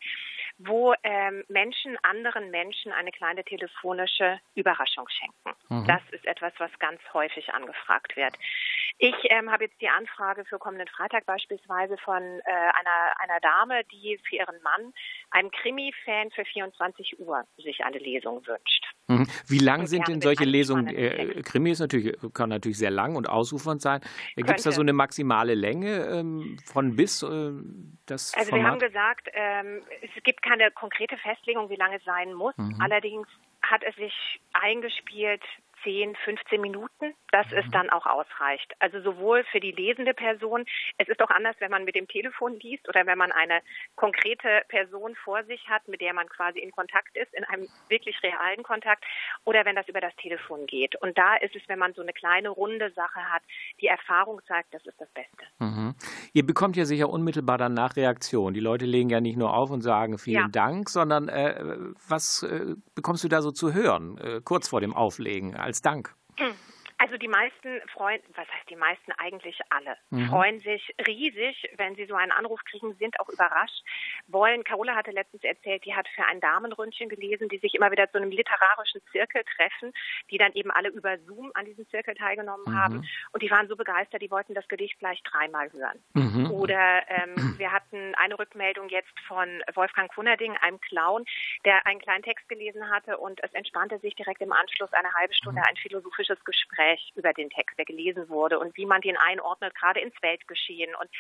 wo 0.58 0.94
ähm, 1.02 1.44
Menschen 1.48 1.96
anderen 2.02 2.50
Menschen 2.50 2.92
eine 2.92 3.10
kleine 3.10 3.44
telefonische 3.44 4.40
Überraschung 4.54 5.08
schenken. 5.08 5.58
Mhm. 5.68 5.86
Das 5.86 6.00
ist 6.12 6.24
etwas, 6.26 6.52
was 6.58 6.70
ganz 6.78 7.00
häufig 7.12 7.52
angefragt 7.52 8.16
wird. 8.16 8.34
Ich 8.98 9.14
ähm, 9.24 9.50
habe 9.50 9.64
jetzt 9.64 9.80
die 9.80 9.88
Anfrage 9.88 10.44
für 10.44 10.58
kommenden 10.58 10.86
Freitag 10.88 11.26
beispielsweise 11.26 11.96
von 11.98 12.22
äh, 12.22 12.42
einer, 12.46 13.20
einer 13.20 13.40
Dame, 13.40 13.82
die 13.90 14.18
für 14.28 14.36
ihren 14.36 14.62
Mann, 14.62 14.92
einem 15.30 15.50
Krimi-Fan 15.50 16.30
für 16.30 16.44
24 16.44 17.18
Uhr, 17.18 17.44
sich 17.56 17.84
eine 17.84 17.98
Lesung 17.98 18.46
wünscht. 18.46 18.84
Mhm. 19.08 19.26
Wie 19.48 19.58
lang 19.58 19.86
sind 19.86 20.08
denn 20.08 20.20
solche 20.20 20.44
Lesungen? 20.44 20.86
Äh, 20.88 21.42
Krimi 21.42 21.72
ist 21.72 21.80
natürlich, 21.80 22.16
kann 22.32 22.48
natürlich 22.48 22.78
sehr 22.78 22.90
lang 22.90 23.16
und 23.16 23.28
ausufernd 23.28 23.82
sein. 23.82 24.00
Gibt 24.36 24.50
es 24.50 24.62
da 24.62 24.72
so 24.72 24.80
eine 24.80 24.92
maximale 24.92 25.54
Länge 25.54 26.06
ähm, 26.06 26.56
von 26.64 26.96
bis? 26.96 27.22
Äh, 27.22 27.52
das 28.06 28.34
also 28.34 28.50
Format? 28.50 28.64
wir 28.64 28.70
haben 28.70 28.78
gesagt, 28.78 29.28
ähm, 29.32 29.82
es 30.02 30.22
gibt 30.22 30.42
keine 30.42 30.70
konkrete 30.70 31.16
Festlegung, 31.18 31.68
wie 31.68 31.76
lange 31.76 31.96
es 31.96 32.04
sein 32.04 32.32
muss. 32.32 32.56
Mhm. 32.56 32.80
Allerdings 32.80 33.26
hat 33.62 33.82
es 33.82 33.94
sich 33.96 34.40
eingespielt 34.52 35.42
10, 35.84 36.16
15 36.24 36.60
Minuten, 36.60 37.14
dass 37.30 37.50
mhm. 37.50 37.58
es 37.58 37.70
dann 37.70 37.90
auch 37.90 38.06
ausreicht. 38.06 38.72
Also 38.80 39.00
sowohl 39.00 39.44
für 39.44 39.60
die 39.60 39.72
lesende 39.72 40.14
Person, 40.14 40.64
es 40.98 41.08
ist 41.08 41.22
auch 41.22 41.30
anders, 41.30 41.56
wenn 41.60 41.70
man 41.70 41.84
mit 41.84 41.94
dem 41.94 42.08
Telefon 42.08 42.58
liest 42.60 42.88
oder 42.88 43.06
wenn 43.06 43.18
man 43.18 43.32
eine 43.32 43.60
konkrete 43.94 44.62
Person 44.68 45.14
vor 45.22 45.44
sich 45.44 45.68
hat, 45.68 45.86
mit 45.88 46.00
der 46.00 46.14
man 46.14 46.28
quasi 46.28 46.58
in 46.58 46.72
Kontakt 46.72 47.16
ist, 47.16 47.32
in 47.34 47.44
einem 47.44 47.68
wirklich 47.88 48.20
realen 48.22 48.62
Kontakt, 48.62 49.04
oder 49.44 49.64
wenn 49.64 49.76
das 49.76 49.88
über 49.88 50.00
das 50.00 50.14
Telefon 50.16 50.66
geht. 50.66 50.96
Und 50.96 51.16
da 51.18 51.36
ist 51.36 51.54
es, 51.54 51.62
wenn 51.68 51.78
man 51.78 51.94
so 51.94 52.02
eine 52.02 52.12
kleine 52.12 52.48
runde 52.48 52.90
Sache 52.92 53.20
hat, 53.30 53.42
die 53.80 53.86
Erfahrung 53.86 54.40
zeigt, 54.46 54.72
das 54.72 54.84
ist 54.86 55.00
das 55.00 55.08
Beste. 55.10 55.44
Mhm. 55.58 55.94
Ihr 56.32 56.46
bekommt 56.46 56.76
ja 56.76 56.84
sicher 56.84 57.10
unmittelbar 57.10 57.58
danach 57.58 57.96
Reaktion. 57.96 58.54
Die 58.54 58.60
Leute 58.60 58.86
legen 58.86 59.10
ja 59.10 59.20
nicht 59.20 59.36
nur 59.36 59.54
auf 59.54 59.70
und 59.70 59.82
sagen 59.82 60.18
vielen 60.18 60.42
ja. 60.42 60.48
Dank, 60.48 60.88
sondern 60.88 61.28
äh, 61.28 61.76
was 62.08 62.42
äh, 62.42 62.74
bekommst 62.94 63.24
du 63.24 63.28
da 63.28 63.42
so 63.42 63.50
zu 63.50 63.72
hören, 63.72 64.18
äh, 64.18 64.40
kurz 64.42 64.68
vor 64.68 64.80
dem 64.80 64.94
Auflegen, 64.94 65.54
als 65.74 65.82
Dank? 65.82 66.14
Also 67.14 67.22
die 67.22 67.28
meisten 67.28 67.80
freuen, 67.92 68.20
was 68.34 68.48
heißt 68.48 68.68
die 68.70 68.74
meisten 68.74 69.12
eigentlich 69.12 69.60
alle, 69.70 69.96
mhm. 70.10 70.26
freuen 70.30 70.60
sich 70.62 70.92
riesig, 71.06 71.70
wenn 71.76 71.94
sie 71.94 72.06
so 72.06 72.16
einen 72.16 72.32
Anruf 72.32 72.58
kriegen, 72.64 72.92
sind 72.94 73.20
auch 73.20 73.28
überrascht, 73.28 73.84
wollen, 74.26 74.64
Carola 74.64 74.96
hatte 74.96 75.12
letztens 75.12 75.44
erzählt, 75.44 75.84
die 75.84 75.94
hat 75.94 76.08
für 76.08 76.26
ein 76.26 76.40
Damenründchen 76.40 77.08
gelesen, 77.08 77.48
die 77.48 77.58
sich 77.58 77.76
immer 77.76 77.92
wieder 77.92 78.10
zu 78.10 78.18
einem 78.18 78.32
literarischen 78.32 79.00
Zirkel 79.12 79.44
treffen, 79.56 79.92
die 80.32 80.38
dann 80.38 80.54
eben 80.54 80.72
alle 80.72 80.88
über 80.88 81.16
Zoom 81.20 81.52
an 81.54 81.66
diesem 81.66 81.88
Zirkel 81.88 82.16
teilgenommen 82.16 82.64
mhm. 82.66 82.76
haben 82.76 83.08
und 83.30 83.42
die 83.44 83.50
waren 83.52 83.68
so 83.68 83.76
begeistert, 83.76 84.20
die 84.20 84.32
wollten 84.32 84.54
das 84.54 84.66
Gedicht 84.66 84.98
gleich 84.98 85.22
dreimal 85.22 85.72
hören. 85.72 86.02
Mhm. 86.14 86.50
Oder 86.50 87.08
ähm, 87.08 87.36
wir 87.58 87.70
hatten 87.70 88.16
eine 88.16 88.36
Rückmeldung 88.36 88.88
jetzt 88.88 89.16
von 89.28 89.62
Wolfgang 89.74 90.12
Kunnerding, 90.12 90.56
einem 90.56 90.80
Clown, 90.80 91.24
der 91.64 91.86
einen 91.86 92.00
kleinen 92.00 92.24
Text 92.24 92.48
gelesen 92.48 92.90
hatte 92.90 93.18
und 93.18 93.40
es 93.44 93.52
entspannte 93.52 94.00
sich 94.00 94.16
direkt 94.16 94.40
im 94.40 94.52
Anschluss 94.52 94.92
eine 94.92 95.12
halbe 95.12 95.34
Stunde 95.34 95.60
mhm. 95.60 95.66
ein 95.68 95.76
philosophisches 95.76 96.44
Gespräch 96.44 97.03
über 97.14 97.32
den 97.32 97.50
Text, 97.50 97.78
der 97.78 97.84
gelesen 97.84 98.28
wurde 98.28 98.58
und 98.58 98.76
wie 98.76 98.86
man 98.86 99.00
den 99.00 99.16
einordnet, 99.16 99.74
gerade 99.74 100.00
ins 100.00 100.14
Weltgeschehen. 100.22 100.94
Und 100.94 101.10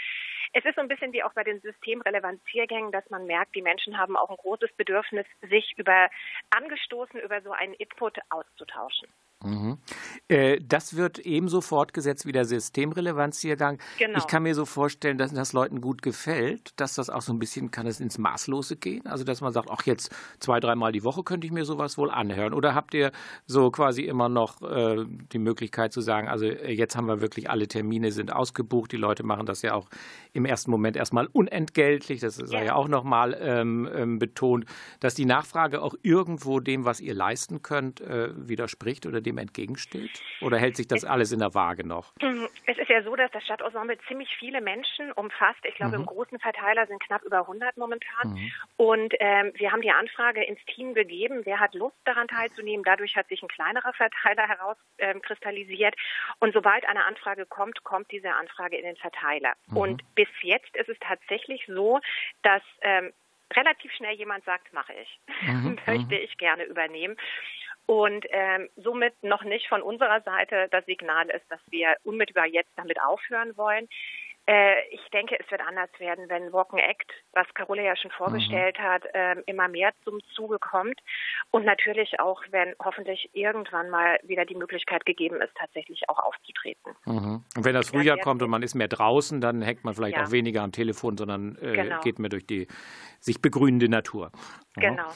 es 0.52 0.64
ist 0.64 0.76
so 0.76 0.80
ein 0.80 0.88
bisschen 0.88 1.12
wie 1.12 1.22
auch 1.22 1.32
bei 1.32 1.44
den 1.44 1.60
Systemrelevanziergängen, 1.60 2.92
dass 2.92 3.08
man 3.10 3.26
merkt, 3.26 3.54
die 3.54 3.62
Menschen 3.62 3.98
haben 3.98 4.16
auch 4.16 4.30
ein 4.30 4.36
großes 4.36 4.72
Bedürfnis, 4.76 5.26
sich 5.48 5.74
über 5.76 6.08
angestoßen 6.50 7.20
über 7.20 7.42
so 7.42 7.52
einen 7.52 7.74
Input 7.74 8.18
auszutauschen. 8.30 9.08
Mhm. 9.44 9.78
Äh, 10.28 10.58
das 10.62 10.96
wird 10.96 11.18
ebenso 11.18 11.60
fortgesetzt 11.60 12.26
wie 12.26 12.32
der 12.32 12.44
Systemrelevanziergang. 12.44 13.78
Genau. 13.98 14.18
Ich 14.18 14.26
kann 14.26 14.42
mir 14.42 14.54
so 14.54 14.64
vorstellen, 14.64 15.18
dass 15.18 15.32
das 15.32 15.52
Leuten 15.52 15.80
gut 15.80 16.02
gefällt, 16.02 16.72
dass 16.76 16.94
das 16.94 17.10
auch 17.10 17.22
so 17.22 17.32
ein 17.32 17.38
bisschen, 17.38 17.70
kann 17.70 17.86
es 17.86 18.00
ins 18.00 18.18
Maßlose 18.18 18.76
gehen? 18.76 19.06
Also, 19.06 19.24
dass 19.24 19.40
man 19.40 19.52
sagt, 19.52 19.70
ach, 19.70 19.82
jetzt 19.84 20.14
zwei, 20.38 20.60
dreimal 20.60 20.92
die 20.92 21.04
Woche 21.04 21.22
könnte 21.22 21.46
ich 21.46 21.52
mir 21.52 21.64
sowas 21.64 21.98
wohl 21.98 22.10
anhören. 22.10 22.54
Oder 22.54 22.74
habt 22.74 22.94
ihr 22.94 23.12
so 23.46 23.70
quasi 23.70 24.02
immer 24.02 24.28
noch 24.28 24.62
äh, 24.62 25.04
die 25.32 25.38
Möglichkeit 25.38 25.92
zu 25.92 26.00
sagen, 26.00 26.28
also 26.28 26.46
äh, 26.46 26.72
jetzt 26.72 26.96
haben 26.96 27.06
wir 27.06 27.20
wirklich 27.20 27.50
alle 27.50 27.68
Termine 27.68 28.12
sind 28.12 28.32
ausgebucht. 28.32 28.92
Die 28.92 28.96
Leute 28.96 29.22
machen 29.24 29.46
das 29.46 29.62
ja 29.62 29.74
auch 29.74 29.88
im 30.32 30.44
ersten 30.44 30.70
Moment 30.70 30.96
erstmal 30.96 31.26
unentgeltlich. 31.26 32.20
Das 32.20 32.36
sei 32.36 32.58
ja, 32.58 32.64
ja 32.64 32.74
auch 32.74 32.88
nochmal 32.88 33.36
ähm, 33.40 33.88
ähm, 33.94 34.18
betont, 34.18 34.66
dass 35.00 35.14
die 35.14 35.24
Nachfrage 35.24 35.82
auch 35.82 35.94
irgendwo 36.02 36.60
dem, 36.60 36.84
was 36.84 37.00
ihr 37.00 37.14
leisten 37.14 37.62
könnt, 37.62 38.00
äh, 38.00 38.30
widerspricht 38.36 39.06
oder 39.06 39.20
dem 39.20 39.33
dem 39.34 39.38
entgegensteht? 39.38 40.22
Oder 40.40 40.58
hält 40.58 40.76
sich 40.76 40.86
das 40.86 41.04
alles 41.04 41.32
in 41.32 41.40
der 41.40 41.54
Waage 41.54 41.86
noch? 41.86 42.12
Mhm. 42.22 42.48
Es 42.66 42.78
ist 42.78 42.88
ja 42.88 43.02
so, 43.02 43.14
dass 43.16 43.30
das 43.32 43.44
Stadtensemble 43.44 43.98
ziemlich 44.08 44.34
viele 44.38 44.60
Menschen 44.60 45.12
umfasst. 45.12 45.60
Ich 45.64 45.74
glaube, 45.74 45.96
mhm. 45.96 46.02
im 46.02 46.06
großen 46.06 46.38
Verteiler 46.38 46.86
sind 46.86 47.02
knapp 47.02 47.22
über 47.22 47.40
100 47.40 47.76
momentan. 47.76 48.30
Mhm. 48.30 48.52
Und 48.76 49.14
ähm, 49.20 49.52
wir 49.54 49.72
haben 49.72 49.82
die 49.82 49.90
Anfrage 49.90 50.42
ins 50.44 50.64
Team 50.74 50.94
gegeben, 50.94 51.42
wer 51.44 51.60
hat 51.60 51.74
Lust 51.74 51.96
daran 52.04 52.28
teilzunehmen. 52.28 52.84
Dadurch 52.84 53.16
hat 53.16 53.28
sich 53.28 53.42
ein 53.42 53.48
kleinerer 53.48 53.92
Verteiler 53.92 54.48
herauskristallisiert. 54.48 55.94
Ähm, 55.94 56.34
und 56.40 56.54
sobald 56.54 56.86
eine 56.86 57.04
Anfrage 57.04 57.46
kommt, 57.46 57.82
kommt 57.84 58.10
diese 58.10 58.32
Anfrage 58.32 58.76
in 58.76 58.84
den 58.84 58.96
Verteiler. 58.96 59.54
Mhm. 59.66 59.76
Und 59.76 60.14
bis 60.14 60.28
jetzt 60.42 60.74
ist 60.76 60.88
es 60.88 60.98
tatsächlich 61.00 61.64
so, 61.66 62.00
dass 62.42 62.62
ähm, 62.82 63.12
relativ 63.52 63.92
schnell 63.92 64.14
jemand 64.16 64.44
sagt, 64.44 64.72
mache 64.72 64.92
ich, 64.94 65.20
mhm. 65.46 65.78
möchte 65.86 66.16
ich 66.16 66.36
gerne 66.38 66.64
übernehmen 66.64 67.16
und 67.86 68.24
ähm, 68.30 68.68
somit 68.76 69.14
noch 69.22 69.44
nicht 69.44 69.68
von 69.68 69.82
unserer 69.82 70.20
Seite 70.22 70.68
das 70.70 70.84
Signal 70.86 71.28
ist, 71.30 71.44
dass 71.50 71.60
wir 71.70 71.96
unmittelbar 72.04 72.46
jetzt 72.46 72.70
damit 72.76 73.00
aufhören 73.00 73.56
wollen. 73.56 73.88
Äh, 74.46 74.74
ich 74.90 75.00
denke, 75.10 75.38
es 75.40 75.50
wird 75.50 75.62
anders 75.62 75.88
werden, 75.98 76.28
wenn 76.28 76.52
Walken 76.52 76.78
Act, 76.78 77.10
was 77.32 77.46
Carola 77.54 77.82
ja 77.82 77.96
schon 77.96 78.10
vorgestellt 78.10 78.76
mhm. 78.78 78.82
hat, 78.82 79.02
äh, 79.14 79.36
immer 79.46 79.68
mehr 79.68 79.92
zum 80.04 80.20
Zuge 80.34 80.58
kommt. 80.58 81.00
Und 81.50 81.64
natürlich 81.64 82.20
auch, 82.20 82.42
wenn 82.50 82.74
hoffentlich 82.82 83.30
irgendwann 83.32 83.88
mal 83.88 84.18
wieder 84.22 84.44
die 84.44 84.54
Möglichkeit 84.54 85.06
gegeben 85.06 85.40
ist, 85.40 85.54
tatsächlich 85.54 86.08
auch 86.10 86.18
aufzutreten. 86.18 86.92
Mhm. 87.06 87.42
Und 87.56 87.64
wenn 87.64 87.74
das 87.74 87.88
Frühjahr 87.88 88.18
kommt 88.18 88.42
und 88.42 88.50
man 88.50 88.62
ist 88.62 88.74
mehr 88.74 88.88
draußen, 88.88 89.40
dann 89.40 89.62
hängt 89.62 89.82
man 89.82 89.94
vielleicht 89.94 90.16
ja. 90.16 90.24
auch 90.24 90.30
weniger 90.30 90.62
am 90.62 90.72
Telefon, 90.72 91.16
sondern 91.16 91.56
äh, 91.62 91.72
genau. 91.72 92.00
geht 92.00 92.18
mehr 92.18 92.30
durch 92.30 92.46
die 92.46 92.66
sich 93.24 93.40
begrünende 93.40 93.88
Natur. 93.88 94.30
Genau. 94.76 95.06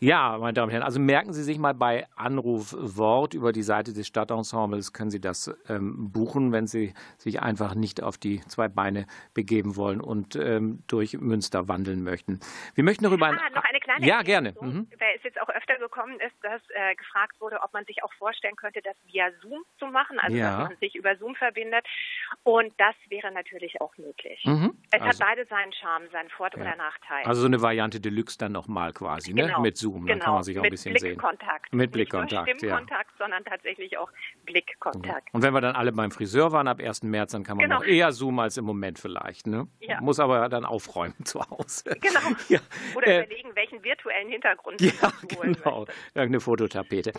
Ja, 0.00 0.36
meine 0.38 0.54
Damen 0.54 0.68
und 0.68 0.72
Herren, 0.72 0.82
also 0.82 0.98
merken 0.98 1.32
Sie 1.32 1.44
sich 1.44 1.58
mal 1.58 1.74
bei 1.74 2.08
Anruf 2.16 2.74
Wort 2.76 3.34
über 3.34 3.52
die 3.52 3.62
Seite 3.62 3.92
des 3.92 4.08
Stadtensembles, 4.08 4.92
können 4.92 5.10
Sie 5.10 5.20
das 5.20 5.54
ähm, 5.68 6.10
buchen, 6.10 6.50
wenn 6.50 6.66
Sie 6.66 6.92
sich 7.18 7.40
einfach 7.40 7.76
nicht 7.76 8.02
auf 8.02 8.18
die 8.18 8.40
zwei 8.48 8.66
Beine 8.66 9.06
begeben 9.32 9.76
wollen 9.76 10.00
und 10.00 10.34
ähm, 10.34 10.82
durch 10.88 11.12
Münster 11.20 11.68
wandeln 11.68 12.02
möchten. 12.02 12.40
Wir 12.74 12.82
möchten 12.82 13.04
darüber 13.04 13.28
ah, 13.28 13.50
noch 13.54 13.62
eine 13.62 13.78
kleine 13.78 14.04
Ja, 14.04 14.22
gerne. 14.22 14.54
Mhm. 14.60 14.88
Weil 14.98 15.14
es 15.16 15.22
jetzt 15.22 15.40
auch 15.40 15.50
öfter 15.50 15.78
gekommen 15.78 16.18
ist, 16.18 16.34
dass 16.42 16.62
äh, 16.70 16.96
gefragt 16.96 17.40
wurde, 17.40 17.60
ob 17.62 17.72
man 17.72 17.84
sich 17.84 18.02
auch 18.02 18.12
vorstellen 18.14 18.56
könnte, 18.56 18.80
das 18.82 18.96
via 19.06 19.30
Zoom 19.40 19.62
zu 19.78 19.86
machen, 19.86 20.18
also 20.18 20.36
ja. 20.36 20.58
dass 20.58 20.68
man 20.70 20.78
sich 20.78 20.96
über 20.96 21.16
Zoom 21.16 21.36
verbindet. 21.36 21.86
Und 22.42 22.72
das 22.78 22.96
wäre 23.08 23.30
natürlich 23.30 23.80
auch 23.80 23.96
möglich. 23.98 24.42
Mhm. 24.46 24.74
Es 24.90 25.00
also, 25.00 25.20
hat 25.20 25.28
beide 25.28 25.46
seinen 25.46 25.72
Charme, 25.74 26.08
seinen 26.10 26.30
Vor- 26.30 26.50
ja. 26.56 26.60
oder 26.60 26.74
Nachteil. 26.74 27.24
Also 27.24 27.42
so 27.42 27.51
eine 27.52 27.62
Variante 27.62 28.00
Deluxe 28.00 28.38
dann 28.38 28.52
nochmal 28.52 28.92
quasi, 28.92 29.32
ne? 29.32 29.46
Genau. 29.46 29.60
Mit 29.60 29.76
Zoom, 29.76 30.06
dann 30.06 30.18
genau. 30.18 30.24
kann 30.24 30.34
man 30.34 30.42
sich 30.42 30.58
auch 30.58 30.64
ein 30.64 30.70
bisschen 30.70 30.94
Blickkontakt. 30.94 31.70
sehen. 31.70 31.78
Mit 31.78 31.92
Blickkontakt. 31.92 32.46
Nicht 32.46 32.62
nur 32.62 32.70
Stimmkontakt, 32.70 33.10
ja. 33.10 33.24
sondern 33.24 33.44
tatsächlich 33.44 33.98
auch 33.98 34.10
Blickkontakt. 34.44 35.28
Und 35.32 35.42
wenn 35.42 35.52
wir 35.52 35.60
dann 35.60 35.74
alle 35.74 35.92
beim 35.92 36.10
Friseur 36.10 36.52
waren 36.52 36.68
ab 36.68 36.80
1. 36.80 37.02
März, 37.04 37.32
dann 37.32 37.44
kann 37.44 37.56
man 37.56 37.64
genau. 37.64 37.80
noch 37.80 37.86
eher 37.86 38.12
zoomen 38.12 38.40
als 38.40 38.56
im 38.56 38.64
Moment 38.64 38.98
vielleicht. 38.98 39.46
Ne? 39.46 39.68
Ja. 39.80 40.00
Muss 40.00 40.20
aber 40.20 40.48
dann 40.48 40.64
aufräumen 40.64 41.14
zu 41.24 41.40
Hause. 41.40 41.96
Genau. 42.00 42.20
Ja. 42.48 42.58
Oder 42.96 43.06
äh, 43.06 43.24
überlegen, 43.24 43.50
welchen 43.54 43.82
virtuellen 43.82 44.28
Hintergrund 44.28 44.80
ja, 44.80 45.12
genau. 45.28 45.86
Irgendeine 46.14 46.40
Fototapete. 46.40 47.12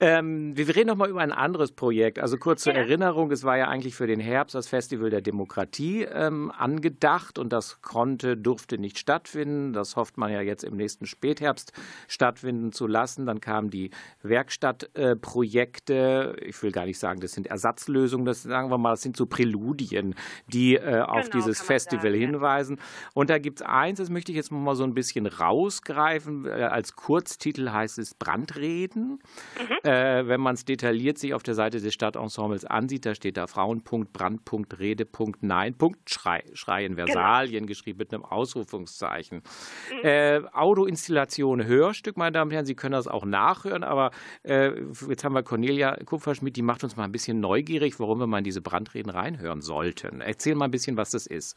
Ähm, 0.00 0.56
wir 0.56 0.74
reden 0.74 0.88
noch 0.88 0.96
mal 0.96 1.08
über 1.08 1.20
ein 1.20 1.32
anderes 1.32 1.72
Projekt. 1.72 2.18
Also 2.18 2.38
kurz 2.38 2.62
zur 2.62 2.74
Erinnerung, 2.74 3.30
es 3.30 3.44
war 3.44 3.56
ja 3.56 3.68
eigentlich 3.68 3.94
für 3.94 4.06
den 4.06 4.20
Herbst 4.20 4.54
das 4.54 4.68
Festival 4.68 5.10
der 5.10 5.20
Demokratie 5.20 6.02
ähm, 6.02 6.50
angedacht 6.56 7.38
und 7.38 7.52
das 7.52 7.82
konnte, 7.82 8.36
durfte 8.36 8.78
nicht 8.78 8.98
stattfinden. 8.98 9.72
Das 9.80 9.96
hofft 9.96 10.18
man 10.18 10.32
ja 10.32 10.40
jetzt 10.40 10.64
im 10.64 10.76
nächsten 10.76 11.06
Spätherbst 11.06 11.72
stattfinden 12.08 12.72
zu 12.72 12.86
lassen. 12.86 13.26
Dann 13.26 13.40
kamen 13.40 13.70
die 13.70 13.90
Werkstattprojekte. 14.22 16.36
Ich 16.44 16.62
will 16.62 16.72
gar 16.72 16.86
nicht 16.86 16.98
sagen, 16.98 17.20
das 17.20 17.32
sind 17.32 17.46
Ersatzlösungen, 17.46 18.26
das 18.26 18.42
sagen 18.42 18.70
wir 18.70 18.78
mal, 18.78 18.92
das 18.92 19.02
sind 19.02 19.16
so 19.16 19.26
Präludien, 19.26 20.14
die 20.46 20.76
äh, 20.76 21.00
auf 21.00 21.30
genau, 21.30 21.44
dieses 21.44 21.60
Festival 21.60 22.12
sagen, 22.12 22.20
hinweisen. 22.20 22.76
Ja. 22.76 22.82
Und 23.14 23.30
da 23.30 23.38
gibt 23.38 23.60
es 23.60 23.66
eins, 23.66 23.98
das 23.98 24.10
möchte 24.10 24.32
ich 24.32 24.36
jetzt 24.36 24.52
mal 24.52 24.74
so 24.74 24.84
ein 24.84 24.94
bisschen 24.94 25.26
rausgreifen. 25.26 26.46
Äh, 26.46 26.64
als 26.64 26.94
Kurztitel 26.94 27.70
heißt 27.70 27.98
es 27.98 28.14
Brandreden. 28.14 29.20
Mhm. 29.58 29.90
Äh, 29.90 30.28
wenn 30.28 30.40
man 30.40 30.54
es 30.54 30.64
detailliert 30.64 31.18
sich 31.18 31.34
auf 31.34 31.42
der 31.42 31.54
Seite 31.54 31.80
des 31.80 31.94
Stadtensembles 31.94 32.64
ansieht, 32.64 33.06
da 33.06 33.14
steht 33.14 33.36
da 33.36 33.46
Frauenpunkt, 33.46 34.12
Brandpunkt, 34.12 34.78
Redepunkt, 34.78 35.42
Nein, 35.42 35.74
Punkt, 35.74 36.10
Schrei, 36.10 36.44
Schrei 36.52 36.84
in 36.84 36.96
genau. 36.96 37.06
Versalien, 37.06 37.60
genau. 37.60 37.68
geschrieben 37.68 37.98
mit 37.98 38.12
einem 38.12 38.24
Ausrufungszeichen. 38.24 39.42
Äh, 40.02 40.40
Audioinstallation 40.52 41.64
Hörstück, 41.64 42.16
meine 42.16 42.32
Damen 42.32 42.50
und 42.50 42.54
Herren, 42.54 42.66
Sie 42.66 42.74
können 42.74 42.92
das 42.92 43.08
auch 43.08 43.24
nachhören, 43.24 43.84
aber 43.84 44.10
äh, 44.42 44.70
jetzt 45.08 45.24
haben 45.24 45.34
wir 45.34 45.42
Cornelia 45.42 45.96
Kupferschmidt, 46.04 46.56
die 46.56 46.62
macht 46.62 46.84
uns 46.84 46.96
mal 46.96 47.04
ein 47.04 47.12
bisschen 47.12 47.40
neugierig, 47.40 47.98
warum 47.98 48.18
wir 48.20 48.26
mal 48.26 48.38
in 48.38 48.44
diese 48.44 48.62
Brandreden 48.62 49.10
reinhören 49.10 49.60
sollten. 49.60 50.20
Erzähl 50.20 50.54
mal 50.54 50.66
ein 50.66 50.70
bisschen, 50.70 50.96
was 50.96 51.10
das 51.10 51.26
ist. 51.26 51.56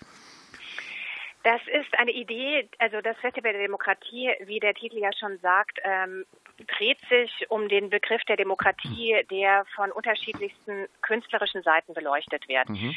Das 1.44 1.62
ist 1.68 1.98
eine 1.98 2.12
Idee, 2.12 2.70
also 2.80 3.02
das 3.02 3.18
Festival 3.18 3.52
der 3.52 3.62
Demokratie, 3.62 4.32
wie 4.46 4.60
der 4.60 4.74
Titel 4.74 4.98
ja 5.00 5.10
schon 5.20 5.38
sagt, 5.40 5.78
ähm, 5.84 6.26
dreht 6.78 7.00
sich 7.10 7.50
um 7.50 7.68
den 7.68 7.90
Begriff 7.90 8.22
der 8.30 8.38
Demokratie, 8.38 9.26
der 9.30 9.66
von 9.76 9.92
unterschiedlichsten 9.92 10.88
künstlerischen 11.02 11.62
Seiten 11.64 11.94
beleuchtet 11.94 12.48
wird. 12.48 12.70
Mhm. 12.70 12.96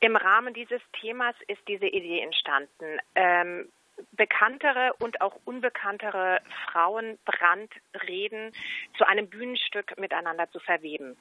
Im 0.00 0.16
Rahmen 0.16 0.52
dieses 0.52 0.80
Themas 1.00 1.34
ist 1.48 1.60
diese 1.66 1.86
Idee 1.86 2.20
entstanden. 2.20 2.98
Ähm, 3.14 3.68
bekanntere 4.12 4.92
und 5.00 5.20
auch 5.20 5.36
unbekanntere 5.44 6.40
Frauenbrandreden 6.66 8.52
zu 8.96 9.06
einem 9.06 9.28
Bühnenstück 9.28 9.98
miteinander 9.98 10.50
zu 10.50 10.60
verweben. 10.60 11.16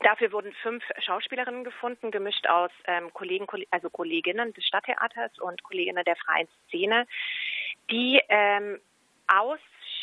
Dafür 0.00 0.30
wurden 0.32 0.52
fünf 0.62 0.84
Schauspielerinnen 0.98 1.64
gefunden, 1.64 2.10
gemischt 2.10 2.46
aus 2.46 2.70
ähm, 2.84 3.12
Kollegen, 3.12 3.46
also 3.70 3.90
Kolleginnen 3.90 4.52
des 4.54 4.64
Stadttheaters 4.64 5.38
und 5.40 5.62
Kolleginnen 5.64 6.04
der 6.04 6.16
freien 6.16 6.48
Szene, 6.68 7.06
die 7.90 8.20
ähm, 8.28 8.80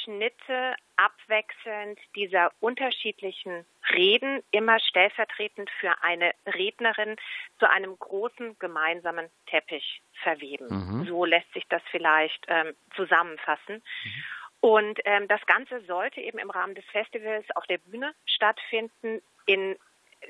Ausschnitte 0.05 0.75
abwechselnd 0.97 1.99
dieser 2.15 2.51
unterschiedlichen 2.59 3.65
Reden 3.93 4.41
immer 4.51 4.79
stellvertretend 4.79 5.69
für 5.79 5.91
eine 6.01 6.31
Rednerin 6.45 7.15
zu 7.59 7.69
einem 7.69 7.97
großen 7.97 8.57
gemeinsamen 8.59 9.29
Teppich 9.47 10.01
verweben. 10.23 10.67
Mhm. 10.69 11.05
So 11.07 11.25
lässt 11.25 11.51
sich 11.53 11.65
das 11.69 11.81
vielleicht 11.91 12.45
ähm, 12.47 12.73
zusammenfassen. 12.95 13.75
Mhm. 13.75 14.23
Und 14.61 14.99
ähm, 15.05 15.27
das 15.27 15.45
Ganze 15.45 15.81
sollte 15.85 16.21
eben 16.21 16.39
im 16.39 16.49
Rahmen 16.49 16.75
des 16.75 16.85
Festivals 16.85 17.45
auf 17.55 17.65
der 17.65 17.77
Bühne 17.77 18.13
stattfinden, 18.25 19.21
in 19.45 19.75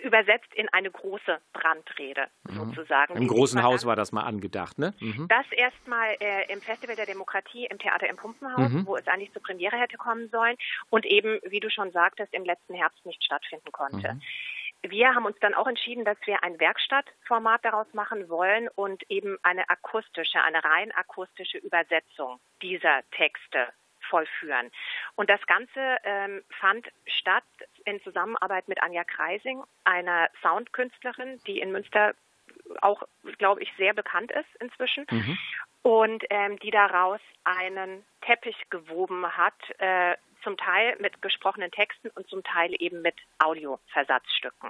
übersetzt 0.03 0.53
in 0.53 0.69
eine 0.69 0.91
große 0.91 1.39
Brandrede 1.53 2.27
mhm. 2.43 2.53
sozusagen. 2.53 3.15
Im 3.15 3.27
großen 3.27 3.62
Haus 3.63 3.86
war 3.86 3.95
das 3.95 4.12
mal 4.12 4.23
angedacht, 4.23 4.77
ne? 4.77 4.93
Mhm. 4.99 5.27
Das 5.27 5.45
erstmal 5.51 6.15
äh, 6.19 6.51
im 6.51 6.62
Festival 6.62 6.95
der 6.95 7.05
Demokratie 7.05 7.65
im 7.65 7.77
Theater 7.79 8.10
im 8.10 8.17
Pumpenhaus, 8.17 8.71
mhm. 8.71 8.86
wo 8.86 8.95
es 8.95 9.08
eigentlich 9.08 9.31
zur 9.34 9.41
Premiere 9.41 9.77
hätte 9.77 9.97
kommen 9.97 10.29
sollen 10.29 10.55
und 10.89 11.05
eben, 11.05 11.39
wie 11.43 11.60
du 11.60 11.69
schon 11.69 11.91
sagtest, 11.91 12.34
im 12.34 12.45
letzten 12.45 12.73
Herbst 12.73 13.05
nicht 13.05 13.23
stattfinden 13.23 13.71
konnte. 13.71 14.13
Mhm. 14.13 14.21
Wir 14.88 15.15
haben 15.15 15.25
uns 15.25 15.38
dann 15.39 15.55
auch 15.55 15.67
entschieden, 15.67 16.05
dass 16.05 16.17
wir 16.25 16.43
ein 16.43 16.60
Werkstattformat 16.60 17.65
daraus 17.65 17.88
machen 17.93 18.29
wollen 18.29 18.67
und 18.75 19.03
eben 19.10 19.38
eine 19.41 19.67
akustische, 19.69 20.41
eine 20.43 20.63
rein 20.63 20.91
akustische 20.91 21.58
Übersetzung 21.58 22.39
dieser 22.62 23.01
Texte 23.12 23.67
vollführen. 24.09 24.71
Und 25.15 25.29
das 25.29 25.45
Ganze 25.47 25.97
ähm, 26.03 26.43
fand 26.59 26.87
statt 27.05 27.43
in 27.85 28.01
Zusammenarbeit 28.01 28.67
mit 28.67 28.81
Anja 28.81 29.03
Kreising, 29.03 29.63
einer 29.83 30.29
Soundkünstlerin, 30.41 31.39
die 31.47 31.59
in 31.59 31.71
Münster 31.71 32.13
auch, 32.81 33.03
glaube 33.37 33.61
ich, 33.61 33.71
sehr 33.77 33.93
bekannt 33.93 34.31
ist 34.31 34.49
inzwischen. 34.59 35.05
Mhm. 35.09 35.37
Und 35.81 36.23
ähm, 36.31 36.57
die 36.59 36.71
daraus 36.71 37.19
einen 37.43 38.03
Teppich 38.21 38.57
gewoben 38.71 39.25
hat, 39.37 39.53
äh, 39.77 40.15
zum 40.45 40.57
Teil 40.57 40.95
mit 40.99 41.21
gesprochenen 41.21 41.71
Texten 41.71 42.09
und 42.09 42.29
zum 42.29 42.43
Teil 42.43 42.73
eben 42.79 43.01
mit 43.01 43.15
Audioversatzstücken. 43.39 44.69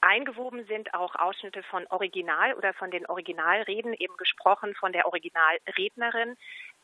Eingewoben 0.00 0.66
sind 0.66 0.92
auch 0.94 1.14
Ausschnitte 1.14 1.62
von 1.62 1.86
Original 1.88 2.54
oder 2.54 2.74
von 2.74 2.90
den 2.90 3.06
Originalreden, 3.06 3.94
eben 3.94 4.16
gesprochen 4.16 4.74
von 4.74 4.92
der 4.92 5.06
Originalrednerin, 5.06 6.36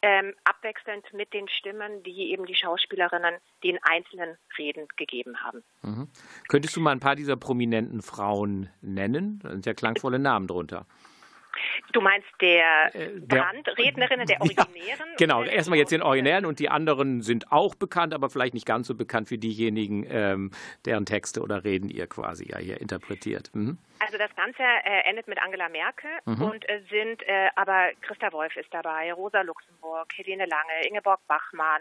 ähm, 0.03 0.35
abwechselnd 0.45 1.13
mit 1.13 1.33
den 1.33 1.49
Stimmen, 1.49 2.03
die 2.03 2.33
eben 2.33 2.45
die 2.45 2.55
Schauspielerinnen 2.55 3.35
den 3.63 3.79
einzelnen 3.83 4.37
Reden 4.59 4.87
gegeben 4.97 5.37
haben. 5.43 5.63
Mhm. 5.83 6.09
Könntest 6.49 6.77
du 6.77 6.81
mal 6.81 6.91
ein 6.91 7.01
paar 7.01 7.17
dieser 7.17 7.37
prominenten 7.37 8.03
Frauen 8.03 8.69
nennen? 8.81 9.39
Da 9.43 9.51
sind 9.51 9.65
ja 9.65 9.75
klangvolle 9.75 10.19
Namen 10.19 10.49
drunter. 10.49 10.87
Du 11.93 12.01
meinst 12.01 12.29
der, 12.41 12.95
äh, 12.95 13.21
der 13.21 13.37
Brandrednerinnen, 13.43 14.27
der 14.27 14.41
Originären? 14.41 15.09
Ja, 15.11 15.17
genau, 15.19 15.43
erstmal 15.45 15.79
jetzt 15.79 15.93
den 15.93 16.03
Originären 16.03 16.47
und 16.47 16.59
die 16.59 16.69
anderen 16.69 17.23
sind 17.23 17.53
auch 17.53 17.75
bekannt, 17.75 18.15
aber 18.15 18.31
vielleicht 18.31 18.55
nicht 18.55 18.67
ganz 18.67 18.87
so 18.87 18.95
bekannt 18.95 19.31
wie 19.31 19.39
diejenigen, 19.39 20.07
ähm, 20.09 20.51
deren 20.85 21.07
Texte 21.07 21.43
oder 21.43 21.65
Reden 21.65 21.89
ihr 21.89 22.07
quasi 22.07 22.49
ja 22.49 22.59
hier 22.59 22.81
interpretiert. 22.81 23.51
Mhm. 23.55 23.79
Also 24.13 24.27
das 24.27 24.37
Ganze 24.37 24.63
äh, 24.63 25.09
endet 25.09 25.27
mit 25.27 25.41
Angela 25.43 25.71
Merkel 25.71 26.11
mhm. 26.27 26.43
und 26.43 26.69
äh, 26.69 26.83
sind 26.91 27.27
äh, 27.27 27.49
aber 27.57 27.93
Christa 28.03 28.31
Wolf 28.31 28.55
ist 28.57 28.69
dabei, 28.71 29.11
Rosa 29.11 29.41
Luxemburg, 29.41 30.13
Helene 30.15 30.45
Lange, 30.45 30.87
Ingeborg 30.87 31.27
Bachmann, 31.27 31.81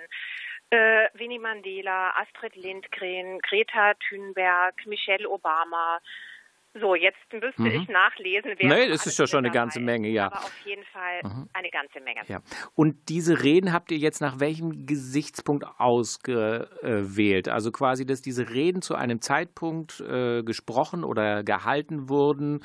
äh, 0.70 1.10
Winnie 1.14 1.40
Mandela, 1.40 2.14
Astrid 2.16 2.56
Lindgren, 2.56 3.40
Greta 3.40 3.96
Thunberg, 4.08 4.76
Michelle 4.86 5.30
Obama, 5.30 6.00
so, 6.80 6.96
jetzt 6.96 7.18
müsste 7.34 7.62
mhm. 7.62 7.82
ich 7.82 7.88
nachlesen. 7.90 8.54
Wer 8.58 8.70
nee, 8.70 8.88
das 8.88 9.06
ist 9.06 9.20
ja 9.20 9.28
schon 9.28 9.40
eine 9.40 9.52
ganze 9.52 9.82
Menge, 9.82 10.08
ja. 10.08 10.28
Aber 10.28 10.38
auf 10.38 10.58
jeden 10.66 10.86
Fall 10.86 11.22
mhm. 11.24 11.50
eine 11.54 11.70
ganze 11.70 12.00
Menge. 12.00 12.22
Ja. 12.28 12.40
Und 12.76 13.10
diese 13.10 13.44
Reden 13.44 13.74
habt 13.74 13.92
ihr 13.92 13.98
jetzt 13.98 14.22
nach 14.22 14.40
welchem 14.40 14.86
Gesichtspunkt 14.86 15.66
ausgewählt? 15.78 17.50
Also 17.50 17.72
quasi, 17.72 18.06
dass 18.06 18.22
diese 18.22 18.50
Reden 18.50 18.82
zu 18.82 18.96
einem 18.96 19.20
Zeitpunkt 19.20 20.00
äh, 20.00 20.44
gesprochen 20.44 21.04
oder 21.04 21.44
gehalten 21.44 22.08
wurden, 22.08 22.62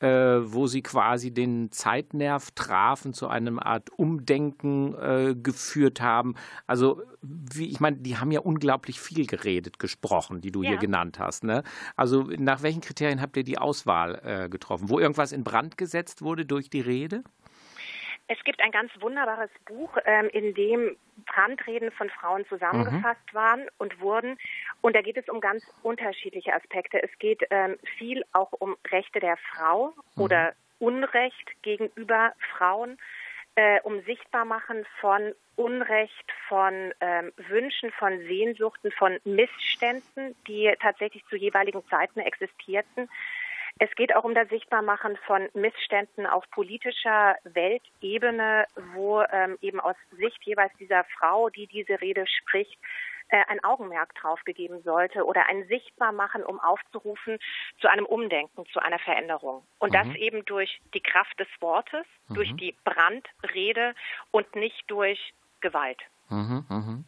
äh, 0.00 0.08
wo 0.08 0.66
sie 0.66 0.82
quasi 0.82 1.32
den 1.32 1.72
Zeitnerv 1.72 2.52
trafen, 2.52 3.12
zu 3.12 3.26
einem 3.26 3.58
Art 3.58 3.90
Umdenken 3.90 4.94
äh, 4.94 5.34
geführt 5.34 6.00
haben. 6.00 6.34
Also, 6.66 7.02
wie, 7.22 7.68
ich 7.68 7.80
meine, 7.80 7.96
die 7.96 8.16
haben 8.16 8.30
ja 8.30 8.40
unglaublich 8.40 9.00
viel 9.00 9.26
geredet, 9.26 9.80
gesprochen, 9.80 10.40
die 10.40 10.52
du 10.52 10.62
ja. 10.62 10.70
hier 10.70 10.78
genannt 10.78 11.18
hast. 11.18 11.42
Ne? 11.42 11.64
Also, 11.96 12.30
nach 12.38 12.62
welchen 12.62 12.80
Kriterien 12.80 13.20
habt 13.20 13.36
ihr 13.36 13.42
die 13.48 13.58
Auswahl 13.58 14.20
äh, 14.24 14.48
getroffen? 14.48 14.88
Wo 14.88 15.00
irgendwas 15.00 15.32
in 15.32 15.42
Brand 15.42 15.76
gesetzt 15.76 16.22
wurde 16.22 16.46
durch 16.46 16.70
die 16.70 16.80
Rede? 16.80 17.24
Es 18.30 18.38
gibt 18.44 18.62
ein 18.62 18.70
ganz 18.70 18.92
wunderbares 19.00 19.50
Buch, 19.64 19.96
ähm, 20.04 20.28
in 20.34 20.54
dem 20.54 20.96
Brandreden 21.24 21.90
von 21.90 22.10
Frauen 22.10 22.44
zusammengefasst 22.46 23.32
mhm. 23.32 23.36
waren 23.36 23.66
und 23.78 24.00
wurden. 24.00 24.36
Und 24.82 24.94
da 24.94 25.00
geht 25.00 25.16
es 25.16 25.28
um 25.30 25.40
ganz 25.40 25.64
unterschiedliche 25.82 26.54
Aspekte. 26.54 27.02
Es 27.02 27.10
geht 27.18 27.42
ähm, 27.50 27.78
viel 27.96 28.22
auch 28.32 28.52
um 28.52 28.76
Rechte 28.90 29.18
der 29.18 29.38
Frau 29.38 29.94
mhm. 30.14 30.22
oder 30.22 30.52
Unrecht 30.78 31.62
gegenüber 31.62 32.34
Frauen, 32.56 32.98
äh, 33.54 33.80
um 33.82 34.02
Sichtbarmachen 34.02 34.84
von 35.00 35.32
Unrecht, 35.56 36.32
von 36.48 36.92
ähm, 37.00 37.32
Wünschen, 37.48 37.90
von 37.92 38.18
Sehnsuchten, 38.18 38.92
von 38.92 39.18
Missständen, 39.24 40.36
die 40.46 40.72
tatsächlich 40.80 41.24
zu 41.28 41.36
jeweiligen 41.36 41.82
Zeiten 41.88 42.20
existierten. 42.20 43.08
Es 43.78 43.90
geht 43.94 44.14
auch 44.14 44.24
um 44.24 44.34
das 44.34 44.48
Sichtbarmachen 44.48 45.16
von 45.26 45.48
Missständen 45.54 46.26
auf 46.26 46.48
politischer 46.50 47.36
Weltebene, 47.44 48.66
wo 48.94 49.22
ähm, 49.22 49.56
eben 49.60 49.78
aus 49.78 49.96
Sicht 50.16 50.42
jeweils 50.44 50.72
dieser 50.78 51.04
Frau, 51.16 51.48
die 51.48 51.66
diese 51.66 52.00
Rede 52.00 52.26
spricht, 52.26 52.78
äh, 53.28 53.44
ein 53.48 53.62
Augenmerk 53.62 54.14
drauf 54.14 54.40
gegeben 54.44 54.82
sollte 54.82 55.24
oder 55.24 55.46
ein 55.48 55.66
sichtbar 55.68 56.12
machen, 56.12 56.42
um 56.42 56.58
aufzurufen 56.58 57.38
zu 57.80 57.88
einem 57.88 58.06
Umdenken, 58.06 58.66
zu 58.72 58.80
einer 58.80 58.98
Veränderung. 58.98 59.62
Und 59.78 59.90
mhm. 59.90 59.94
das 59.94 60.16
eben 60.16 60.44
durch 60.46 60.80
die 60.94 61.02
Kraft 61.02 61.38
des 61.38 61.48
Wortes, 61.60 62.06
mhm. 62.28 62.34
durch 62.34 62.56
die 62.56 62.74
Brandrede 62.84 63.94
und 64.30 64.56
nicht 64.56 64.82
durch 64.88 65.34
Gewalt. 65.60 66.00
Mhm, 66.30 66.64
mh. 66.68 67.04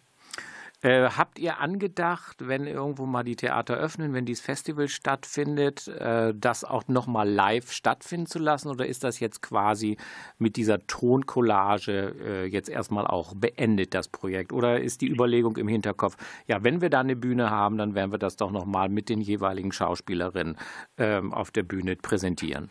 Äh, 0.83 1.11
habt 1.11 1.39
ihr 1.39 1.59
angedacht, 1.59 2.49
wenn 2.49 2.67
irgendwo 2.67 3.05
mal 3.05 3.23
die 3.23 3.37
Theater 3.37 3.77
öffnen, 3.77 4.15
wenn 4.15 4.25
dieses 4.25 4.43
Festival 4.43 4.89
stattfindet, 4.89 5.89
äh, 5.89 6.33
das 6.35 6.65
auch 6.65 6.89
nochmal 6.89 7.29
live 7.29 7.71
stattfinden 7.71 8.27
zu 8.27 8.39
lassen? 8.39 8.69
Oder 8.69 8.87
ist 8.87 9.05
das 9.05 9.21
jetzt 9.21 9.43
quasi 9.43 9.99
mit 10.39 10.57
dieser 10.57 10.87
Toncollage 10.87 12.15
äh, 12.25 12.47
jetzt 12.47 12.71
erstmal 12.71 13.07
auch 13.07 13.35
beendet, 13.35 13.93
das 13.93 14.09
Projekt? 14.09 14.55
Oder 14.55 14.81
ist 14.81 15.03
die 15.03 15.09
Überlegung 15.09 15.59
im 15.59 15.69
Hinterkopf, 15.69 16.17
ja, 16.47 16.65
wenn 16.65 16.81
wir 16.81 16.89
da 16.89 17.01
eine 17.01 17.17
Bühne 17.17 17.51
haben, 17.51 17.77
dann 17.77 17.95
werden 17.95 18.13
wir 18.13 18.19
das 18.19 18.37
doch 18.37 18.51
nochmal 18.51 18.89
mit 18.89 19.11
den 19.11 19.21
jeweiligen 19.21 19.73
Schauspielerinnen 19.73 20.57
ähm, 20.97 21.35
auf 21.35 21.51
der 21.51 21.63
Bühne 21.63 21.97
präsentieren? 21.97 22.71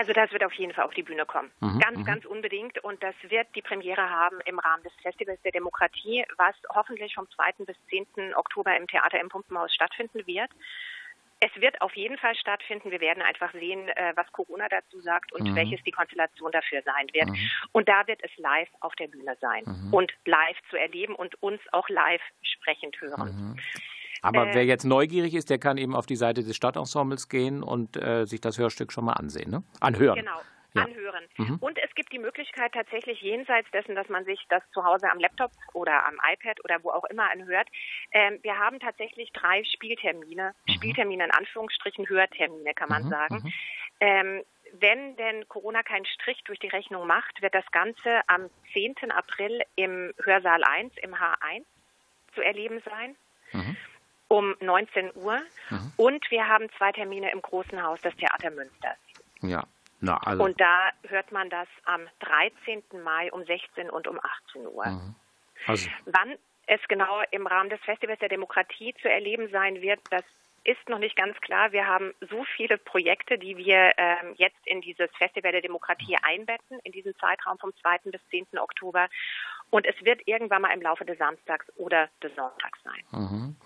Also 0.00 0.14
das 0.14 0.32
wird 0.32 0.42
auf 0.42 0.54
jeden 0.54 0.72
Fall 0.72 0.84
auf 0.86 0.94
die 0.94 1.02
Bühne 1.02 1.26
kommen. 1.26 1.50
Mhm, 1.60 1.78
ganz, 1.78 1.98
mhm. 1.98 2.04
ganz 2.06 2.24
unbedingt. 2.24 2.82
Und 2.82 3.02
das 3.02 3.14
wird 3.28 3.48
die 3.54 3.60
Premiere 3.60 4.08
haben 4.08 4.40
im 4.46 4.58
Rahmen 4.58 4.82
des 4.82 4.94
Festivals 5.02 5.38
der 5.42 5.52
Demokratie, 5.52 6.24
was 6.38 6.54
hoffentlich 6.74 7.14
vom 7.14 7.28
2. 7.28 7.66
bis 7.66 7.76
10. 7.90 8.34
Oktober 8.34 8.74
im 8.78 8.86
Theater 8.86 9.20
im 9.20 9.28
Pumpenhaus 9.28 9.74
stattfinden 9.74 10.26
wird. 10.26 10.50
Es 11.40 11.50
wird 11.60 11.82
auf 11.82 11.94
jeden 11.96 12.16
Fall 12.16 12.34
stattfinden. 12.34 12.90
Wir 12.90 13.02
werden 13.02 13.22
einfach 13.22 13.52
sehen, 13.52 13.88
äh, 13.88 14.14
was 14.16 14.32
Corona 14.32 14.68
dazu 14.70 15.00
sagt 15.00 15.34
und 15.34 15.50
mhm. 15.50 15.54
welches 15.54 15.82
die 15.82 15.90
Konstellation 15.90 16.50
dafür 16.50 16.80
sein 16.80 17.06
wird. 17.12 17.28
Mhm. 17.28 17.50
Und 17.72 17.86
da 17.86 18.06
wird 18.06 18.24
es 18.24 18.30
live 18.38 18.70
auf 18.80 18.94
der 18.94 19.08
Bühne 19.08 19.36
sein 19.38 19.64
mhm. 19.66 19.92
und 19.92 20.14
live 20.24 20.56
zu 20.70 20.76
erleben 20.78 21.14
und 21.14 21.42
uns 21.42 21.60
auch 21.72 21.90
live 21.90 22.22
sprechend 22.40 22.98
hören. 23.02 23.60
Mhm. 24.22 24.28
Aber 24.28 24.50
äh, 24.50 24.54
wer 24.54 24.64
jetzt 24.64 24.84
neugierig 24.84 25.34
ist, 25.34 25.50
der 25.50 25.58
kann 25.58 25.78
eben 25.78 25.94
auf 25.94 26.06
die 26.06 26.16
Seite 26.16 26.42
des 26.42 26.56
Stadtensembles 26.56 27.28
gehen 27.28 27.62
und 27.62 27.96
äh, 27.96 28.26
sich 28.26 28.40
das 28.40 28.58
Hörstück 28.58 28.92
schon 28.92 29.04
mal 29.04 29.14
ansehen, 29.14 29.50
ne? 29.50 29.62
Anhören. 29.80 30.18
Genau. 30.18 30.40
Ja. 30.72 30.84
anhören. 30.84 31.24
Mhm. 31.36 31.56
Und 31.56 31.78
es 31.78 31.92
gibt 31.96 32.12
die 32.12 32.20
Möglichkeit 32.20 32.72
tatsächlich 32.72 33.20
jenseits 33.20 33.68
dessen, 33.72 33.96
dass 33.96 34.08
man 34.08 34.24
sich 34.24 34.38
das 34.50 34.62
zu 34.72 34.84
Hause 34.84 35.10
am 35.10 35.18
Laptop 35.18 35.50
oder 35.72 36.06
am 36.06 36.14
iPad 36.32 36.62
oder 36.62 36.84
wo 36.84 36.90
auch 36.90 37.04
immer 37.06 37.28
anhört. 37.28 37.68
Ähm, 38.12 38.38
wir 38.42 38.56
haben 38.56 38.78
tatsächlich 38.78 39.32
drei 39.32 39.64
Spieltermine, 39.64 40.54
mhm. 40.68 40.72
Spieltermine 40.72 41.24
in 41.24 41.30
Anführungsstrichen, 41.32 42.08
Hörtermine 42.08 42.72
kann 42.74 42.88
man 42.88 43.04
mhm. 43.04 43.08
sagen. 43.08 43.34
Mhm. 43.42 43.52
Ähm, 43.98 44.42
wenn 44.78 45.16
denn 45.16 45.48
Corona 45.48 45.82
keinen 45.82 46.06
Strich 46.06 46.42
durch 46.44 46.60
die 46.60 46.68
Rechnung 46.68 47.04
macht, 47.06 47.42
wird 47.42 47.54
das 47.54 47.68
Ganze 47.72 48.20
am 48.28 48.48
10. 48.72 49.10
April 49.10 49.62
im 49.74 50.14
Hörsaal 50.22 50.62
1, 50.62 50.92
im 51.02 51.14
H1 51.14 51.64
zu 52.34 52.42
erleben 52.42 52.80
sein. 52.84 53.16
Um 54.30 54.54
19 54.60 55.10
Uhr. 55.16 55.40
Mhm. 55.70 55.92
Und 55.96 56.30
wir 56.30 56.46
haben 56.46 56.68
zwei 56.78 56.92
Termine 56.92 57.32
im 57.32 57.42
Großen 57.42 57.82
Haus 57.82 58.00
des 58.00 58.14
Theater 58.14 58.50
Münsters. 58.50 58.96
Ja. 59.42 59.64
Na, 60.00 60.18
also. 60.18 60.44
Und 60.44 60.60
da 60.60 60.90
hört 61.08 61.32
man 61.32 61.50
das 61.50 61.66
am 61.84 62.06
13. 62.20 62.82
Mai 63.02 63.32
um 63.32 63.44
16 63.44 63.90
und 63.90 64.06
um 64.06 64.20
18 64.48 64.66
Uhr. 64.68 64.86
Mhm. 64.86 65.14
Also. 65.66 65.90
Wann 66.06 66.36
es 66.66 66.80
genau 66.86 67.20
im 67.32 67.48
Rahmen 67.48 67.70
des 67.70 67.80
Festivals 67.80 68.20
der 68.20 68.28
Demokratie 68.28 68.94
zu 69.02 69.10
erleben 69.10 69.50
sein 69.50 69.82
wird, 69.82 69.98
das 70.10 70.22
ist 70.62 70.88
noch 70.88 70.98
nicht 70.98 71.16
ganz 71.16 71.36
klar. 71.40 71.72
Wir 71.72 71.86
haben 71.86 72.14
so 72.30 72.44
viele 72.56 72.78
Projekte, 72.78 73.38
die 73.38 73.56
wir 73.56 73.92
ähm, 73.96 74.34
jetzt 74.36 74.64
in 74.66 74.80
dieses 74.80 75.10
Festival 75.16 75.52
der 75.52 75.62
Demokratie 75.62 76.16
einbetten, 76.22 76.78
in 76.84 76.92
diesem 76.92 77.16
Zeitraum 77.18 77.58
vom 77.58 77.72
2. 77.80 78.10
bis 78.10 78.20
10. 78.30 78.46
Oktober. 78.58 79.08
Und 79.70 79.86
es 79.86 79.94
wird 80.04 80.20
irgendwann 80.26 80.62
mal 80.62 80.72
im 80.74 80.82
Laufe 80.82 81.04
des 81.04 81.16
Samstags 81.18 81.66
oder 81.76 82.08
des 82.22 82.34
Sonntags 82.34 82.78
sein. 82.82 83.02
Mhm. 83.12 83.56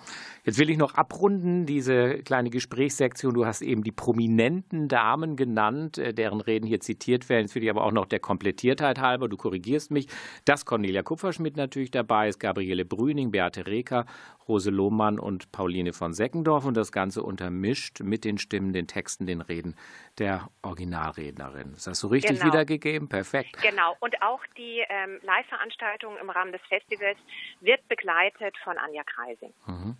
Jetzt 0.44 0.58
will 0.58 0.68
ich 0.68 0.76
noch 0.76 0.94
abrunden, 0.94 1.64
diese 1.64 2.18
kleine 2.18 2.50
Gesprächssektion. 2.50 3.32
Du 3.32 3.46
hast 3.46 3.62
eben 3.62 3.82
die 3.82 3.92
prominenten 3.92 4.88
Damen 4.88 5.36
genannt, 5.36 5.96
äh, 5.96 6.12
deren 6.12 6.42
Reden 6.42 6.66
hier 6.66 6.80
zitiert 6.80 7.30
werden. 7.30 7.46
Jetzt 7.46 7.54
will 7.54 7.62
ich 7.62 7.70
aber 7.70 7.84
auch 7.84 7.92
noch 7.92 8.04
der 8.04 8.20
Komplettiertheit 8.20 9.00
halber, 9.00 9.28
du 9.28 9.38
korrigierst 9.38 9.90
mich, 9.90 10.08
dass 10.44 10.66
Cornelia 10.66 11.02
Kupferschmidt 11.02 11.56
natürlich 11.56 11.90
dabei 11.90 12.28
ist, 12.28 12.38
Gabriele 12.38 12.84
Brüning, 12.84 13.30
Beate 13.30 13.66
Reker, 13.66 14.04
Rose 14.46 14.70
Lohmann 14.70 15.18
und 15.18 15.50
Pauline 15.52 15.94
von 15.94 16.12
Seckendorf 16.12 16.66
und 16.66 16.76
das 16.76 16.92
Ganze 16.92 17.22
untermischt 17.22 18.00
mit 18.00 18.26
den 18.26 18.36
Stimmen, 18.36 18.74
den 18.74 18.86
Texten, 18.86 19.24
den 19.24 19.40
Reden 19.40 19.74
der 20.18 20.50
Originalrednerin. 20.60 21.72
Ist 21.72 21.86
das 21.86 22.00
so 22.00 22.08
richtig 22.08 22.40
genau. 22.40 22.52
wiedergegeben? 22.52 23.08
Perfekt. 23.08 23.56
Genau. 23.62 23.96
Und 24.00 24.20
auch 24.20 24.40
die 24.58 24.84
ähm, 24.90 25.18
Live-Veranstaltung 25.22 25.93
im 26.02 26.30
Rahmen 26.30 26.52
des 26.52 26.62
Festivals 26.68 27.18
wird 27.60 27.86
begleitet 27.88 28.56
von 28.64 28.76
Anja 28.78 29.02
Kreising. 29.04 29.52
Mhm. 29.66 29.96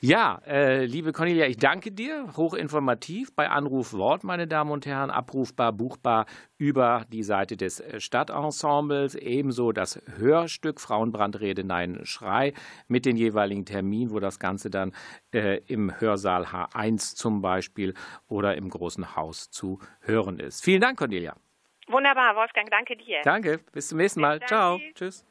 Ja, 0.00 0.40
äh, 0.46 0.84
liebe 0.84 1.10
Cornelia, 1.10 1.46
ich 1.46 1.56
danke 1.56 1.90
dir. 1.90 2.28
Hochinformativ 2.36 3.34
bei 3.34 3.50
Anruf 3.50 3.92
Wort, 3.94 4.22
meine 4.22 4.46
Damen 4.46 4.70
und 4.70 4.86
Herren, 4.86 5.10
abrufbar, 5.10 5.72
buchbar 5.72 6.26
über 6.56 7.04
die 7.12 7.24
Seite 7.24 7.56
des 7.56 7.80
äh, 7.80 7.98
Stadtensembles. 7.98 9.16
Ebenso 9.16 9.72
das 9.72 10.00
Hörstück 10.16 10.80
Frauenbrandrede 10.80 11.64
Nein 11.64 11.98
Schrei 12.04 12.52
mit 12.86 13.06
den 13.06 13.16
jeweiligen 13.16 13.64
Terminen, 13.64 14.12
wo 14.12 14.20
das 14.20 14.38
Ganze 14.38 14.70
dann 14.70 14.94
äh, 15.34 15.58
im 15.66 16.00
Hörsaal 16.00 16.44
H1 16.44 17.16
zum 17.16 17.42
Beispiel 17.42 17.94
oder 18.28 18.56
im 18.56 18.70
großen 18.70 19.16
Haus 19.16 19.50
zu 19.50 19.80
hören 20.00 20.38
ist. 20.38 20.62
Vielen 20.62 20.80
Dank, 20.80 20.96
Cornelia. 20.96 21.34
Wunderbar, 21.88 22.36
Wolfgang, 22.36 22.70
danke 22.70 22.96
dir. 22.96 23.20
Danke, 23.22 23.58
bis 23.72 23.88
zum 23.88 23.98
nächsten 23.98 24.20
Mal. 24.20 24.40
Ciao. 24.40 24.80
Tschüss. 24.94 25.24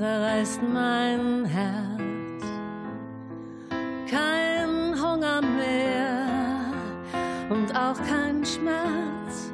zerreißt 0.00 0.62
mein 0.62 1.44
Herz. 1.44 2.42
Kein 4.10 4.39
Schmerz. 8.54 9.52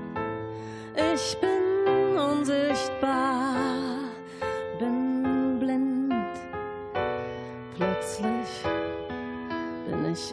Ich 0.94 1.37
bin 1.40 2.18
unsichtbar, 2.18 3.54
bin 4.78 5.59
blind. 5.59 6.37
Plötzlich 7.76 8.50
bin 9.87 10.12
ich 10.12 10.32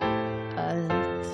alt. 0.58 1.28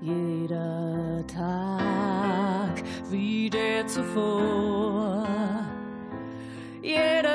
Jeder 0.00 1.24
Tag 1.26 2.82
wie 3.10 3.50
der 3.50 3.86
zuvor 3.86 4.92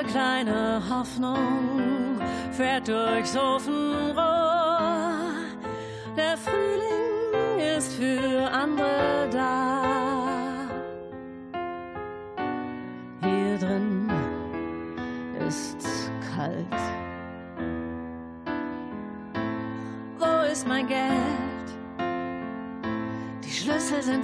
kleine 0.08 0.82
Hoffnung 0.90 2.20
fährt 2.52 2.88
durchs 2.88 3.36
Ofenrohr. 3.36 4.37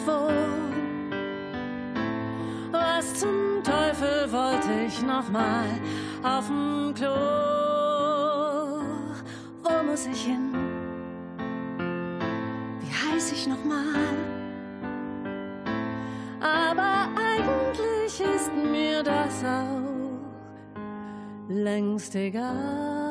Wohl 0.05 0.33
was 2.71 3.13
zum 3.19 3.63
Teufel 3.63 4.31
wollte 4.31 4.71
ich 4.87 5.01
nochmal 5.01 5.67
auf 6.23 6.47
dem 6.47 6.93
Klo? 6.93 7.07
Wo 9.63 9.83
muss 9.83 10.05
ich 10.07 10.25
hin? 10.25 10.53
Wie 12.81 12.91
heiß 12.91 13.31
ich 13.31 13.47
nochmal? 13.47 13.95
Aber 16.41 17.07
eigentlich 17.17 18.19
ist 18.19 18.51
mir 18.53 19.03
das 19.03 19.43
auch 19.43 19.93
längst 21.47 22.15
egal. 22.15 23.02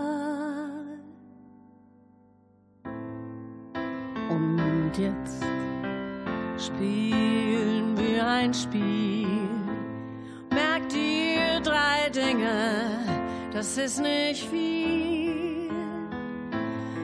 Ist 13.84 14.00
nicht 14.00 14.44
viel. 14.44 15.68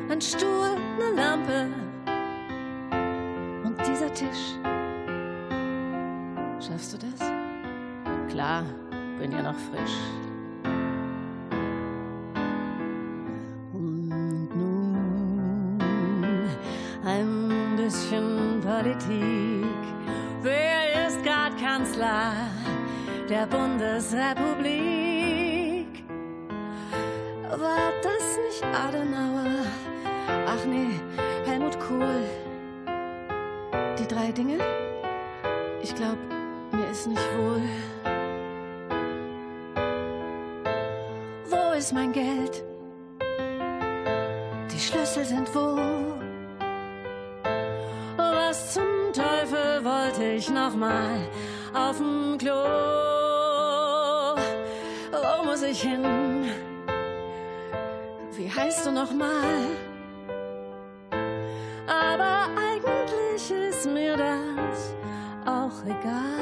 Ein 0.09 0.21
Stuhl, 0.21 0.77
eine 0.97 1.21
Lampe 1.21 1.67
und 3.65 3.77
dieser 3.87 4.13
Tisch. 4.15 4.55
Schaffst 6.61 6.93
du 6.93 6.99
das? 6.99 7.33
Klar, 8.31 8.63
bin 9.19 9.33
ja 9.33 9.43
noch 9.43 9.59
frisch. 9.71 9.99
Und 13.73 14.49
nun 14.57 15.79
ein 17.05 17.77
bisschen 17.77 18.61
Politik. 18.61 19.81
Wer 20.43 21.09
ist 21.09 21.25
grad 21.25 21.59
Kanzler 21.59 22.35
der 23.29 23.47
Bundesrepublik? 23.47 24.88
War 27.51 27.93
das 28.03 28.37
nicht 28.47 28.63
Adenauer? 28.63 29.65
Ach 30.47 30.65
nee, 30.67 31.01
Helmut 31.47 31.81
Kohl. 31.81 32.23
Die 33.99 34.07
drei 34.07 34.31
Dinge? 34.33 34.59
Ich 35.83 35.95
glaub, 35.95 36.19
mir 36.73 36.87
ist 36.91 37.07
nicht 37.07 37.23
wohl. 37.39 37.63
Wo 41.49 41.73
ist 41.73 41.95
mein 41.95 42.13
Geld? 42.13 42.63
Die 44.71 44.79
Schlüssel 44.79 45.25
sind 45.25 45.49
wo? 45.55 45.79
Was 48.17 48.75
zum 48.75 48.85
Teufel 49.15 49.85
wollte 49.85 50.25
ich 50.25 50.51
nochmal 50.51 51.17
auf 51.73 51.97
dem 51.97 52.37
Klo? 52.37 52.63
Wo 55.13 55.45
muss 55.45 55.63
ich 55.63 55.81
hin? 55.81 56.05
Wie 58.39 58.49
heißt 58.49 58.87
du 58.87 58.93
nochmal? 58.93 59.67
Aber 61.89 62.47
eigentlich 62.57 63.51
ist 63.51 63.85
mir 63.91 64.17
das 64.17 64.95
auch 65.45 65.85
egal. 65.85 66.37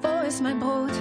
Wo 0.00 0.26
ist 0.26 0.42
mein 0.42 0.58
Brot? 0.58 0.96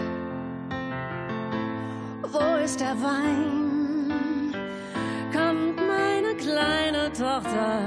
Wo 2.23 2.61
ist 2.61 2.82
der 2.82 3.01
Wein? 3.01 4.53
Kommt 5.32 5.78
meine 5.78 6.36
kleine 6.36 7.09
Tochter 7.13 7.86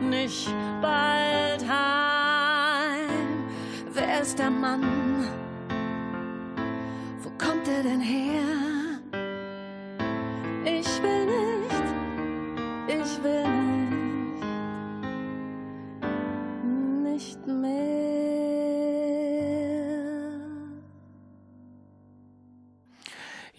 nicht 0.00 0.48
bald 0.80 1.68
heim? 1.68 3.48
Wer 3.92 4.20
ist 4.22 4.38
der 4.38 4.50
Mann? 4.50 4.95
Wo 7.76 7.82
kommt 7.82 8.55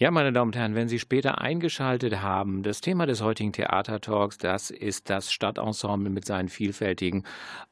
Ja, 0.00 0.12
meine 0.12 0.32
Damen 0.32 0.50
und 0.50 0.56
Herren, 0.56 0.76
wenn 0.76 0.86
Sie 0.86 1.00
später 1.00 1.40
eingeschaltet 1.40 2.22
haben, 2.22 2.62
das 2.62 2.80
Thema 2.80 3.04
des 3.06 3.20
heutigen 3.20 3.52
Theatertalks, 3.52 4.38
das 4.38 4.70
ist 4.70 5.10
das 5.10 5.32
Stadtensemble 5.32 6.08
mit 6.08 6.24
seinen 6.24 6.48
vielfältigen 6.48 7.24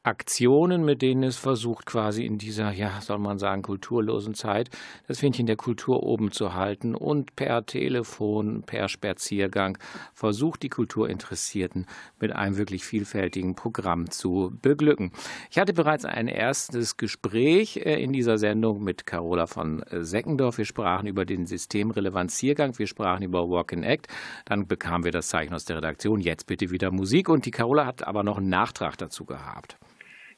Aktionen, 0.03 0.83
mit 0.83 1.01
denen 1.01 1.23
es 1.23 1.37
versucht, 1.37 1.85
quasi 1.85 2.25
in 2.25 2.37
dieser, 2.37 2.73
ja, 2.73 2.99
soll 2.99 3.19
man 3.19 3.37
sagen, 3.37 3.61
kulturlosen 3.61 4.33
Zeit 4.33 4.69
das 5.07 5.19
Fähnchen 5.19 5.45
der 5.45 5.55
Kultur 5.55 6.03
oben 6.03 6.33
zu 6.33 6.53
halten 6.53 6.95
und 6.95 7.37
per 7.37 7.65
Telefon, 7.65 8.63
per 8.63 8.89
Spaziergang 8.89 9.77
versucht, 10.13 10.63
die 10.63 10.69
Kulturinteressierten 10.69 11.85
mit 12.19 12.33
einem 12.33 12.57
wirklich 12.57 12.83
vielfältigen 12.83 13.55
Programm 13.55 14.11
zu 14.11 14.51
beglücken. 14.61 15.13
Ich 15.49 15.59
hatte 15.59 15.71
bereits 15.71 16.03
ein 16.03 16.27
erstes 16.27 16.97
Gespräch 16.97 17.77
äh, 17.77 18.03
in 18.03 18.11
dieser 18.11 18.37
Sendung 18.37 18.83
mit 18.83 19.05
Carola 19.05 19.47
von 19.47 19.81
Seckendorf. 19.89 20.57
Wir 20.57 20.65
sprachen 20.65 21.07
über 21.07 21.23
den 21.23 21.45
systemrelevanten 21.45 22.16
Ziergang. 22.27 22.77
Wir 22.77 22.87
sprachen 22.87 23.23
über 23.23 23.49
Walk 23.49 23.73
and 23.73 23.85
Act. 23.85 24.07
Dann 24.45 24.67
bekamen 24.67 25.05
wir 25.05 25.11
das 25.11 25.29
Zeichen 25.29 25.53
aus 25.53 25.65
der 25.65 25.77
Redaktion. 25.77 26.19
Jetzt 26.19 26.47
bitte 26.47 26.71
wieder 26.71 26.91
Musik. 26.91 27.29
Und 27.29 27.45
die 27.45 27.51
Carola 27.51 27.85
hat 27.85 28.05
aber 28.07 28.23
noch 28.23 28.37
einen 28.37 28.49
Nachtrag 28.49 28.97
dazu 28.97 29.25
gehabt. 29.25 29.77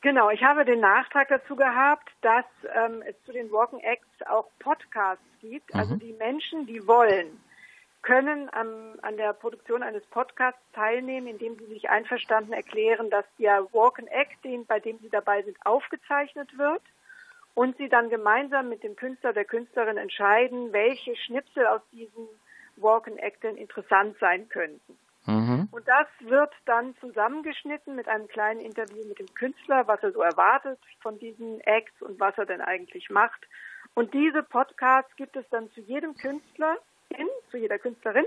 Genau, 0.01 0.29
ich 0.29 0.43
habe 0.43 0.63
den 0.63 0.79
Nachtrag 0.79 1.27
dazu 1.29 1.55
gehabt, 1.55 2.09
dass 2.21 2.45
ähm, 2.75 3.01
es 3.07 3.15
zu 3.25 3.33
den 3.33 3.51
Walk 3.51 3.73
and 3.73 3.83
Acts 3.83 4.27
auch 4.29 4.49
Podcasts 4.59 5.23
gibt. 5.41 5.73
Also 5.73 5.95
die 5.95 6.13
Menschen, 6.13 6.65
die 6.65 6.85
wollen, 6.87 7.41
können 8.01 8.49
am, 8.53 8.95
an 9.01 9.17
der 9.17 9.33
Produktion 9.33 9.83
eines 9.83 10.05
Podcasts 10.05 10.61
teilnehmen, 10.73 11.27
indem 11.27 11.57
sie 11.57 11.65
sich 11.65 11.89
einverstanden 11.89 12.53
erklären, 12.53 13.09
dass 13.09 13.25
der 13.37 13.67
Walk 13.73 13.99
and 13.99 14.09
Act, 14.09 14.43
den, 14.43 14.65
bei 14.65 14.79
dem 14.79 14.99
sie 14.99 15.09
dabei 15.09 15.41
sind, 15.43 15.57
aufgezeichnet 15.65 16.57
wird 16.57 16.81
und 17.59 17.75
sie 17.75 17.89
dann 17.89 18.09
gemeinsam 18.09 18.69
mit 18.69 18.83
dem 18.83 18.95
Künstler, 18.95 19.33
der 19.33 19.43
Künstlerin 19.43 19.97
entscheiden, 19.97 20.71
welche 20.71 21.13
Schnipsel 21.17 21.67
aus 21.67 21.81
diesem 21.91 22.25
Walk 22.77 23.09
and 23.09 23.19
Act 23.19 23.43
denn 23.43 23.57
interessant 23.57 24.15
sein 24.21 24.47
könnten. 24.47 24.97
Und 25.69 25.85
das 25.85 26.07
wird 26.21 26.53
dann 26.63 26.95
zusammengeschnitten 27.01 27.97
mit 27.97 28.07
einem 28.07 28.29
kleinen 28.29 28.61
Interview 28.61 29.05
mit 29.09 29.19
dem 29.19 29.33
Künstler, 29.33 29.85
was 29.87 30.01
er 30.01 30.13
so 30.13 30.21
erwartet 30.21 30.79
von 31.01 31.19
diesen 31.19 31.59
Acts 31.59 32.01
und 32.01 32.17
was 32.17 32.37
er 32.37 32.45
denn 32.45 32.61
eigentlich 32.61 33.09
macht. 33.09 33.45
Und 33.93 34.13
diese 34.13 34.41
Podcasts 34.41 35.13
gibt 35.17 35.35
es 35.35 35.43
dann 35.49 35.69
zu 35.71 35.81
jedem 35.81 36.15
Künstler 36.15 36.77
hin, 37.15 37.27
zu 37.51 37.57
jeder 37.57 37.79
Künstlerin 37.79 38.25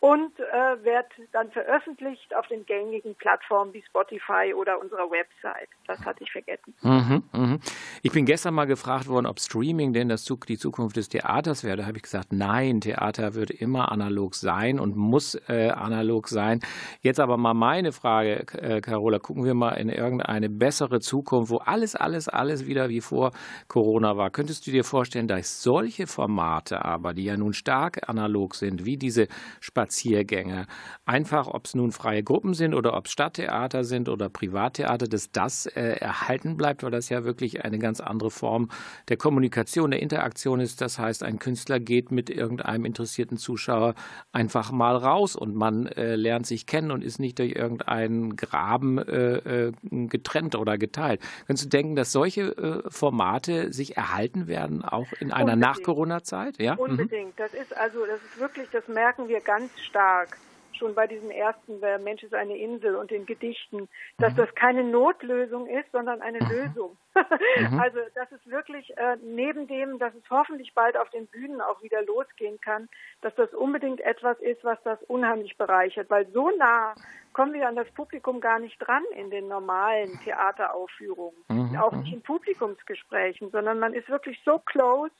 und 0.00 0.38
äh, 0.38 0.84
wird 0.84 1.06
dann 1.32 1.50
veröffentlicht 1.50 2.34
auf 2.36 2.46
den 2.46 2.64
gängigen 2.64 3.14
Plattformen 3.16 3.72
wie 3.74 3.82
Spotify 3.82 4.54
oder 4.54 4.80
unserer 4.80 5.10
Website. 5.10 5.68
Das 5.86 5.98
hatte 6.04 6.22
ich 6.22 6.30
vergessen. 6.30 6.74
Mhm, 6.82 7.22
mhm. 7.32 7.60
Ich 8.02 8.12
bin 8.12 8.24
gestern 8.24 8.54
mal 8.54 8.66
gefragt 8.66 9.08
worden, 9.08 9.26
ob 9.26 9.40
Streaming 9.40 9.92
denn 9.92 10.08
das, 10.08 10.24
die 10.24 10.58
Zukunft 10.58 10.96
des 10.96 11.08
Theaters 11.08 11.64
wäre. 11.64 11.76
Da 11.78 11.86
habe 11.86 11.98
ich 11.98 12.02
gesagt, 12.02 12.32
nein, 12.32 12.80
Theater 12.80 13.34
wird 13.34 13.50
immer 13.50 13.90
analog 13.90 14.34
sein 14.34 14.78
und 14.78 14.96
muss 14.96 15.34
äh, 15.48 15.70
analog 15.70 16.28
sein. 16.28 16.60
Jetzt 17.00 17.20
aber 17.20 17.36
mal 17.36 17.54
meine 17.54 17.92
Frage, 17.92 18.46
äh, 18.58 18.80
Carola, 18.80 19.18
gucken 19.18 19.44
wir 19.44 19.54
mal 19.54 19.72
in 19.72 19.88
irgendeine 19.88 20.48
bessere 20.48 21.00
Zukunft, 21.00 21.50
wo 21.50 21.58
alles, 21.58 21.96
alles, 21.96 22.28
alles 22.28 22.66
wieder 22.66 22.88
wie 22.88 23.00
vor 23.00 23.32
Corona 23.68 24.16
war. 24.16 24.30
Könntest 24.30 24.66
du 24.66 24.70
dir 24.70 24.84
vorstellen, 24.84 25.26
dass 25.26 25.62
solche 25.62 26.06
Formate 26.06 26.84
aber, 26.84 27.12
die 27.12 27.24
ja 27.24 27.36
nun 27.36 27.52
stark 27.52 28.08
analog 28.08 28.19
sind, 28.54 28.84
wie 28.84 28.96
diese 28.96 29.28
Spaziergänge, 29.60 30.66
einfach, 31.04 31.46
ob 31.46 31.66
es 31.66 31.74
nun 31.74 31.92
freie 31.92 32.22
Gruppen 32.22 32.54
sind 32.54 32.74
oder 32.74 32.96
ob 32.96 33.06
es 33.06 33.12
Stadttheater 33.12 33.84
sind 33.84 34.08
oder 34.08 34.28
Privattheater, 34.28 35.06
dass 35.06 35.30
das 35.30 35.66
äh, 35.66 35.96
erhalten 36.00 36.56
bleibt, 36.56 36.82
weil 36.82 36.90
das 36.90 37.08
ja 37.08 37.24
wirklich 37.24 37.64
eine 37.64 37.78
ganz 37.78 38.00
andere 38.00 38.30
Form 38.30 38.68
der 39.08 39.16
Kommunikation, 39.16 39.90
der 39.90 40.00
Interaktion 40.00 40.60
ist. 40.60 40.80
Das 40.80 40.98
heißt, 40.98 41.22
ein 41.22 41.38
Künstler 41.38 41.80
geht 41.80 42.10
mit 42.10 42.30
irgendeinem 42.30 42.84
interessierten 42.84 43.36
Zuschauer 43.36 43.94
einfach 44.32 44.72
mal 44.72 44.96
raus 44.96 45.36
und 45.36 45.54
man 45.54 45.86
äh, 45.86 46.16
lernt 46.16 46.46
sich 46.46 46.66
kennen 46.66 46.90
und 46.90 47.02
ist 47.02 47.18
nicht 47.18 47.38
durch 47.38 47.52
irgendeinen 47.52 48.36
Graben 48.36 48.98
äh, 48.98 49.66
äh 49.68 49.72
getrennt 50.06 50.54
oder 50.54 50.78
geteilt. 50.78 51.20
Könntest 51.46 51.66
du 51.66 51.68
denken, 51.68 51.96
dass 51.96 52.12
solche 52.12 52.56
äh, 52.56 52.90
Formate 52.90 53.72
sich 53.72 53.96
erhalten 53.96 54.46
werden, 54.46 54.84
auch 54.84 55.06
in 55.20 55.32
einer 55.32 55.56
Nach-Corona-Zeit? 55.56 56.60
Ja? 56.60 56.74
Unbedingt. 56.74 57.30
Mhm. 57.30 57.32
Das 57.36 57.54
ist 57.54 57.76
also, 57.76 58.04
das 58.10 58.20
ist 58.22 58.40
wirklich, 58.40 58.68
das 58.70 58.86
merken 58.88 59.28
wir 59.28 59.40
ganz 59.40 59.70
stark 59.80 60.36
schon 60.80 60.94
bei 60.94 61.06
diesem 61.06 61.30
ersten 61.30 61.80
Der 61.80 61.98
Mensch 61.98 62.22
ist 62.22 62.34
eine 62.34 62.56
Insel 62.56 62.96
und 62.96 63.10
den 63.10 63.26
Gedichten, 63.26 63.88
dass 64.18 64.32
mhm. 64.32 64.36
das 64.38 64.54
keine 64.54 64.82
Notlösung 64.82 65.66
ist, 65.66 65.92
sondern 65.92 66.22
eine 66.22 66.40
mhm. 66.40 66.48
Lösung. 66.48 66.96
mhm. 67.14 67.78
Also 67.78 67.98
das 68.14 68.32
ist 68.32 68.50
wirklich 68.50 68.96
äh, 68.96 69.16
neben 69.22 69.68
dem, 69.68 69.98
dass 69.98 70.14
es 70.14 70.28
hoffentlich 70.30 70.72
bald 70.74 70.96
auf 70.96 71.10
den 71.10 71.26
Bühnen 71.26 71.60
auch 71.60 71.82
wieder 71.82 72.02
losgehen 72.02 72.60
kann, 72.60 72.88
dass 73.20 73.34
das 73.34 73.52
unbedingt 73.52 74.00
etwas 74.00 74.38
ist, 74.40 74.64
was 74.64 74.82
das 74.82 75.00
unheimlich 75.02 75.56
bereichert, 75.58 76.08
weil 76.08 76.26
so 76.32 76.50
nah 76.56 76.94
kommen 77.32 77.52
wir 77.52 77.68
an 77.68 77.76
das 77.76 77.90
Publikum 77.92 78.40
gar 78.40 78.58
nicht 78.58 78.78
dran 78.78 79.04
in 79.16 79.30
den 79.30 79.46
normalen 79.46 80.18
Theateraufführungen, 80.24 81.36
mhm. 81.48 81.76
auch 81.76 81.92
nicht 81.92 82.12
in 82.12 82.22
Publikumsgesprächen, 82.22 83.50
sondern 83.50 83.78
man 83.78 83.92
ist 83.92 84.08
wirklich 84.08 84.40
so 84.44 84.58
close 84.58 85.12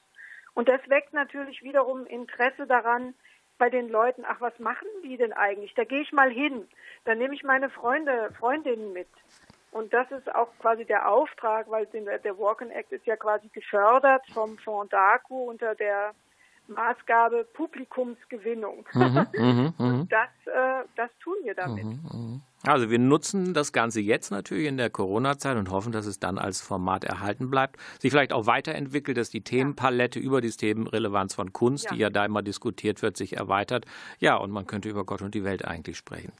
und 0.53 0.67
das 0.69 0.81
weckt 0.89 1.13
natürlich 1.13 1.61
wiederum 1.63 2.05
Interesse 2.05 2.67
daran, 2.67 3.13
bei 3.57 3.69
den 3.69 3.89
Leuten, 3.89 4.23
ach, 4.27 4.41
was 4.41 4.57
machen 4.57 4.87
die 5.03 5.17
denn 5.17 5.33
eigentlich? 5.33 5.75
Da 5.75 5.83
gehe 5.83 6.01
ich 6.01 6.11
mal 6.11 6.31
hin. 6.31 6.67
Dann 7.05 7.19
nehme 7.19 7.35
ich 7.35 7.43
meine 7.43 7.69
Freunde, 7.69 8.31
Freundinnen 8.39 8.91
mit. 8.91 9.07
Und 9.71 9.93
das 9.93 10.09
ist 10.11 10.33
auch 10.33 10.49
quasi 10.59 10.83
der 10.83 11.07
Auftrag, 11.07 11.69
weil 11.69 11.85
der 11.85 12.39
Walk 12.39 12.63
and 12.63 12.71
Act 12.71 12.91
ist 12.91 13.05
ja 13.05 13.15
quasi 13.15 13.47
gefördert 13.49 14.23
vom 14.33 14.57
Fonds 14.57 14.89
DACU 14.89 15.49
unter 15.49 15.75
der 15.75 16.13
Maßgabe 16.67 17.45
Publikumsgewinnung. 17.53 18.85
Mhm, 18.93 19.27
mh, 19.31 19.33
mh. 19.37 19.73
Und 19.77 20.11
das, 20.11 20.29
äh, 20.45 20.83
das 20.95 21.11
tun 21.19 21.35
wir 21.43 21.53
damit. 21.53 21.83
Mhm, 21.83 21.99
mh. 22.11 22.41
Also 22.63 22.91
wir 22.91 22.99
nutzen 22.99 23.53
das 23.53 23.73
Ganze 23.73 24.01
jetzt 24.01 24.29
natürlich 24.29 24.67
in 24.67 24.77
der 24.77 24.89
Corona-Zeit 24.89 25.57
und 25.57 25.71
hoffen, 25.71 25.91
dass 25.91 26.05
es 26.05 26.19
dann 26.19 26.37
als 26.37 26.61
Format 26.61 27.03
erhalten 27.03 27.49
bleibt, 27.49 27.77
sich 27.99 28.11
vielleicht 28.11 28.33
auch 28.33 28.45
weiterentwickelt, 28.45 29.17
dass 29.17 29.29
die 29.29 29.41
Themenpalette 29.41 30.19
ja. 30.19 30.25
über 30.25 30.41
die 30.41 30.51
Themenrelevanz 30.51 31.33
von 31.33 31.53
Kunst, 31.53 31.85
ja. 31.85 31.91
die 31.93 31.97
ja 31.97 32.09
da 32.09 32.25
immer 32.25 32.43
diskutiert 32.43 33.01
wird, 33.01 33.17
sich 33.17 33.37
erweitert. 33.37 33.85
Ja, 34.19 34.35
und 34.35 34.51
man 34.51 34.67
könnte 34.67 34.89
über 34.89 35.05
Gott 35.05 35.21
und 35.21 35.33
die 35.33 35.43
Welt 35.43 35.65
eigentlich 35.65 35.97
sprechen. 35.97 36.33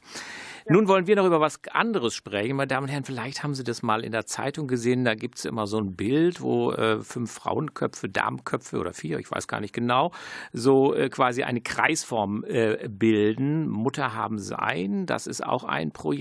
Nun 0.68 0.86
wollen 0.86 1.08
wir 1.08 1.16
noch 1.16 1.26
über 1.26 1.40
was 1.40 1.60
anderes 1.72 2.14
sprechen. 2.14 2.56
Meine 2.56 2.68
Damen 2.68 2.84
und 2.84 2.92
Herren, 2.92 3.04
vielleicht 3.04 3.42
haben 3.42 3.54
Sie 3.54 3.64
das 3.64 3.82
mal 3.82 4.04
in 4.04 4.12
der 4.12 4.26
Zeitung 4.26 4.68
gesehen. 4.68 5.04
Da 5.04 5.16
gibt 5.16 5.38
es 5.38 5.44
immer 5.44 5.66
so 5.66 5.78
ein 5.78 5.96
Bild, 5.96 6.40
wo 6.40 6.70
äh, 6.70 7.00
fünf 7.00 7.32
Frauenköpfe, 7.32 8.08
Damenköpfe 8.08 8.78
oder 8.78 8.92
vier, 8.92 9.18
ich 9.18 9.28
weiß 9.28 9.48
gar 9.48 9.60
nicht 9.60 9.74
genau, 9.74 10.12
so 10.52 10.94
äh, 10.94 11.08
quasi 11.08 11.42
eine 11.42 11.62
Kreisform 11.62 12.44
äh, 12.44 12.88
bilden. 12.88 13.68
Mutter 13.68 14.14
haben 14.14 14.38
sein, 14.38 15.06
das 15.06 15.26
ist 15.26 15.44
auch 15.44 15.64
ein 15.64 15.90
Projekt, 15.90 16.11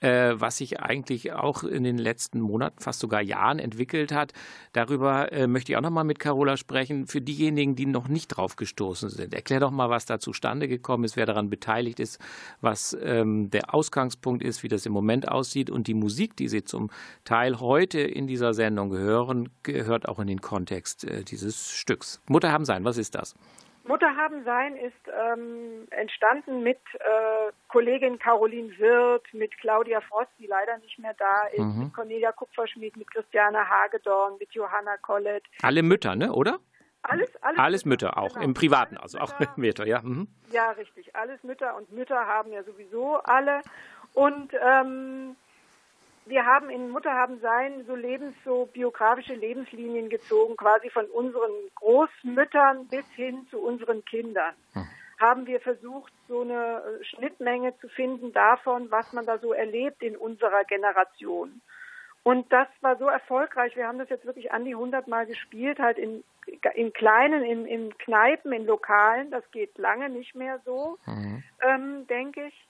äh, 0.00 0.32
was 0.34 0.56
sich 0.56 0.80
eigentlich 0.80 1.32
auch 1.32 1.62
in 1.62 1.84
den 1.84 1.98
letzten 1.98 2.40
Monaten, 2.40 2.80
fast 2.80 2.98
sogar 2.98 3.22
Jahren 3.22 3.60
entwickelt 3.60 4.10
hat. 4.10 4.32
Darüber 4.72 5.32
äh, 5.32 5.46
möchte 5.46 5.72
ich 5.72 5.76
auch 5.76 5.82
noch 5.82 5.90
mal 5.90 6.04
mit 6.04 6.18
Carola 6.18 6.56
sprechen. 6.56 7.06
Für 7.06 7.20
diejenigen, 7.20 7.76
die 7.76 7.86
noch 7.86 8.08
nicht 8.08 8.28
drauf 8.28 8.56
gestoßen 8.56 9.10
sind, 9.10 9.32
erklär 9.32 9.60
doch 9.60 9.70
mal, 9.70 9.90
was 9.90 10.06
da 10.06 10.18
zustande 10.18 10.66
gekommen 10.66 11.04
ist, 11.04 11.16
wer 11.16 11.26
daran 11.26 11.50
beteiligt 11.50 12.00
ist, 12.00 12.18
was 12.60 12.96
ähm, 13.00 13.48
der 13.50 13.60
der 13.60 13.74
Ausgangspunkt 13.74 14.42
ist, 14.42 14.62
wie 14.62 14.68
das 14.68 14.86
im 14.86 14.92
Moment 14.92 15.28
aussieht. 15.28 15.70
Und 15.70 15.86
die 15.86 15.94
Musik, 15.94 16.36
die 16.36 16.48
Sie 16.48 16.64
zum 16.64 16.90
Teil 17.24 17.60
heute 17.60 18.00
in 18.00 18.26
dieser 18.26 18.54
Sendung 18.54 18.92
hören, 18.92 19.50
gehört 19.62 20.08
auch 20.08 20.18
in 20.18 20.26
den 20.26 20.40
Kontext 20.40 21.04
äh, 21.04 21.22
dieses 21.24 21.70
Stücks. 21.70 22.20
Mutter 22.26 22.52
haben 22.52 22.64
sein, 22.64 22.84
was 22.84 22.96
ist 22.96 23.14
das? 23.14 23.34
Mutter 23.84 24.14
haben 24.16 24.44
sein 24.44 24.76
ist 24.76 24.94
ähm, 25.08 25.86
entstanden 25.90 26.62
mit 26.62 26.78
äh, 26.94 27.52
Kollegin 27.68 28.18
Caroline 28.18 28.76
Wirth, 28.78 29.32
mit 29.32 29.56
Claudia 29.58 30.00
Frost, 30.02 30.30
die 30.38 30.46
leider 30.46 30.78
nicht 30.78 30.98
mehr 30.98 31.14
da 31.18 31.46
ist, 31.52 31.58
mhm. 31.58 31.84
mit 31.84 31.94
Cornelia 31.94 32.32
Kupferschmidt, 32.32 32.96
mit 32.96 33.10
Christiane 33.10 33.68
Hagedorn, 33.68 34.34
mit 34.38 34.52
Johanna 34.52 34.96
Collett. 34.98 35.44
Alle 35.62 35.82
Mütter, 35.82 36.14
ne, 36.14 36.32
oder? 36.32 36.58
Alles, 37.02 37.30
alles, 37.42 37.58
alles 37.58 37.84
Mütter, 37.86 38.08
Mütter 38.08 38.18
auch, 38.18 38.34
genau. 38.34 38.44
im 38.44 38.54
Privaten, 38.54 38.98
alles 38.98 39.14
also 39.14 39.34
Mütter, 39.38 39.52
auch 39.52 39.56
Mütter, 39.56 39.86
ja. 39.86 40.02
Mhm. 40.02 40.28
Ja, 40.52 40.70
richtig, 40.72 41.16
alles 41.16 41.42
Mütter 41.42 41.74
und 41.76 41.90
Mütter 41.92 42.26
haben 42.26 42.52
ja 42.52 42.62
sowieso 42.62 43.16
alle. 43.16 43.62
Und 44.12 44.52
ähm, 44.60 45.36
wir 46.26 46.46
haben 46.46 46.70
in 46.70 46.90
Mutter 46.90 47.12
haben 47.12 47.40
sein 47.40 47.84
so 47.86 47.94
Lebens, 47.94 48.34
so 48.44 48.66
biografische 48.66 49.34
Lebenslinien 49.34 50.08
gezogen, 50.08 50.56
quasi 50.56 50.90
von 50.90 51.06
unseren 51.06 51.52
Großmüttern 51.76 52.88
bis 52.88 53.06
hin 53.14 53.46
zu 53.50 53.58
unseren 53.58 54.04
Kindern. 54.04 54.54
Mhm. 54.74 54.88
Haben 55.18 55.46
wir 55.46 55.60
versucht, 55.60 56.12
so 56.28 56.42
eine 56.42 56.82
Schnittmenge 57.02 57.76
zu 57.78 57.88
finden 57.88 58.32
davon, 58.32 58.90
was 58.90 59.12
man 59.12 59.26
da 59.26 59.38
so 59.38 59.52
erlebt 59.52 60.02
in 60.02 60.16
unserer 60.16 60.64
Generation. 60.64 61.60
Und 62.22 62.52
das 62.52 62.68
war 62.80 62.96
so 62.96 63.06
erfolgreich. 63.06 63.76
Wir 63.76 63.86
haben 63.86 63.98
das 63.98 64.10
jetzt 64.10 64.26
wirklich 64.26 64.52
an 64.52 64.64
die 64.64 64.74
100 64.74 65.08
Mal 65.08 65.26
gespielt, 65.26 65.78
halt 65.78 65.98
in, 65.98 66.22
in 66.74 66.92
kleinen, 66.92 67.42
in, 67.44 67.66
in 67.66 67.96
Kneipen, 67.98 68.52
in 68.52 68.66
Lokalen. 68.66 69.30
Das 69.30 69.48
geht 69.52 69.78
lange 69.78 70.10
nicht 70.10 70.34
mehr 70.34 70.60
so, 70.64 70.98
mhm. 71.06 71.42
ähm, 71.62 72.06
denke 72.08 72.46
ich. 72.46 72.66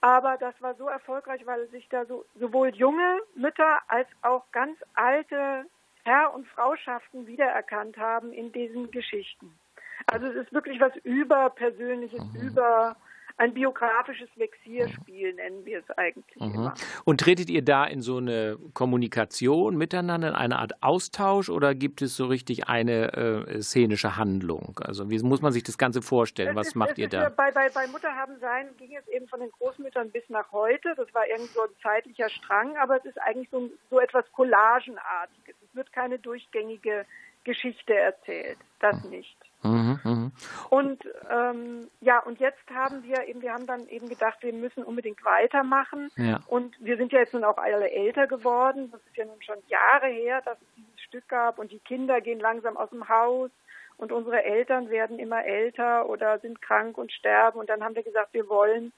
Aber 0.00 0.36
das 0.38 0.54
war 0.60 0.74
so 0.74 0.86
erfolgreich, 0.86 1.44
weil 1.44 1.68
sich 1.68 1.88
da 1.88 2.04
so, 2.06 2.24
sowohl 2.38 2.68
junge 2.74 3.20
Mütter 3.34 3.80
als 3.88 4.08
auch 4.22 4.44
ganz 4.52 4.78
alte 4.94 5.64
Herr- 6.04 6.32
und 6.34 6.46
Frauschaften 6.48 7.26
wiedererkannt 7.26 7.96
haben 7.96 8.32
in 8.32 8.52
diesen 8.52 8.90
Geschichten. 8.90 9.58
Also 10.06 10.26
es 10.26 10.36
ist 10.36 10.52
wirklich 10.52 10.80
was 10.80 10.94
überpersönliches, 11.02 12.22
mhm. 12.32 12.48
über 12.48 12.96
ein 13.38 13.54
biografisches 13.54 14.28
Vexierspiel, 14.36 15.32
nennen 15.34 15.64
wir 15.64 15.78
es 15.78 15.90
eigentlich 15.96 16.40
mhm. 16.40 16.54
immer. 16.54 16.74
Und 17.04 17.20
tretet 17.20 17.48
ihr 17.48 17.62
da 17.62 17.84
in 17.84 18.02
so 18.02 18.18
eine 18.18 18.58
Kommunikation 18.74 19.76
miteinander, 19.76 20.28
in 20.28 20.34
eine 20.34 20.58
Art 20.58 20.82
Austausch 20.82 21.48
oder 21.48 21.74
gibt 21.74 22.02
es 22.02 22.16
so 22.16 22.26
richtig 22.26 22.68
eine 22.68 23.12
äh, 23.12 23.62
szenische 23.62 24.16
Handlung? 24.16 24.80
Also 24.84 25.08
wie 25.08 25.18
muss 25.20 25.40
man 25.40 25.52
sich 25.52 25.62
das 25.62 25.78
Ganze 25.78 26.02
vorstellen? 26.02 26.50
Es 26.50 26.56
Was 26.56 26.66
ist, 26.68 26.74
macht 26.74 26.98
ihr 26.98 27.08
da? 27.08 27.28
Bei, 27.28 27.52
bei, 27.52 27.68
bei 27.70 27.86
Mutter 27.86 28.14
haben 28.14 28.38
sein 28.40 28.68
ging 28.76 28.96
es 28.96 29.06
eben 29.08 29.28
von 29.28 29.40
den 29.40 29.50
Großmüttern 29.52 30.10
bis 30.10 30.28
nach 30.28 30.50
heute. 30.50 30.94
Das 30.96 31.12
war 31.14 31.26
irgend 31.28 31.48
so 31.50 31.62
ein 31.62 31.70
zeitlicher 31.80 32.28
Strang, 32.30 32.76
aber 32.76 32.96
es 32.96 33.04
ist 33.04 33.20
eigentlich 33.22 33.48
so, 33.50 33.70
so 33.88 34.00
etwas 34.00 34.24
Collagenartiges. 34.32 35.54
Es 35.62 35.76
wird 35.76 35.92
keine 35.92 36.18
durchgängige 36.18 37.06
Geschichte 37.44 37.94
erzählt. 37.94 38.58
Das 38.80 39.04
nicht. 39.04 39.36
Mhm, 39.62 40.00
mh. 40.04 40.30
Und 40.70 41.04
ähm, 41.30 41.88
ja, 42.00 42.20
und 42.20 42.38
jetzt 42.38 42.70
haben 42.72 43.02
wir 43.02 43.26
eben, 43.26 43.42
wir 43.42 43.52
haben 43.52 43.66
dann 43.66 43.88
eben 43.88 44.08
gedacht, 44.08 44.38
wir 44.42 44.52
müssen 44.52 44.84
unbedingt 44.84 45.24
weitermachen. 45.24 46.10
Ja. 46.16 46.40
Und 46.46 46.76
wir 46.80 46.96
sind 46.96 47.12
ja 47.12 47.20
jetzt 47.20 47.34
nun 47.34 47.44
auch 47.44 47.58
alle 47.58 47.90
älter 47.90 48.26
geworden. 48.26 48.90
Das 48.92 49.00
ist 49.06 49.16
ja 49.16 49.24
nun 49.24 49.42
schon 49.42 49.56
Jahre 49.68 50.06
her, 50.06 50.40
dass 50.44 50.60
es 50.60 50.68
dieses 50.76 51.00
Stück 51.00 51.28
gab 51.28 51.58
und 51.58 51.72
die 51.72 51.80
Kinder 51.80 52.20
gehen 52.20 52.40
langsam 52.40 52.76
aus 52.76 52.90
dem 52.90 53.08
Haus 53.08 53.50
und 53.98 54.12
unsere 54.12 54.44
Eltern 54.44 54.90
werden 54.90 55.18
immer 55.18 55.44
älter 55.44 56.08
oder 56.08 56.38
sind 56.38 56.62
krank 56.62 56.96
und 56.96 57.12
sterben. 57.12 57.58
Und 57.58 57.68
dann 57.68 57.82
haben 57.82 57.96
wir 57.96 58.04
gesagt, 58.04 58.32
wir 58.32 58.48
wollen 58.48 58.92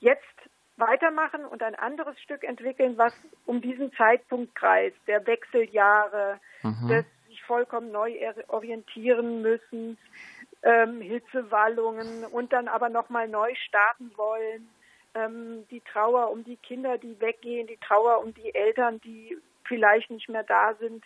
jetzt 0.00 0.22
weitermachen 0.76 1.44
und 1.44 1.62
ein 1.62 1.74
anderes 1.74 2.18
Stück 2.20 2.44
entwickeln, 2.44 2.98
was 2.98 3.14
um 3.46 3.62
diesen 3.62 3.92
Zeitpunkt 3.94 4.54
kreist, 4.54 4.96
der 5.06 5.26
Wechseljahre, 5.26 6.38
mhm. 6.62 6.88
des 6.88 7.06
vollkommen 7.52 7.92
neu 7.92 8.14
orientieren 8.48 9.42
müssen, 9.42 9.98
ähm, 10.62 11.02
Hitzewallungen 11.02 12.24
und 12.24 12.50
dann 12.54 12.66
aber 12.66 12.88
nochmal 12.88 13.28
neu 13.28 13.54
starten 13.68 14.10
wollen. 14.16 14.70
Ähm, 15.14 15.66
die 15.70 15.82
Trauer 15.92 16.30
um 16.30 16.44
die 16.44 16.56
Kinder, 16.56 16.96
die 16.96 17.20
weggehen, 17.20 17.66
die 17.66 17.76
Trauer 17.76 18.24
um 18.24 18.32
die 18.32 18.54
Eltern, 18.54 19.02
die 19.02 19.36
vielleicht 19.64 20.10
nicht 20.10 20.30
mehr 20.30 20.44
da 20.44 20.72
sind. 20.80 21.04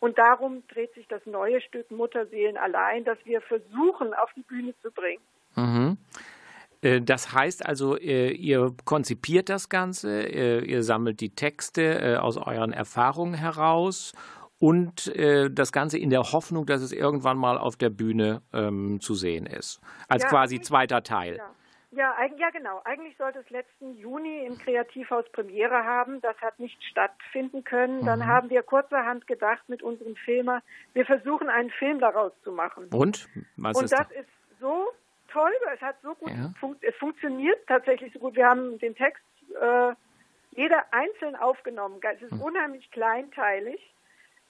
Und 0.00 0.18
darum 0.18 0.64
dreht 0.66 0.92
sich 0.94 1.06
das 1.06 1.24
neue 1.26 1.60
Stück 1.60 1.88
Mutterseelen 1.92 2.56
allein, 2.56 3.04
das 3.04 3.18
wir 3.24 3.40
versuchen 3.40 4.14
auf 4.14 4.30
die 4.34 4.42
Bühne 4.42 4.74
zu 4.82 4.90
bringen. 4.90 5.22
Mhm. 5.54 5.96
Äh, 6.82 7.02
das 7.02 7.32
heißt 7.32 7.64
also, 7.64 7.96
äh, 7.96 8.32
ihr 8.32 8.74
konzipiert 8.84 9.48
das 9.48 9.68
Ganze, 9.68 10.24
äh, 10.24 10.64
ihr 10.64 10.82
sammelt 10.82 11.20
die 11.20 11.36
Texte 11.36 12.20
aus 12.20 12.36
euren 12.36 12.72
Erfahrungen 12.72 13.34
heraus 13.34 14.12
und 14.64 15.14
äh, 15.14 15.50
das 15.50 15.72
Ganze 15.72 15.98
in 15.98 16.08
der 16.08 16.22
Hoffnung, 16.32 16.64
dass 16.64 16.80
es 16.80 16.90
irgendwann 16.90 17.36
mal 17.36 17.58
auf 17.58 17.76
der 17.76 17.90
Bühne 17.90 18.40
ähm, 18.54 18.98
zu 18.98 19.12
sehen 19.12 19.44
ist. 19.44 19.78
Als 20.08 20.22
ja, 20.22 20.30
quasi 20.30 20.58
zweiter 20.62 21.02
Teil. 21.02 21.36
Ja. 21.36 21.50
Ja, 21.90 22.16
ja, 22.38 22.48
genau. 22.50 22.80
Eigentlich 22.84 23.14
sollte 23.18 23.40
es 23.40 23.50
letzten 23.50 23.94
Juni 23.94 24.44
im 24.46 24.58
Kreativhaus 24.58 25.26
Premiere 25.30 25.84
haben. 25.84 26.20
Das 26.22 26.36
hat 26.38 26.58
nicht 26.58 26.82
stattfinden 26.82 27.62
können. 27.62 28.00
Mhm. 28.00 28.06
Dann 28.06 28.26
haben 28.26 28.48
wir 28.48 28.62
kurzerhand 28.62 29.26
gedacht 29.26 29.68
mit 29.68 29.82
unserem 29.82 30.16
Filmer, 30.16 30.60
wir 30.94 31.04
versuchen 31.04 31.50
einen 31.50 31.70
Film 31.70 32.00
daraus 32.00 32.32
zu 32.42 32.50
machen. 32.50 32.88
Und? 32.90 33.28
Was 33.56 33.76
Und 33.76 33.84
ist 33.84 33.92
das, 33.92 34.08
das 34.08 34.10
ist 34.12 34.28
so 34.60 34.88
toll. 35.28 35.52
Es 35.74 35.80
hat 35.82 35.96
so 36.02 36.14
gut, 36.14 36.30
ja. 36.30 36.50
fun 36.58 36.74
es 36.80 36.96
funktioniert 36.96 37.58
tatsächlich 37.68 38.12
so 38.14 38.18
gut. 38.18 38.34
Wir 38.34 38.46
haben 38.46 38.78
den 38.78 38.96
Text 38.96 39.22
äh, 39.60 39.92
jeder 40.52 40.84
einzeln 40.90 41.36
aufgenommen. 41.36 42.00
Es 42.16 42.22
ist 42.22 42.32
mhm. 42.32 42.40
unheimlich 42.40 42.90
kleinteilig 42.90 43.93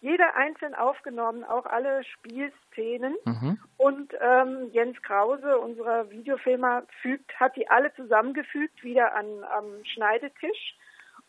jeder 0.04 0.36
einzeln 0.36 0.74
aufgenommen, 0.74 1.44
auch 1.44 1.64
alle 1.64 2.04
Spielszenen. 2.04 3.16
Mhm. 3.24 3.58
Und 3.78 4.12
ähm, 4.20 4.68
Jens 4.70 5.00
Krause, 5.00 5.58
unser 5.58 6.10
Videofilmer, 6.10 6.82
fügt, 7.00 7.40
hat 7.40 7.56
die 7.56 7.70
alle 7.70 7.92
zusammengefügt, 7.94 8.84
wieder 8.84 9.14
an, 9.14 9.26
am 9.44 9.82
Schneidetisch. 9.84 10.76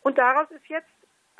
Und 0.01 0.17
daraus 0.17 0.51
ist 0.51 0.67
jetzt 0.67 0.89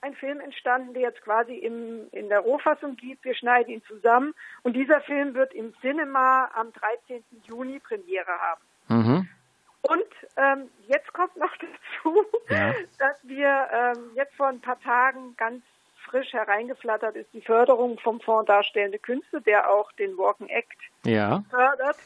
ein 0.02 0.16
Film 0.16 0.40
entstanden, 0.40 0.94
der 0.94 1.04
jetzt 1.04 1.22
quasi 1.24 1.56
im, 1.56 2.08
in 2.12 2.30
der 2.30 2.40
Rohfassung 2.40 2.96
gibt. 2.96 3.26
Wir 3.26 3.36
schneiden 3.36 3.74
ihn 3.74 3.84
zusammen. 3.84 4.34
Und 4.64 4.74
dieser 4.74 5.02
Film 5.02 5.34
wird 5.34 5.54
im 5.54 5.74
Cinema 5.82 6.50
am 6.54 6.72
13. 6.72 7.22
Juni 7.44 7.80
Premiere 7.80 8.32
haben. 8.40 8.62
Mhm. 8.88 9.30
Und 9.82 10.14
ähm, 10.38 10.70
jetzt 10.88 11.12
kommt 11.12 11.36
noch 11.36 11.54
dazu, 11.58 12.26
ja. 12.50 12.74
dass 12.98 13.28
wir 13.28 13.68
ähm, 13.74 14.12
jetzt 14.16 14.36
vor 14.36 14.48
ein 14.48 14.62
paar 14.62 14.80
Tagen 14.80 15.36
ganz 15.36 15.64
frisch 16.10 16.34
hereingeflattert 16.34 17.16
ist 17.16 17.34
die 17.34 17.42
Förderung 17.42 18.00
vom 18.00 18.20
Fonds 18.20 18.48
Darstellende 18.48 19.00
Künste, 19.00 19.42
der 19.42 19.70
auch 19.70 19.92
den 19.94 20.18
Walking 20.18 20.48
Act 20.48 20.78
ja. 21.04 21.44
fördert, 21.50 21.98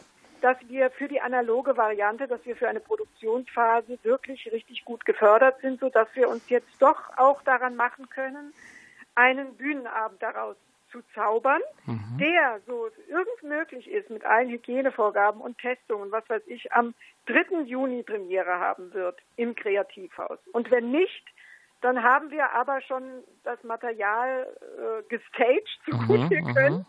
dass 0.42 0.58
wir 0.68 0.90
für 0.92 1.08
die 1.08 1.22
analoge 1.22 1.76
Variante, 1.78 2.28
dass 2.28 2.46
wir 2.46 2.56
für 2.56 2.68
eine 2.68 2.80
Produktionsphase 2.80 4.00
wirklich 4.04 4.50
richtig 4.52 4.86
gut 4.86 5.06
gefördert 5.06 5.60
sind, 5.62 5.80
sodass 5.80 6.08
wir 6.14 6.30
uns 6.30 6.48
jetzt 6.50 6.82
doch 6.82 7.00
auch 7.18 7.42
daran 7.44 7.76
machen 7.76 8.10
können, 8.10 8.54
einen 9.16 9.56
Bühnenabend 9.56 10.22
daraus 10.22 10.56
zu 10.92 11.02
zaubern, 11.14 11.62
mhm. 11.86 12.18
der, 12.20 12.62
so 12.66 12.88
irgend 13.08 13.44
möglich 13.44 13.90
ist, 13.90 14.10
mit 14.10 14.26
allen 14.26 14.50
Hygienevorgaben 14.50 15.42
und 15.42 15.58
Testungen, 15.60 16.12
was 16.12 16.28
weiß 16.30 16.42
ich, 16.48 16.72
am 16.74 16.94
3. 17.28 17.62
Juni 17.66 18.04
Premiere 18.04 18.60
haben 18.60 18.94
wird 18.94 19.20
im 19.36 19.56
Kreativhaus. 19.56 20.40
Und 20.52 20.72
wenn 20.72 20.90
nicht, 20.92 21.24
dann 21.82 22.04
haben 22.04 22.32
wir 22.32 22.52
aber 22.52 22.82
schon 22.82 23.04
das 23.44 23.64
Material 23.64 24.48
äh, 24.62 25.04
gestaged, 25.10 25.80
so 25.90 25.98
gut 25.98 26.20
mhm, 26.20 26.30
wir 26.30 26.42
mhm. 26.42 26.54
können, 26.54 26.86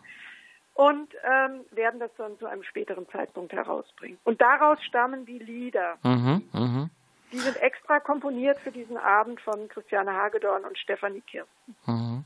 und 0.73 1.13
ähm, 1.23 1.61
werden 1.71 1.99
das 1.99 2.11
dann 2.17 2.37
zu 2.39 2.47
einem 2.47 2.63
späteren 2.63 3.07
Zeitpunkt 3.09 3.53
herausbringen. 3.53 4.17
Und 4.23 4.41
daraus 4.41 4.81
stammen 4.83 5.25
die 5.25 5.39
Lieder. 5.39 5.97
Mhm, 6.03 6.43
mh. 6.53 6.89
Die 7.31 7.37
sind 7.37 7.61
extra 7.61 7.99
komponiert 7.99 8.59
für 8.59 8.71
diesen 8.71 8.97
Abend 8.97 9.39
von 9.41 9.67
Christiane 9.69 10.13
Hagedorn 10.13 10.65
und 10.65 10.77
Stefanie 10.77 11.21
Kirsten. 11.21 11.75
Mhm. 11.85 12.25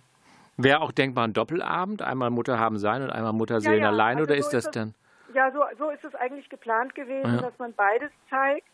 Wäre 0.57 0.82
auch 0.82 0.91
denkbar 0.91 1.28
ein 1.28 1.34
Doppelabend, 1.34 2.01
einmal 2.01 2.30
Mutter 2.30 2.57
haben 2.59 2.80
sein 2.80 3.03
und 3.03 3.09
einmal 3.09 3.34
Mutter 3.34 3.61
sehen 3.61 3.74
ja, 3.74 3.84
ja. 3.84 3.88
allein, 3.89 4.18
also 4.18 4.32
oder 4.32 4.41
so 4.41 4.47
ist 4.47 4.53
das 4.53 4.72
dann? 4.72 4.93
Ja, 5.34 5.51
so, 5.51 5.63
so 5.78 5.89
ist 5.89 6.03
es 6.05 6.16
eigentlich 6.16 6.49
geplant 6.49 6.95
gewesen, 6.95 7.36
ja. 7.36 7.41
dass 7.41 7.57
man 7.59 7.74
beides 7.74 8.09
zeigt. 8.30 8.68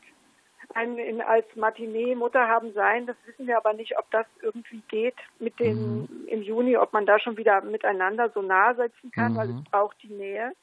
Ein, 0.73 0.97
in, 0.97 1.21
als 1.21 1.45
Matinee 1.55 2.15
Mutter 2.15 2.47
haben 2.47 2.73
sein, 2.73 3.07
das 3.07 3.15
wissen 3.25 3.47
wir 3.47 3.57
aber 3.57 3.73
nicht, 3.73 3.97
ob 3.97 4.09
das 4.11 4.25
irgendwie 4.41 4.81
geht 4.89 5.15
mit 5.39 5.59
den 5.59 6.01
mhm. 6.01 6.27
im 6.27 6.41
Juni, 6.41 6.77
ob 6.77 6.93
man 6.93 7.05
da 7.05 7.19
schon 7.19 7.37
wieder 7.37 7.61
miteinander 7.61 8.29
so 8.33 8.41
nah 8.41 8.73
setzen 8.73 9.11
kann, 9.11 9.33
mhm. 9.33 9.37
weil 9.37 9.49
es 9.49 9.63
braucht 9.65 9.97
die 10.03 10.13
Nähe. 10.13 10.53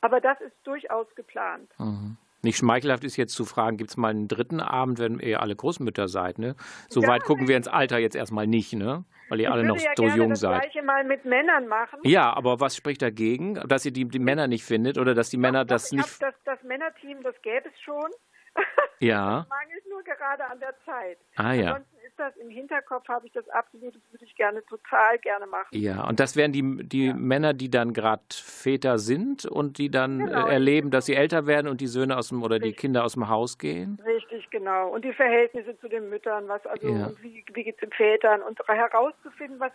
Aber 0.00 0.20
das 0.20 0.40
ist 0.40 0.56
durchaus 0.64 1.06
geplant. 1.14 1.70
Mhm. 1.78 2.16
Nicht 2.44 2.56
schmeichelhaft 2.56 3.04
ist 3.04 3.16
jetzt 3.16 3.34
zu 3.34 3.44
fragen, 3.44 3.76
gibt 3.76 3.90
es 3.90 3.96
mal 3.96 4.08
einen 4.08 4.26
dritten 4.26 4.58
Abend, 4.60 4.98
wenn 4.98 5.20
ihr 5.20 5.40
alle 5.40 5.54
Großmütter 5.54 6.08
seid, 6.08 6.40
ne? 6.40 6.56
So 6.88 7.00
ja, 7.00 7.08
weit 7.08 7.22
gucken 7.22 7.46
wir 7.46 7.56
ins 7.56 7.68
Alter 7.68 7.98
jetzt 7.98 8.16
erstmal 8.16 8.48
nicht, 8.48 8.72
ne? 8.72 9.04
Weil 9.28 9.40
ihr 9.40 9.52
alle 9.52 9.64
noch 9.64 9.78
ja 9.78 9.92
so 9.94 10.08
jung 10.08 10.34
seid. 10.34 10.66
Ich 10.66 10.74
würde 10.74 10.86
mal 10.86 11.04
mit 11.04 11.24
Männern 11.24 11.68
machen. 11.68 12.00
Ja, 12.02 12.32
aber 12.32 12.58
was 12.58 12.74
spricht 12.74 13.00
dagegen, 13.00 13.54
dass 13.54 13.86
ihr 13.86 13.92
die, 13.92 14.06
die 14.08 14.18
Männer 14.18 14.48
nicht 14.48 14.64
findet 14.64 14.98
oder 14.98 15.14
dass 15.14 15.30
die 15.30 15.36
Männer 15.36 15.64
das 15.64 15.90
doch, 15.90 15.98
nicht... 15.98 16.20
Das, 16.20 16.34
das 16.44 16.60
Männerteam, 16.64 17.22
das 17.22 17.40
gäbe 17.42 17.68
es 17.68 17.80
schon. 17.80 18.10
Ja. 19.02 19.40
Das 19.40 19.48
mangelt 19.48 19.88
nur 19.90 20.02
gerade 20.04 20.44
an 20.44 20.60
der 20.60 20.74
Zeit. 20.84 21.18
Ah 21.34 21.52
ja. 21.54 21.72
Ansonsten 21.72 21.96
ist 22.06 22.18
das 22.18 22.36
im 22.36 22.48
Hinterkopf, 22.50 23.08
habe 23.08 23.26
ich 23.26 23.32
das 23.32 23.48
absolut, 23.48 23.96
das 23.96 24.02
würde 24.12 24.24
ich 24.24 24.34
gerne, 24.36 24.64
total 24.66 25.18
gerne 25.18 25.46
machen. 25.46 25.66
Ja, 25.72 26.06
und 26.06 26.20
das 26.20 26.36
wären 26.36 26.52
die, 26.52 26.62
die 26.86 27.06
ja. 27.06 27.14
Männer, 27.14 27.52
die 27.52 27.68
dann 27.68 27.94
gerade 27.94 28.22
Väter 28.32 28.98
sind 28.98 29.44
und 29.44 29.78
die 29.78 29.90
dann 29.90 30.20
genau. 30.20 30.46
Äh, 30.46 30.52
erleben, 30.52 30.92
dass 30.92 31.06
sie 31.06 31.16
älter 31.16 31.48
werden 31.48 31.66
und 31.66 31.80
die 31.80 31.88
Söhne 31.88 32.16
aus 32.16 32.28
dem 32.28 32.44
oder 32.44 32.56
Richtig. 32.56 32.76
die 32.76 32.80
Kinder 32.80 33.04
aus 33.04 33.14
dem 33.14 33.28
Haus 33.28 33.58
gehen? 33.58 34.00
Richtig, 34.04 34.48
genau. 34.50 34.90
Und 34.90 35.04
die 35.04 35.12
Verhältnisse 35.12 35.76
zu 35.80 35.88
den 35.88 36.08
Müttern, 36.08 36.46
was 36.46 36.64
also 36.64 36.88
ja. 36.88 37.10
wie, 37.20 37.44
wie 37.52 37.64
geht 37.64 37.74
es 37.74 37.80
den 37.80 37.90
Vätern 37.90 38.40
und 38.42 38.60
herauszufinden, 38.68 39.58
was 39.58 39.72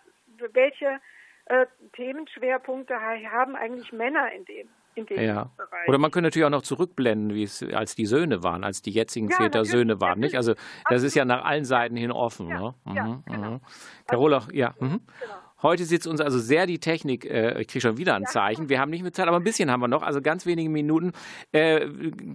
welche 0.54 1.00
äh, 1.46 1.66
Themenschwerpunkte 1.92 2.94
haben 2.98 3.56
eigentlich 3.56 3.92
Männer 3.92 4.32
in 4.32 4.46
dem 4.46 4.68
ja. 5.10 5.50
Oder 5.86 5.98
man 5.98 6.10
könnte 6.10 6.28
natürlich 6.28 6.46
auch 6.46 6.50
noch 6.50 6.62
zurückblenden, 6.62 7.34
wie 7.34 7.44
es 7.44 7.62
als 7.62 7.94
die 7.94 8.06
Söhne 8.06 8.42
waren, 8.42 8.64
als 8.64 8.82
die 8.82 8.90
jetzigen 8.90 9.28
ja, 9.28 9.36
Väter 9.36 9.64
Söhne 9.64 10.00
waren, 10.00 10.20
nicht? 10.20 10.36
Also 10.36 10.54
das 10.88 11.02
ist 11.02 11.14
ja 11.14 11.24
nach 11.24 11.44
allen 11.44 11.64
Seiten 11.64 11.96
hin 11.96 12.10
offen. 12.10 12.48
Ja, 12.48 12.60
ne? 12.60 12.74
mhm, 12.84 12.96
ja, 12.96 13.22
genau. 13.26 13.50
Mhm. 13.50 13.60
Carola, 14.06 14.42
ja. 14.52 14.74
Mhm. 14.78 15.00
Genau. 15.20 15.47
Heute 15.60 15.84
sitzt 15.86 16.06
uns 16.06 16.20
also 16.20 16.38
sehr 16.38 16.66
die 16.66 16.78
Technik, 16.78 17.24
äh, 17.24 17.60
ich 17.60 17.66
kriege 17.66 17.80
schon 17.80 17.96
wieder 17.96 18.14
ein 18.14 18.26
Zeichen, 18.26 18.68
wir 18.68 18.78
haben 18.78 18.90
nicht 18.90 19.02
mehr 19.02 19.12
Zeit, 19.12 19.26
aber 19.26 19.38
ein 19.38 19.42
bisschen 19.42 19.72
haben 19.72 19.80
wir 19.80 19.88
noch, 19.88 20.04
also 20.04 20.20
ganz 20.20 20.46
wenige 20.46 20.70
Minuten. 20.70 21.10
Äh, 21.50 21.88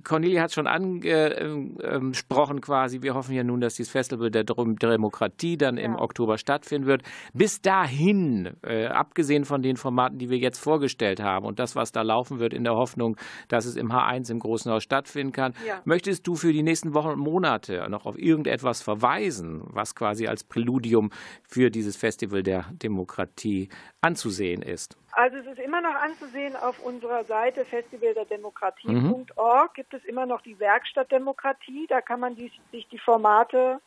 Cornelia 0.03 0.41
hat 0.41 0.51
schon 0.51 0.67
angesprochen 0.67 2.59
quasi, 2.59 3.01
wir 3.01 3.13
hoffen 3.13 3.33
ja 3.33 3.45
nun, 3.45 3.61
dass 3.61 3.75
dieses 3.75 3.93
Festival 3.93 4.29
der 4.29 4.43
Demokratie 4.43 5.55
dann 5.55 5.77
im 5.77 5.95
Oktober 5.95 6.37
stattfinden 6.37 6.85
wird. 6.85 7.03
Bis 7.33 7.61
dahin, 7.61 8.57
äh, 8.61 8.87
abgesehen 8.87 9.45
von 9.45 9.61
den 9.61 9.77
Formaten, 9.77 10.17
die 10.17 10.29
wir 10.29 10.37
jetzt 10.37 10.59
vorgestellt 10.59 11.21
haben 11.21 11.45
und 11.45 11.59
das, 11.59 11.77
was 11.77 11.93
da 11.93 12.01
laufen 12.01 12.39
wird, 12.39 12.53
in 12.53 12.65
der 12.65 12.75
Hoffnung, 12.75 13.15
dass 13.47 13.63
es 13.63 13.77
im 13.77 13.93
H1 13.93 14.31
im 14.31 14.39
Großen 14.39 14.69
Haus 14.69 14.83
stattfinden 14.83 15.31
kann, 15.31 15.53
ja. 15.65 15.79
möchtest 15.85 16.27
du 16.27 16.35
für 16.35 16.51
die 16.51 16.61
nächsten 16.61 16.93
Wochen 16.93 17.07
und 17.11 17.19
Monate 17.19 17.87
noch 17.89 18.05
auf 18.05 18.19
irgendetwas 18.19 18.81
verweisen, 18.81 19.61
was 19.67 19.95
quasi 19.95 20.27
als 20.27 20.43
Präludium 20.43 21.09
für 21.43 21.71
dieses 21.71 21.95
Festival 21.95 22.43
der 22.43 22.65
Demokratie 22.83 23.12
Demokratie 23.13 23.69
anzusehen 24.01 24.61
ist? 24.61 24.97
Also 25.11 25.37
es 25.37 25.45
ist 25.45 25.59
immer 25.59 25.81
noch 25.81 25.93
anzusehen 25.93 26.55
auf 26.55 26.79
unserer 26.79 27.23
Seite 27.25 27.65
festivalderdemokratie.org 27.65 29.69
mhm. 29.69 29.73
gibt 29.75 29.93
es 29.93 30.03
immer 30.05 30.25
noch 30.25 30.41
die 30.41 30.59
Werkstatt 30.59 31.11
Demokratie. 31.11 31.85
Da 31.87 32.01
kann 32.01 32.19
man 32.19 32.35
die, 32.35 32.51
sich 32.71 32.87
die 32.87 32.97
Formate 32.97 33.79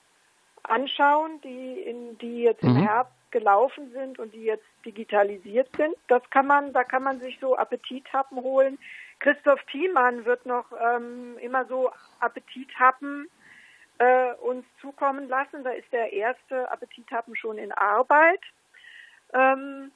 anschauen, 0.62 1.41
die, 1.43 1.81
in, 1.81 2.16
die 2.18 2.43
jetzt 2.43 2.62
mhm. 2.62 2.70
im 2.70 2.77
Herbst 2.77 3.12
gelaufen 3.33 3.91
sind 3.93 4.20
und 4.20 4.33
die 4.35 4.45
jetzt 4.45 4.64
digitalisiert 4.85 5.68
sind. 5.77 5.97
Das 6.07 6.22
kann 6.31 6.47
man, 6.47 6.72
da 6.72 6.85
kann 6.85 7.03
man 7.03 7.18
sich 7.18 7.39
so 7.41 7.57
Appetithappen 7.57 8.39
holen. 8.39 8.79
Christoph 9.18 9.62
Thiemann 9.64 10.24
wird 10.24 10.47
noch 10.47 10.66
ähm, 10.72 11.37
immer 11.41 11.64
so 11.66 11.91
Appetithappen 12.20 13.29
äh, 13.99 14.33
uns 14.35 14.64
zukommen 14.81 15.29
lassen. 15.29 15.64
Da 15.64 15.70
ist 15.70 15.93
der 15.93 16.12
erste 16.12 16.70
Appetithappen 16.70 17.35
schon 17.35 17.59
in 17.59 17.72
Arbeit. 17.72 18.41
Ähm, 19.33 19.91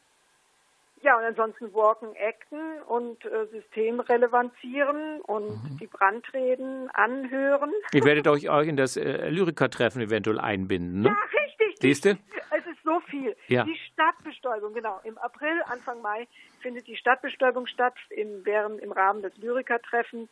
ja, 1.02 1.16
und 1.16 1.24
ansonsten 1.24 1.72
Walken, 1.72 2.14
Acten 2.20 2.82
und 2.82 3.24
äh, 3.24 3.46
System 3.46 4.00
relevanzieren 4.00 5.20
und 5.22 5.48
mhm. 5.48 5.78
die 5.78 5.86
Brandreden 5.86 6.90
anhören. 6.90 7.72
Ihr 7.92 8.04
werdet 8.04 8.28
euch 8.28 8.50
auch 8.50 8.60
in 8.60 8.76
das 8.76 8.96
äh, 8.98 9.30
Lyrikertreffen 9.30 10.02
eventuell 10.02 10.38
einbinden, 10.38 11.00
ne? 11.00 11.08
Ja, 11.08 11.40
richtig. 11.40 11.78
Siehst 11.80 12.04
du? 12.04 12.10
Es 12.50 12.66
ist 12.66 12.82
so 12.84 13.00
viel. 13.00 13.34
Ja. 13.48 13.64
Die 13.64 13.78
Stadtbestäubung, 13.92 14.74
genau. 14.74 15.00
Im 15.04 15.16
April, 15.16 15.62
Anfang 15.66 16.02
Mai 16.02 16.28
findet 16.60 16.86
die 16.86 16.96
Stadtbestäubung 16.96 17.66
statt, 17.66 17.94
in, 18.10 18.44
während 18.44 18.80
im 18.80 18.92
Rahmen 18.92 19.22
des 19.22 19.34
Lyrikertreffens 19.38 20.28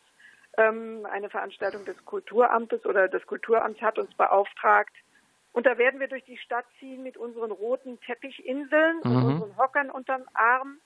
ähm, 0.57 1.07
eine 1.11 1.29
Veranstaltung 1.29 1.83
des 1.85 2.05
Kulturamtes 2.05 2.85
oder 2.85 3.07
das 3.07 3.25
Kulturamt 3.25 3.81
hat 3.81 3.97
uns 3.97 4.13
beauftragt, 4.13 4.93
und 5.51 5.65
da 5.65 5.77
werden 5.77 5.99
wir 5.99 6.07
durch 6.07 6.23
die 6.25 6.37
Stadt 6.37 6.65
ziehen 6.79 7.03
mit 7.03 7.17
unseren 7.17 7.51
roten 7.51 7.99
Teppichinseln 8.01 9.01
mhm. 9.03 9.11
und 9.15 9.23
unseren 9.25 9.57
Hockern 9.57 9.89
unterm 9.89 10.23
Arm. 10.33 10.79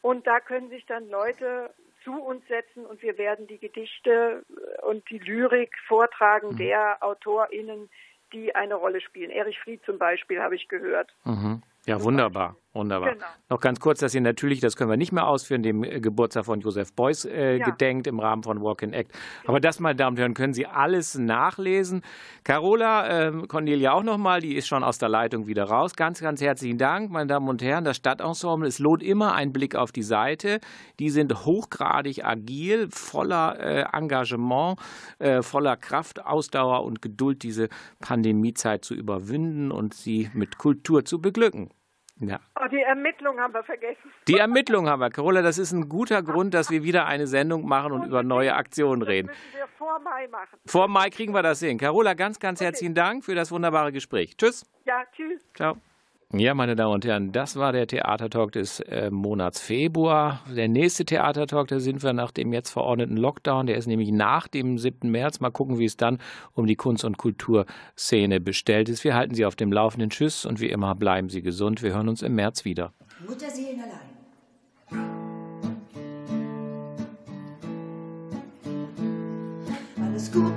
Und 0.00 0.26
da 0.26 0.40
können 0.40 0.70
sich 0.70 0.86
dann 0.86 1.08
Leute 1.08 1.74
zu 2.04 2.12
uns 2.14 2.46
setzen 2.46 2.86
und 2.86 3.02
wir 3.02 3.18
werden 3.18 3.46
die 3.46 3.58
Gedichte 3.58 4.44
und 4.82 5.08
die 5.10 5.18
Lyrik 5.18 5.72
vortragen 5.86 6.52
mhm. 6.52 6.56
der 6.56 7.02
AutorInnen, 7.02 7.90
die 8.32 8.54
eine 8.54 8.76
Rolle 8.76 9.00
spielen. 9.00 9.30
Erich 9.30 9.58
Fried 9.58 9.84
zum 9.84 9.98
Beispiel 9.98 10.40
habe 10.40 10.54
ich 10.54 10.68
gehört. 10.68 11.12
Mhm. 11.24 11.62
Ja, 11.88 12.02
wunderbar. 12.02 12.56
Wunderbar. 12.74 13.14
Genau. 13.14 13.26
Noch 13.48 13.60
ganz 13.60 13.80
kurz, 13.80 14.00
dass 14.00 14.14
ihr 14.14 14.20
natürlich, 14.20 14.60
das 14.60 14.76
können 14.76 14.90
wir 14.90 14.98
nicht 14.98 15.10
mehr 15.10 15.26
ausführen, 15.26 15.62
dem 15.62 15.82
äh, 15.82 16.00
Geburtstag 16.00 16.44
von 16.44 16.60
Joseph 16.60 16.92
Beuys 16.94 17.24
äh, 17.24 17.56
ja. 17.56 17.64
gedenkt 17.64 18.06
im 18.06 18.20
Rahmen 18.20 18.42
von 18.42 18.60
Walk 18.60 18.82
in 18.82 18.92
Act. 18.92 19.10
Aber 19.46 19.58
das, 19.58 19.80
meine 19.80 19.96
Damen 19.96 20.14
und 20.14 20.20
Herren, 20.20 20.34
können 20.34 20.52
Sie 20.52 20.66
alles 20.66 21.16
nachlesen. 21.16 22.02
Carola, 22.44 23.28
äh, 23.28 23.32
Cornelia 23.48 23.92
auch 23.92 24.02
nochmal, 24.02 24.42
die 24.42 24.54
ist 24.54 24.68
schon 24.68 24.84
aus 24.84 24.98
der 24.98 25.08
Leitung 25.08 25.46
wieder 25.46 25.64
raus. 25.64 25.96
Ganz, 25.96 26.20
ganz 26.20 26.42
herzlichen 26.42 26.76
Dank, 26.76 27.10
meine 27.10 27.26
Damen 27.26 27.48
und 27.48 27.62
Herren. 27.62 27.84
Das 27.84 27.96
Stadtensemble, 27.96 28.68
es 28.68 28.78
lohnt 28.78 29.02
immer 29.02 29.34
einen 29.34 29.54
Blick 29.54 29.74
auf 29.74 29.90
die 29.90 30.02
Seite. 30.02 30.60
Die 31.00 31.08
sind 31.08 31.46
hochgradig 31.46 32.22
agil, 32.24 32.88
voller 32.90 33.58
äh, 33.58 33.84
Engagement, 33.96 34.78
äh, 35.18 35.40
voller 35.40 35.78
Kraft, 35.78 36.24
Ausdauer 36.24 36.84
und 36.84 37.00
Geduld, 37.00 37.42
diese 37.42 37.70
Pandemiezeit 38.00 38.84
zu 38.84 38.94
überwinden 38.94 39.72
und 39.72 39.94
sie 39.94 40.30
mit 40.34 40.58
Kultur 40.58 41.06
zu 41.06 41.18
beglücken. 41.20 41.70
Ja. 42.20 42.40
Oh, 42.60 42.66
die 42.68 42.82
Ermittlung 42.82 43.38
haben 43.38 43.54
wir 43.54 43.62
vergessen. 43.62 44.12
Die 44.26 44.38
Ermittlung 44.38 44.88
haben 44.88 45.00
wir. 45.00 45.10
Carola, 45.10 45.40
das 45.40 45.58
ist 45.58 45.72
ein 45.72 45.88
guter 45.88 46.22
Grund, 46.22 46.52
dass 46.52 46.70
wir 46.70 46.82
wieder 46.82 47.06
eine 47.06 47.26
Sendung 47.26 47.66
machen 47.66 47.92
und, 47.92 48.00
und 48.00 48.08
über 48.08 48.22
neue 48.22 48.54
Aktionen 48.54 49.02
reden. 49.02 49.28
Das 49.28 49.36
müssen 49.36 49.56
wir 49.58 49.68
vor 49.78 49.98
Mai 50.00 50.26
machen. 50.28 50.58
Vor 50.66 50.88
Mai 50.88 51.10
kriegen 51.10 51.32
wir 51.32 51.42
das 51.42 51.60
hin. 51.60 51.78
Carola, 51.78 52.14
ganz, 52.14 52.40
ganz 52.40 52.58
okay. 52.60 52.66
herzlichen 52.66 52.94
Dank 52.94 53.24
für 53.24 53.34
das 53.34 53.52
wunderbare 53.52 53.92
Gespräch. 53.92 54.36
Tschüss. 54.36 54.66
Ja, 54.84 55.04
tschüss. 55.12 55.46
Ciao. 55.54 55.76
Ja, 56.34 56.52
meine 56.52 56.76
Damen 56.76 56.92
und 56.92 57.06
Herren, 57.06 57.32
das 57.32 57.56
war 57.56 57.72
der 57.72 57.86
Theatertalk 57.86 58.52
des 58.52 58.80
äh, 58.80 59.10
Monats 59.10 59.62
Februar. 59.62 60.42
Der 60.54 60.68
nächste 60.68 61.06
Theatertalk, 61.06 61.68
da 61.68 61.80
sind 61.80 62.02
wir 62.02 62.12
nach 62.12 62.32
dem 62.32 62.52
jetzt 62.52 62.68
verordneten 62.68 63.16
Lockdown. 63.16 63.66
Der 63.66 63.78
ist 63.78 63.86
nämlich 63.86 64.12
nach 64.12 64.46
dem 64.46 64.76
7. 64.76 65.10
März. 65.10 65.40
Mal 65.40 65.50
gucken, 65.50 65.78
wie 65.78 65.86
es 65.86 65.96
dann 65.96 66.18
um 66.52 66.66
die 66.66 66.76
Kunst- 66.76 67.06
und 67.06 67.16
Kulturszene 67.16 68.40
bestellt 68.40 68.90
ist. 68.90 69.04
Wir 69.04 69.14
halten 69.14 69.34
Sie 69.34 69.46
auf 69.46 69.56
dem 69.56 69.72
Laufenden. 69.72 70.10
Tschüss 70.10 70.44
und 70.44 70.60
wie 70.60 70.68
immer 70.68 70.94
bleiben 70.94 71.30
Sie 71.30 71.40
gesund. 71.40 71.82
Wir 71.82 71.94
hören 71.94 72.10
uns 72.10 72.20
im 72.20 72.34
März 72.34 72.66
wieder. 72.66 72.92
Mutterseelen 73.26 73.80
allein. 73.80 74.18
Alles 79.98 80.30
gut, 80.30 80.52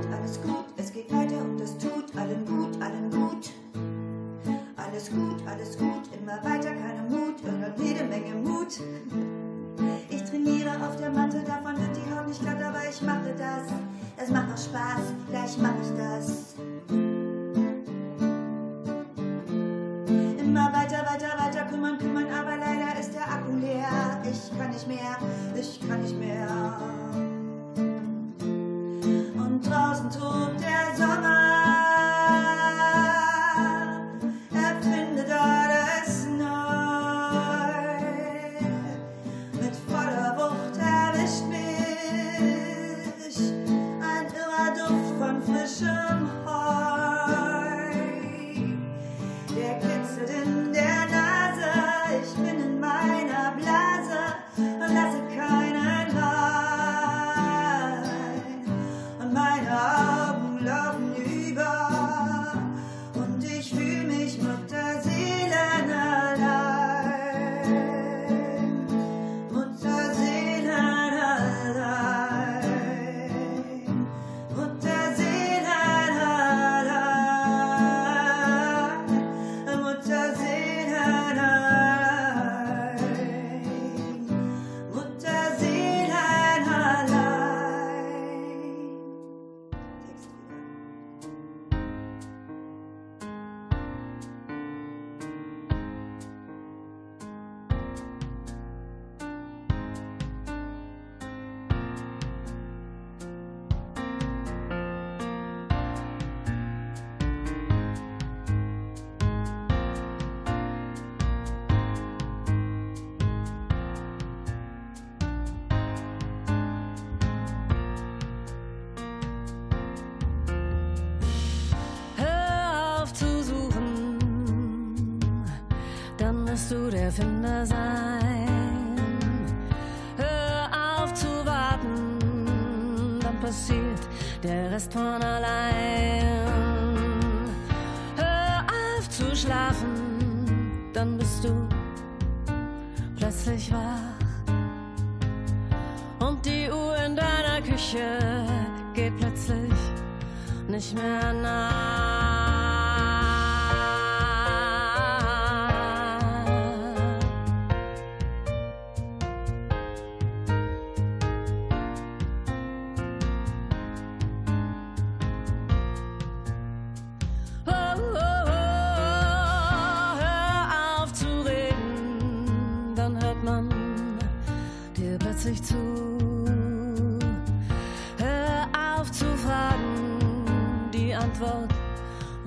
Alles 4.91 5.09
gut, 5.09 5.41
alles 5.47 5.77
gut, 5.77 6.03
immer 6.19 6.43
weiter, 6.43 6.71
keine 6.71 7.03
Mut 7.07 7.41
und 7.45 7.81
jede 7.81 8.03
Menge 8.03 8.35
Mut. 8.35 8.77
Ich 10.09 10.21
trainiere 10.23 10.71
auf 10.85 10.97
der 10.97 11.09
Matte, 11.09 11.41
davon 11.47 11.79
wird 11.79 11.95
die 11.95 12.13
Haut 12.13 12.27
nicht 12.27 12.41
glatt, 12.41 12.61
aber 12.61 12.79
ich 12.89 13.01
mache 13.01 13.33
das. 13.37 13.71
Es 14.17 14.29
macht 14.29 14.51
auch 14.51 14.57
Spaß, 14.57 15.13
gleich 15.29 15.57
mache 15.59 15.75
ich 15.81 15.97
das. 15.97 16.55
Immer 20.39 20.73
weiter, 20.73 21.05
weiter, 21.09 21.37
weiter 21.37 21.65
kümmern, 21.69 21.97
kümmern, 21.97 22.27
aber 22.27 22.57
leider 22.57 22.99
ist 22.99 23.13
der 23.13 23.23
Akku 23.23 23.53
leer. 23.61 24.21
Ich 24.29 24.51
kann 24.57 24.71
nicht 24.71 24.87
mehr, 24.89 25.17
ich 25.55 25.79
kann 25.87 26.01
nicht 26.01 26.19
mehr. 26.19 26.49
Und 29.37 29.65
draußen 29.65 30.09
tobt 30.09 30.59
der 30.59 30.97
Sommer. 30.97 31.50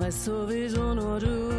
Weißt 0.05 0.25
sowieso 0.25 0.93
nur 0.93 1.19
du. 1.19 1.49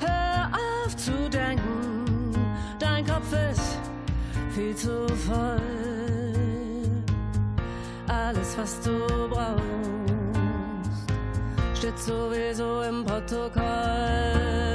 Hör 0.00 0.50
auf 0.84 0.96
zu 0.96 1.28
denken, 1.30 2.32
dein 2.78 3.04
Kopf 3.06 3.32
ist 3.50 3.78
viel 4.54 4.74
zu 4.76 5.06
voll. 5.26 5.60
Alles, 8.06 8.56
was 8.56 8.80
du 8.80 8.98
brauchst, 9.28 9.62
steht 11.74 11.98
sowieso 11.98 12.82
im 12.82 13.04
Protokoll. 13.04 14.67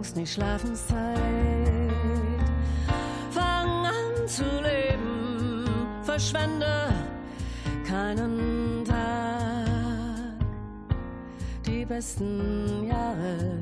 Längst 0.00 0.16
nicht 0.16 0.32
Schlafenszeit. 0.32 1.18
Fang 3.30 3.86
an 3.86 4.28
zu 4.28 4.44
leben, 4.44 5.64
verschwende 6.02 6.92
keinen 7.86 8.84
Tag. 8.84 10.36
Die 11.66 11.84
besten 11.84 12.86
Jahre 12.86 13.58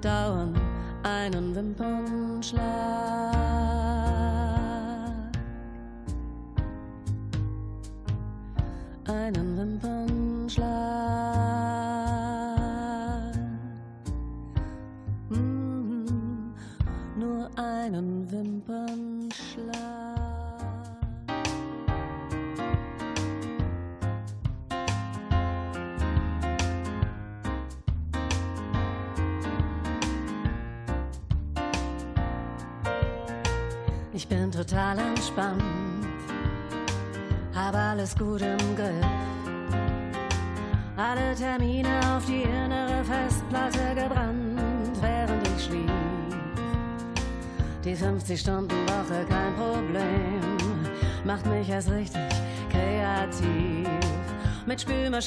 dauern 0.00 0.54
einen 1.02 1.54
Wimpernschlag. 1.54 3.35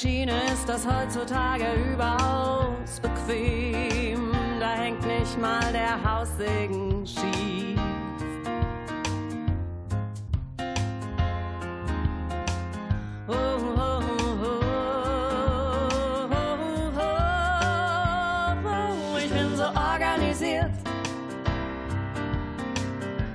Spülmaschine 0.00 0.32
ist 0.52 0.68
das 0.68 0.86
heutzutage 0.86 1.64
überaus 1.92 3.00
bequem. 3.00 4.32
Da 4.58 4.72
hängt 4.72 5.06
nicht 5.06 5.38
mal 5.38 5.72
der 5.72 6.02
Haussegen 6.02 7.06
schief. 7.06 7.78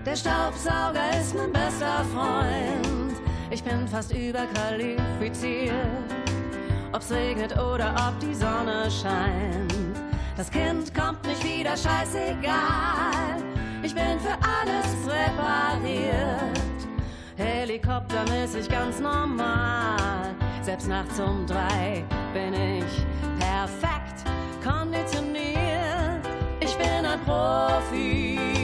Der 0.06 0.16
Staubsauger 0.16 1.20
ist 1.20 1.36
mein 1.36 1.52
bester 1.52 2.06
Freund. 2.14 3.18
Ich 3.52 3.64
bin 3.64 3.88
fast 3.88 4.14
überqualifiziert. 4.14 6.25
Ob's 6.96 7.12
regnet 7.12 7.52
oder 7.60 7.94
ob 8.08 8.18
die 8.22 8.34
Sonne 8.34 8.90
scheint. 8.90 10.00
Das 10.38 10.50
Kind 10.50 10.96
kommt 10.96 11.28
nicht 11.28 11.44
wieder, 11.44 11.76
scheißegal. 11.76 13.36
Ich 13.84 13.94
bin 13.94 14.18
für 14.18 14.38
alles 14.42 14.96
präpariert. 15.06 16.58
Helikoptermäßig 17.36 18.70
ganz 18.70 19.02
normal. 19.02 20.34
Selbst 20.62 20.88
nachts 20.88 21.20
um 21.20 21.46
drei 21.46 22.06
bin 22.34 22.54
ich 22.54 23.06
perfekt 23.40 24.24
konditioniert. 24.64 26.26
Ich 26.62 26.78
bin 26.78 27.06
ein 27.06 27.20
Profi. 27.26 28.55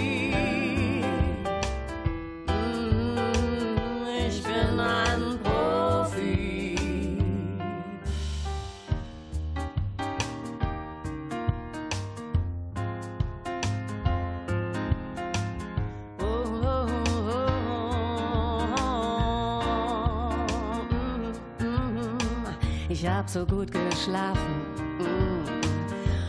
So 23.32 23.46
gut 23.46 23.72
geschlafen. 23.72 24.56
Mm. 25.00 25.46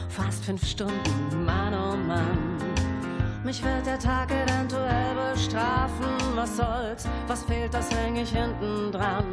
Fast 0.09 0.45
fünf 0.45 0.65
Stunden, 0.65 1.45
Mann, 1.45 1.75
oh 1.75 1.97
Mann. 1.97 2.57
Mich 3.43 3.61
wird 3.65 3.85
der 3.87 3.99
Tag 3.99 4.31
eventuell 4.31 5.33
bestrafen. 5.33 6.07
Was 6.37 6.57
soll's, 6.57 7.09
was 7.27 7.43
fehlt, 7.43 7.75
das 7.75 7.91
häng 7.91 8.17
ich 8.17 8.31
hinten 8.31 8.93
dran. 8.93 9.25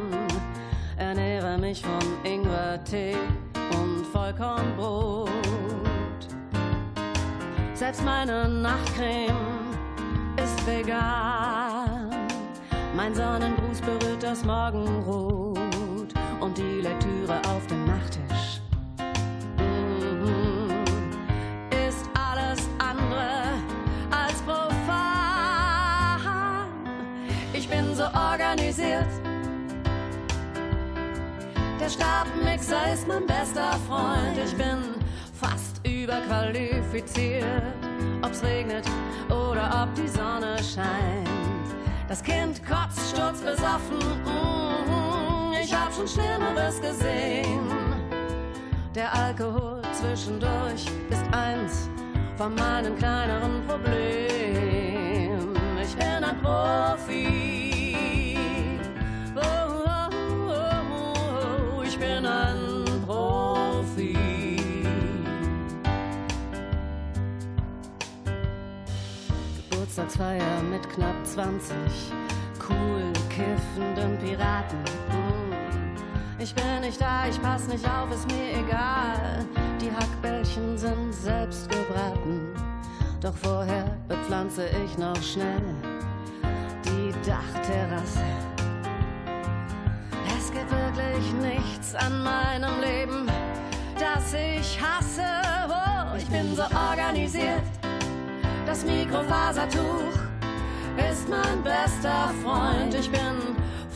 Ernähre 0.97 1.59
mich 1.59 1.81
von 1.81 2.01
Ingwer-Tee 2.23 3.15
und 3.79 4.03
Vollkornbrot. 4.07 5.29
Selbst 7.75 8.03
meine 8.03 8.49
Nachtcreme 8.49 9.37
ist 10.43 10.65
vegan. 10.65 12.09
Mein 12.95 13.13
Sonnengruß 13.13 13.81
berührt 13.81 14.23
das 14.23 14.43
Morgenrot 14.43 15.48
und 16.49 16.57
die 16.57 16.81
Lektüre 16.81 17.39
auf 17.47 17.65
dem 17.67 17.85
Nachttisch. 17.85 18.61
Mhm. 19.57 20.83
Ist 21.87 22.09
alles 22.13 22.67
andere 22.79 23.53
als 24.09 24.41
profan. 24.41 26.19
Ich 27.53 27.69
bin 27.69 27.93
so 27.93 28.03
organisiert. 28.03 29.07
Der 31.79 31.89
Stabmixer 31.89 32.93
ist 32.93 33.07
mein 33.07 33.25
bester 33.25 33.73
Freund. 33.87 34.37
Ich 34.43 34.55
bin 34.55 34.95
fast 35.33 35.85
überqualifiziert. 35.85 37.63
Ob's 38.23 38.43
regnet 38.43 38.85
oder 39.29 39.83
ob 39.83 39.93
die 39.95 40.07
Sonne 40.07 40.57
scheint. 40.57 41.29
Das 42.07 42.23
Kind 42.23 42.61
kotzt 42.65 43.11
sturzbesoffen. 43.11 43.99
Mm, 44.25 44.68
schon 45.99 46.07
Schlimmeres 46.07 46.79
gesehen. 46.81 47.67
Der 48.95 49.13
Alkohol 49.13 49.81
zwischendurch 49.93 50.85
ist 51.09 51.23
eins 51.31 51.89
von 52.37 52.55
meinen 52.55 52.97
kleineren 52.97 53.61
Problemen. 53.67 55.57
Ich 55.81 55.95
bin 55.95 56.23
ein 56.23 56.41
Profi. 56.41 57.67
Geburtstagsfeier 69.69 70.61
mit 70.71 70.89
knapp 70.89 71.25
20 71.25 71.75
cool 72.69 73.11
kiffenden 73.29 74.17
Piraten. 74.19 75.08
Ich 76.39 76.55
bin 76.55 76.81
nicht 76.81 76.99
da, 77.01 77.27
ich 77.29 77.41
pass 77.41 77.67
nicht 77.67 77.85
auf, 77.85 78.11
ist 78.11 78.27
mir 78.31 78.59
egal. 78.59 79.45
Die 79.79 79.91
Hackbällchen 79.91 80.77
sind 80.77 81.13
selbst 81.13 81.69
gebraten. 81.69 82.47
Doch 83.21 83.35
vorher 83.35 83.85
bepflanze 84.07 84.69
ich 84.85 84.97
noch 84.97 85.21
schnell 85.21 85.61
die 86.85 87.11
Dachterrasse. 87.27 88.23
Es 90.37 90.51
gibt 90.51 90.71
wirklich 90.71 91.33
nichts 91.33 91.93
an 91.95 92.23
meinem 92.23 92.79
Leben, 92.79 93.27
das 93.99 94.33
ich 94.33 94.79
hasse. 94.81 95.23
Oh, 95.67 96.15
ich 96.17 96.25
bin 96.27 96.55
so 96.55 96.63
organisiert 96.63 97.63
das 98.69 98.85
Mikrofasertuch 98.85 100.13
ist 101.09 101.27
mein 101.27 101.63
bester 101.63 102.29
Freund. 102.43 102.93
Ich 102.93 103.09
bin 103.09 103.38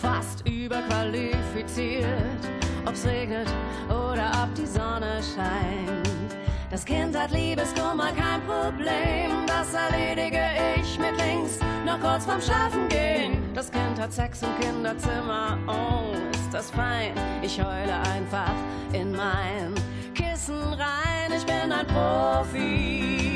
fast 0.03 0.47
überqualifiziert, 0.47 2.43
ob's 2.85 3.05
regnet 3.05 3.47
oder 3.87 4.29
ob 4.43 4.53
die 4.53 4.65
Sonne 4.65 5.21
scheint. 5.23 6.35
Das 6.69 6.83
Kind 6.83 7.17
hat 7.17 7.31
Liebeskummer, 7.31 8.11
kein 8.11 8.41
Problem. 8.41 9.45
Das 9.47 9.73
erledige 9.73 10.43
ich 10.75 10.99
mit 10.99 11.15
links, 11.17 11.59
noch 11.85 11.99
kurz 11.99 12.25
vorm 12.25 12.41
Schlafen 12.41 12.87
gehen. 12.89 13.37
Das 13.53 13.71
Kind 13.71 13.99
hat 13.99 14.11
Sex 14.11 14.41
im 14.41 14.59
Kinderzimmer, 14.59 15.57
oh, 15.67 16.13
ist 16.33 16.53
das 16.53 16.69
fein. 16.71 17.13
Ich 17.41 17.61
heule 17.61 17.95
einfach 18.13 18.53
in 18.91 19.11
mein 19.15 19.73
Kissen 20.13 20.73
rein. 20.73 21.31
Ich 21.35 21.45
bin 21.45 21.71
ein 21.71 21.87
Profi. 21.87 23.32